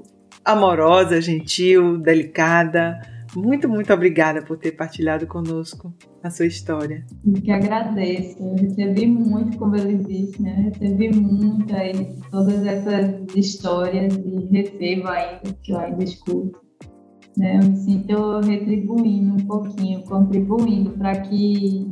amorosa, 0.45 1.21
gentil, 1.21 1.99
delicada. 1.99 3.01
Muito, 3.35 3.69
muito 3.69 3.93
obrigada 3.93 4.41
por 4.41 4.57
ter 4.57 4.73
partilhado 4.73 5.27
conosco 5.27 5.93
a 6.23 6.31
sua 6.31 6.47
história. 6.47 7.05
Eu 7.27 7.43
que 7.43 7.51
agradeço. 7.51 8.39
Eu 8.41 8.55
recebi 8.55 9.07
muito, 9.07 9.59
como 9.59 9.77
ele 9.77 9.97
disse, 9.97 10.41
né? 10.41 10.73
recebi 10.73 11.15
muito 11.15 11.75
aí 11.75 12.17
todas 12.31 12.65
essas 12.65 13.35
histórias 13.35 14.15
e 14.15 14.47
recebo 14.51 15.09
ainda, 15.09 15.53
que 15.63 15.73
eu 15.73 15.79
ainda 15.79 16.05
escuto. 16.05 16.61
Né? 17.37 17.61
Eu 17.63 17.69
me 17.69 17.77
sinto 17.77 18.41
retribuindo 18.41 19.35
um 19.35 19.47
pouquinho, 19.47 20.03
contribuindo 20.05 20.91
para 20.93 21.21
que 21.21 21.91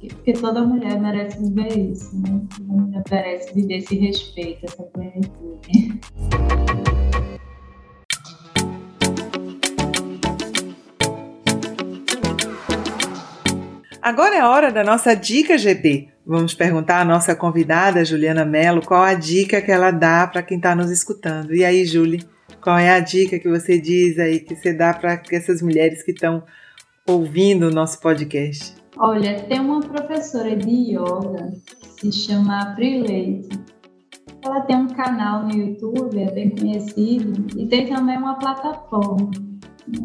porque 0.00 0.32
toda 0.34 0.62
mulher 0.62 1.00
merece 1.00 1.38
viver 1.38 1.76
isso, 1.76 2.14
né? 2.20 2.40
Toda 2.56 2.72
mulher 2.72 3.02
merece 3.10 3.54
viver 3.54 3.78
esse 3.78 3.96
respeito, 3.96 4.66
essa 4.66 4.82
plenitude. 4.82 6.00
Agora 14.06 14.36
é 14.36 14.40
a 14.40 14.48
hora 14.48 14.70
da 14.70 14.84
nossa 14.84 15.14
dica 15.14 15.58
GB. 15.58 16.08
Vamos 16.24 16.54
perguntar 16.54 17.00
à 17.00 17.04
nossa 17.04 17.34
convidada, 17.34 18.04
Juliana 18.04 18.44
Mello, 18.44 18.80
qual 18.80 19.02
a 19.02 19.14
dica 19.14 19.60
que 19.60 19.72
ela 19.72 19.90
dá 19.90 20.28
para 20.28 20.44
quem 20.44 20.58
está 20.58 20.76
nos 20.76 20.92
escutando. 20.92 21.52
E 21.52 21.64
aí, 21.64 21.84
Julie, 21.84 22.22
qual 22.60 22.78
é 22.78 22.90
a 22.90 23.00
dica 23.00 23.36
que 23.36 23.48
você 23.48 23.80
diz 23.80 24.16
aí, 24.20 24.38
que 24.38 24.54
você 24.54 24.72
dá 24.72 24.94
para 24.94 25.20
essas 25.32 25.60
mulheres 25.60 26.04
que 26.04 26.12
estão 26.12 26.44
ouvindo 27.04 27.66
o 27.66 27.70
nosso 27.72 28.00
podcast? 28.00 28.75
Olha, 28.98 29.42
tem 29.42 29.60
uma 29.60 29.80
professora 29.80 30.56
de 30.56 30.94
yoga 30.94 31.52
que 31.98 32.10
se 32.10 32.12
chama 32.12 32.60
April 32.60 33.02
Leite. 33.02 33.60
Ela 34.42 34.62
tem 34.62 34.76
um 34.76 34.86
canal 34.86 35.42
no 35.42 35.52
YouTube, 35.52 36.18
é 36.18 36.30
bem 36.30 36.48
conhecido, 36.48 37.46
e 37.60 37.66
tem 37.66 37.86
também 37.86 38.16
uma 38.16 38.38
plataforma. 38.38 39.30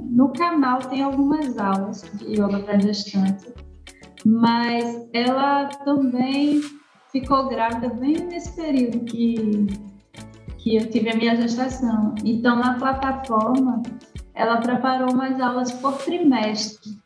No 0.10 0.34
canal 0.34 0.80
tem 0.80 1.04
algumas 1.04 1.58
aulas 1.58 2.02
de 2.16 2.34
yoga 2.34 2.60
para 2.60 2.80
gestante, 2.80 3.54
mas 4.26 5.08
ela 5.14 5.68
também 5.86 6.60
ficou 7.14 7.48
grávida 7.48 7.88
bem 7.94 8.16
nesse 8.26 8.54
período 8.58 9.06
que, 9.06 9.68
que 10.58 10.76
eu 10.76 10.90
tive 10.90 11.12
a 11.12 11.16
minha 11.16 11.36
gestação. 11.38 12.14
Então, 12.26 12.58
na 12.58 12.74
plataforma, 12.74 13.82
ela 14.34 14.58
preparou 14.58 15.14
umas 15.14 15.40
aulas 15.40 15.72
por 15.72 15.94
trimestre 16.00 17.01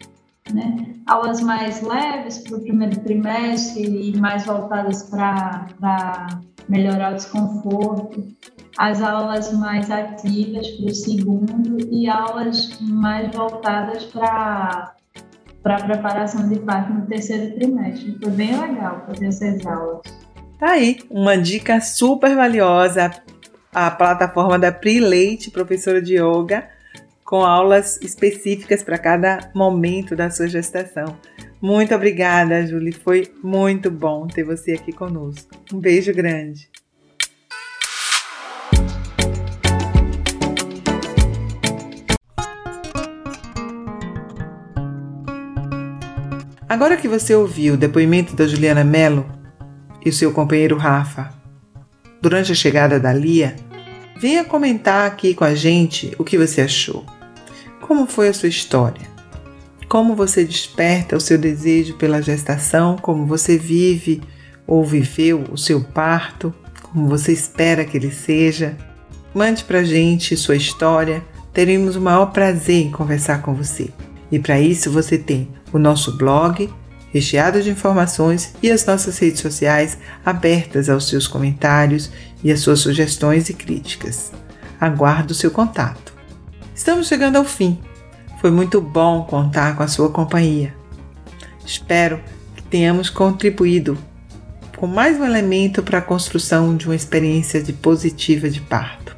né? 0.54 0.96
Aulas 1.06 1.41
mais 1.41 1.82
leves 1.82 2.39
para 2.39 2.58
o 2.58 2.62
primeiro 2.62 3.00
trimestre 3.00 3.84
e 3.84 4.18
mais 4.18 4.46
voltadas 4.46 5.04
para 5.04 6.39
melhorar 6.70 7.14
o 7.14 7.16
desconforto. 7.16 8.28
As 8.78 9.02
aulas 9.02 9.54
mais 9.54 9.89
ativas 9.89 10.68
para 10.68 10.86
o 10.86 10.93
segundo 10.96 11.78
e 11.91 12.10
aulas 12.10 12.78
mais 12.82 13.34
voltadas 13.34 14.04
para 14.06 14.93
para 15.64 15.84
preparação 15.84 16.48
de 16.48 16.60
parto 16.60 16.93
no 16.93 17.08
terceiro 17.08 17.56
trimestre. 17.56 18.16
Foi 18.22 18.32
bem 18.32 18.56
legal 18.56 19.04
fazer 19.08 19.26
essas 19.26 19.66
aulas. 19.66 20.02
Tá 20.60 20.74
aí, 20.74 21.00
uma 21.10 21.36
dica 21.36 21.82
super 21.82 22.36
valiosa. 22.36 23.12
A 23.74 23.89
plataforma 23.89 24.60
da 24.60 24.72
Pri 24.72 25.00
Leite, 25.00 25.50
professora 25.50 26.00
de 26.00 26.18
yoga, 26.18 26.70
com 27.26 27.43
aulas 27.43 27.99
específicas 28.03 28.84
para 28.84 28.99
cada 28.99 29.49
momento 29.55 30.15
da 30.15 30.30
sua 30.30 30.47
gestação. 30.47 31.17
Muito 31.59 31.93
obrigada, 31.95 32.65
Julie. 32.67 32.91
Foi 32.91 33.34
muito 33.43 33.89
bom 33.89 34.28
ter 34.28 34.43
você 34.43 34.73
aqui 34.73 34.93
conosco. 34.93 35.49
Um 35.73 35.80
beijo 35.80 36.13
grande. 36.13 36.69
Agora 46.69 46.97
que 46.97 47.07
você 47.07 47.34
ouviu 47.34 47.73
o 47.73 47.78
depoimento 47.78 48.36
da 48.36 48.45
Juliana 48.45 48.84
Mello 48.84 49.26
e 50.05 50.11
seu 50.11 50.32
companheiro 50.32 50.78
Rafa 50.78 51.34
durante 52.21 52.51
a 52.51 52.55
chegada 52.55 52.99
da 52.99 53.13
Lia, 53.13 53.55
venha 54.17 54.43
comentar 54.43 55.07
aqui 55.07 55.34
com 55.34 55.43
a 55.43 55.55
gente 55.55 56.13
o 56.19 56.23
que 56.23 56.38
você 56.38 56.61
achou. 56.61 57.14
Como 57.88 58.07
foi 58.07 58.29
a 58.29 58.33
sua 58.33 58.49
história? 58.49 59.07
Como 59.88 60.15
você 60.15 60.43
desperta 60.43 61.15
o 61.15 61.21
seu 61.21 61.38
desejo 61.38 61.93
pela 61.93 62.19
gestação? 62.19 62.97
Como 62.97 63.27
você 63.27 63.59
vive 63.59 64.23
ou 64.65 64.83
viveu 64.83 65.43
o 65.51 65.55
seu 65.55 65.83
parto? 65.83 66.51
Como 66.81 67.07
você 67.07 67.31
espera 67.31 67.86
que 67.86 67.95
ele 67.95 68.09
seja? 68.09 68.75
Mande 69.36 69.63
pra 69.63 69.83
gente 69.83 70.36
sua 70.36 70.55
história. 70.55 71.23
Teremos 71.53 71.95
o 71.95 72.01
maior 72.01 72.31
prazer 72.31 72.88
em 72.88 72.91
conversar 72.91 73.43
com 73.43 73.53
você. 73.53 73.91
E 74.31 74.39
para 74.39 74.59
isso 74.59 74.89
você 74.89 75.15
tem 75.15 75.47
o 75.71 75.77
nosso 75.77 76.17
blog, 76.17 76.67
recheado 77.13 77.61
de 77.61 77.69
informações, 77.69 78.55
e 78.63 78.71
as 78.71 78.83
nossas 78.83 79.19
redes 79.19 79.41
sociais 79.41 79.95
abertas 80.25 80.89
aos 80.89 81.07
seus 81.07 81.27
comentários 81.27 82.09
e 82.43 82.51
às 82.51 82.61
suas 82.61 82.79
sugestões 82.79 83.47
e 83.51 83.53
críticas. 83.53 84.31
Aguardo 84.81 85.33
o 85.33 85.36
seu 85.36 85.51
contato. 85.51 86.14
Estamos 86.76 87.07
chegando 87.07 87.38
ao 87.38 87.45
fim. 87.45 87.80
Foi 88.41 88.51
muito 88.51 88.82
bom 88.82 89.23
contar 89.23 89.78
com 89.78 89.84
a 89.84 89.88
sua 89.88 90.09
companhia. 90.09 90.76
Espero 91.65 92.21
que 92.53 92.61
tenhamos 92.63 93.09
contribuído 93.09 93.97
com 94.76 94.86
mais 94.86 95.17
um 95.17 95.23
elemento 95.23 95.82
para 95.82 95.99
a 95.99 96.01
construção 96.01 96.76
de 96.76 96.86
uma 96.86 96.95
experiência 96.95 97.63
de 97.63 97.71
positiva 97.71 98.49
de 98.49 98.59
parto. 98.59 99.15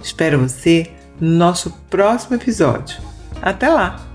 Espero 0.00 0.38
você 0.38 0.92
no 1.20 1.36
nosso 1.36 1.72
próximo 1.90 2.36
episódio. 2.36 3.02
Até 3.42 3.68
lá! 3.68 4.06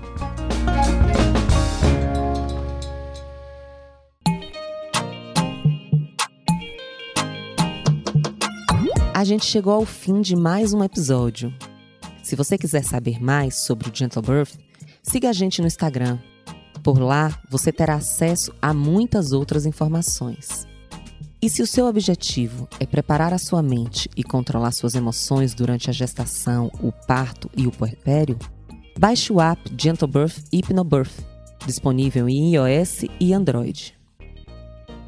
A 9.12 9.24
gente 9.24 9.44
chegou 9.44 9.74
ao 9.74 9.84
fim 9.84 10.22
de 10.22 10.34
mais 10.34 10.72
um 10.72 10.82
episódio. 10.82 11.52
Se 12.26 12.34
você 12.34 12.58
quiser 12.58 12.82
saber 12.82 13.22
mais 13.22 13.54
sobre 13.54 13.88
o 13.88 13.94
Gentle 13.94 14.20
Birth, 14.20 14.58
siga 15.00 15.30
a 15.30 15.32
gente 15.32 15.60
no 15.60 15.68
Instagram. 15.68 16.18
Por 16.82 16.98
lá, 16.98 17.40
você 17.48 17.70
terá 17.70 17.94
acesso 17.94 18.52
a 18.60 18.74
muitas 18.74 19.30
outras 19.30 19.64
informações. 19.64 20.66
E 21.40 21.48
se 21.48 21.62
o 21.62 21.66
seu 21.68 21.86
objetivo 21.86 22.68
é 22.80 22.84
preparar 22.84 23.32
a 23.32 23.38
sua 23.38 23.62
mente 23.62 24.10
e 24.16 24.24
controlar 24.24 24.72
suas 24.72 24.96
emoções 24.96 25.54
durante 25.54 25.88
a 25.88 25.92
gestação, 25.92 26.68
o 26.82 26.90
parto 26.90 27.48
e 27.56 27.64
o 27.64 27.70
puerpério, 27.70 28.36
baixe 28.98 29.32
o 29.32 29.40
app 29.40 29.60
Gentle 29.80 30.08
Birth 30.08 30.52
Hypnobirth, 30.52 31.24
disponível 31.64 32.28
em 32.28 32.56
iOS 32.56 33.04
e 33.20 33.32
Android. 33.32 33.96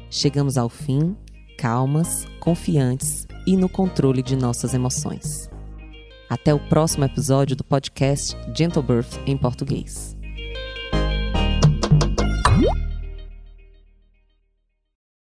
Chegamos 0.09 0.57
ao 0.57 0.69
fim, 0.69 1.17
calmas, 1.57 2.25
confiantes 2.39 3.27
e 3.45 3.57
no 3.57 3.67
controle 3.67 4.23
de 4.23 4.37
nossas 4.37 4.73
emoções. 4.73 5.48
Até 6.29 6.53
o 6.53 6.59
próximo 6.59 7.05
episódio 7.05 7.55
do 7.55 7.63
podcast 7.63 8.37
Gentle 8.55 8.83
Birth 8.83 9.19
em 9.25 9.35
português. 9.35 10.08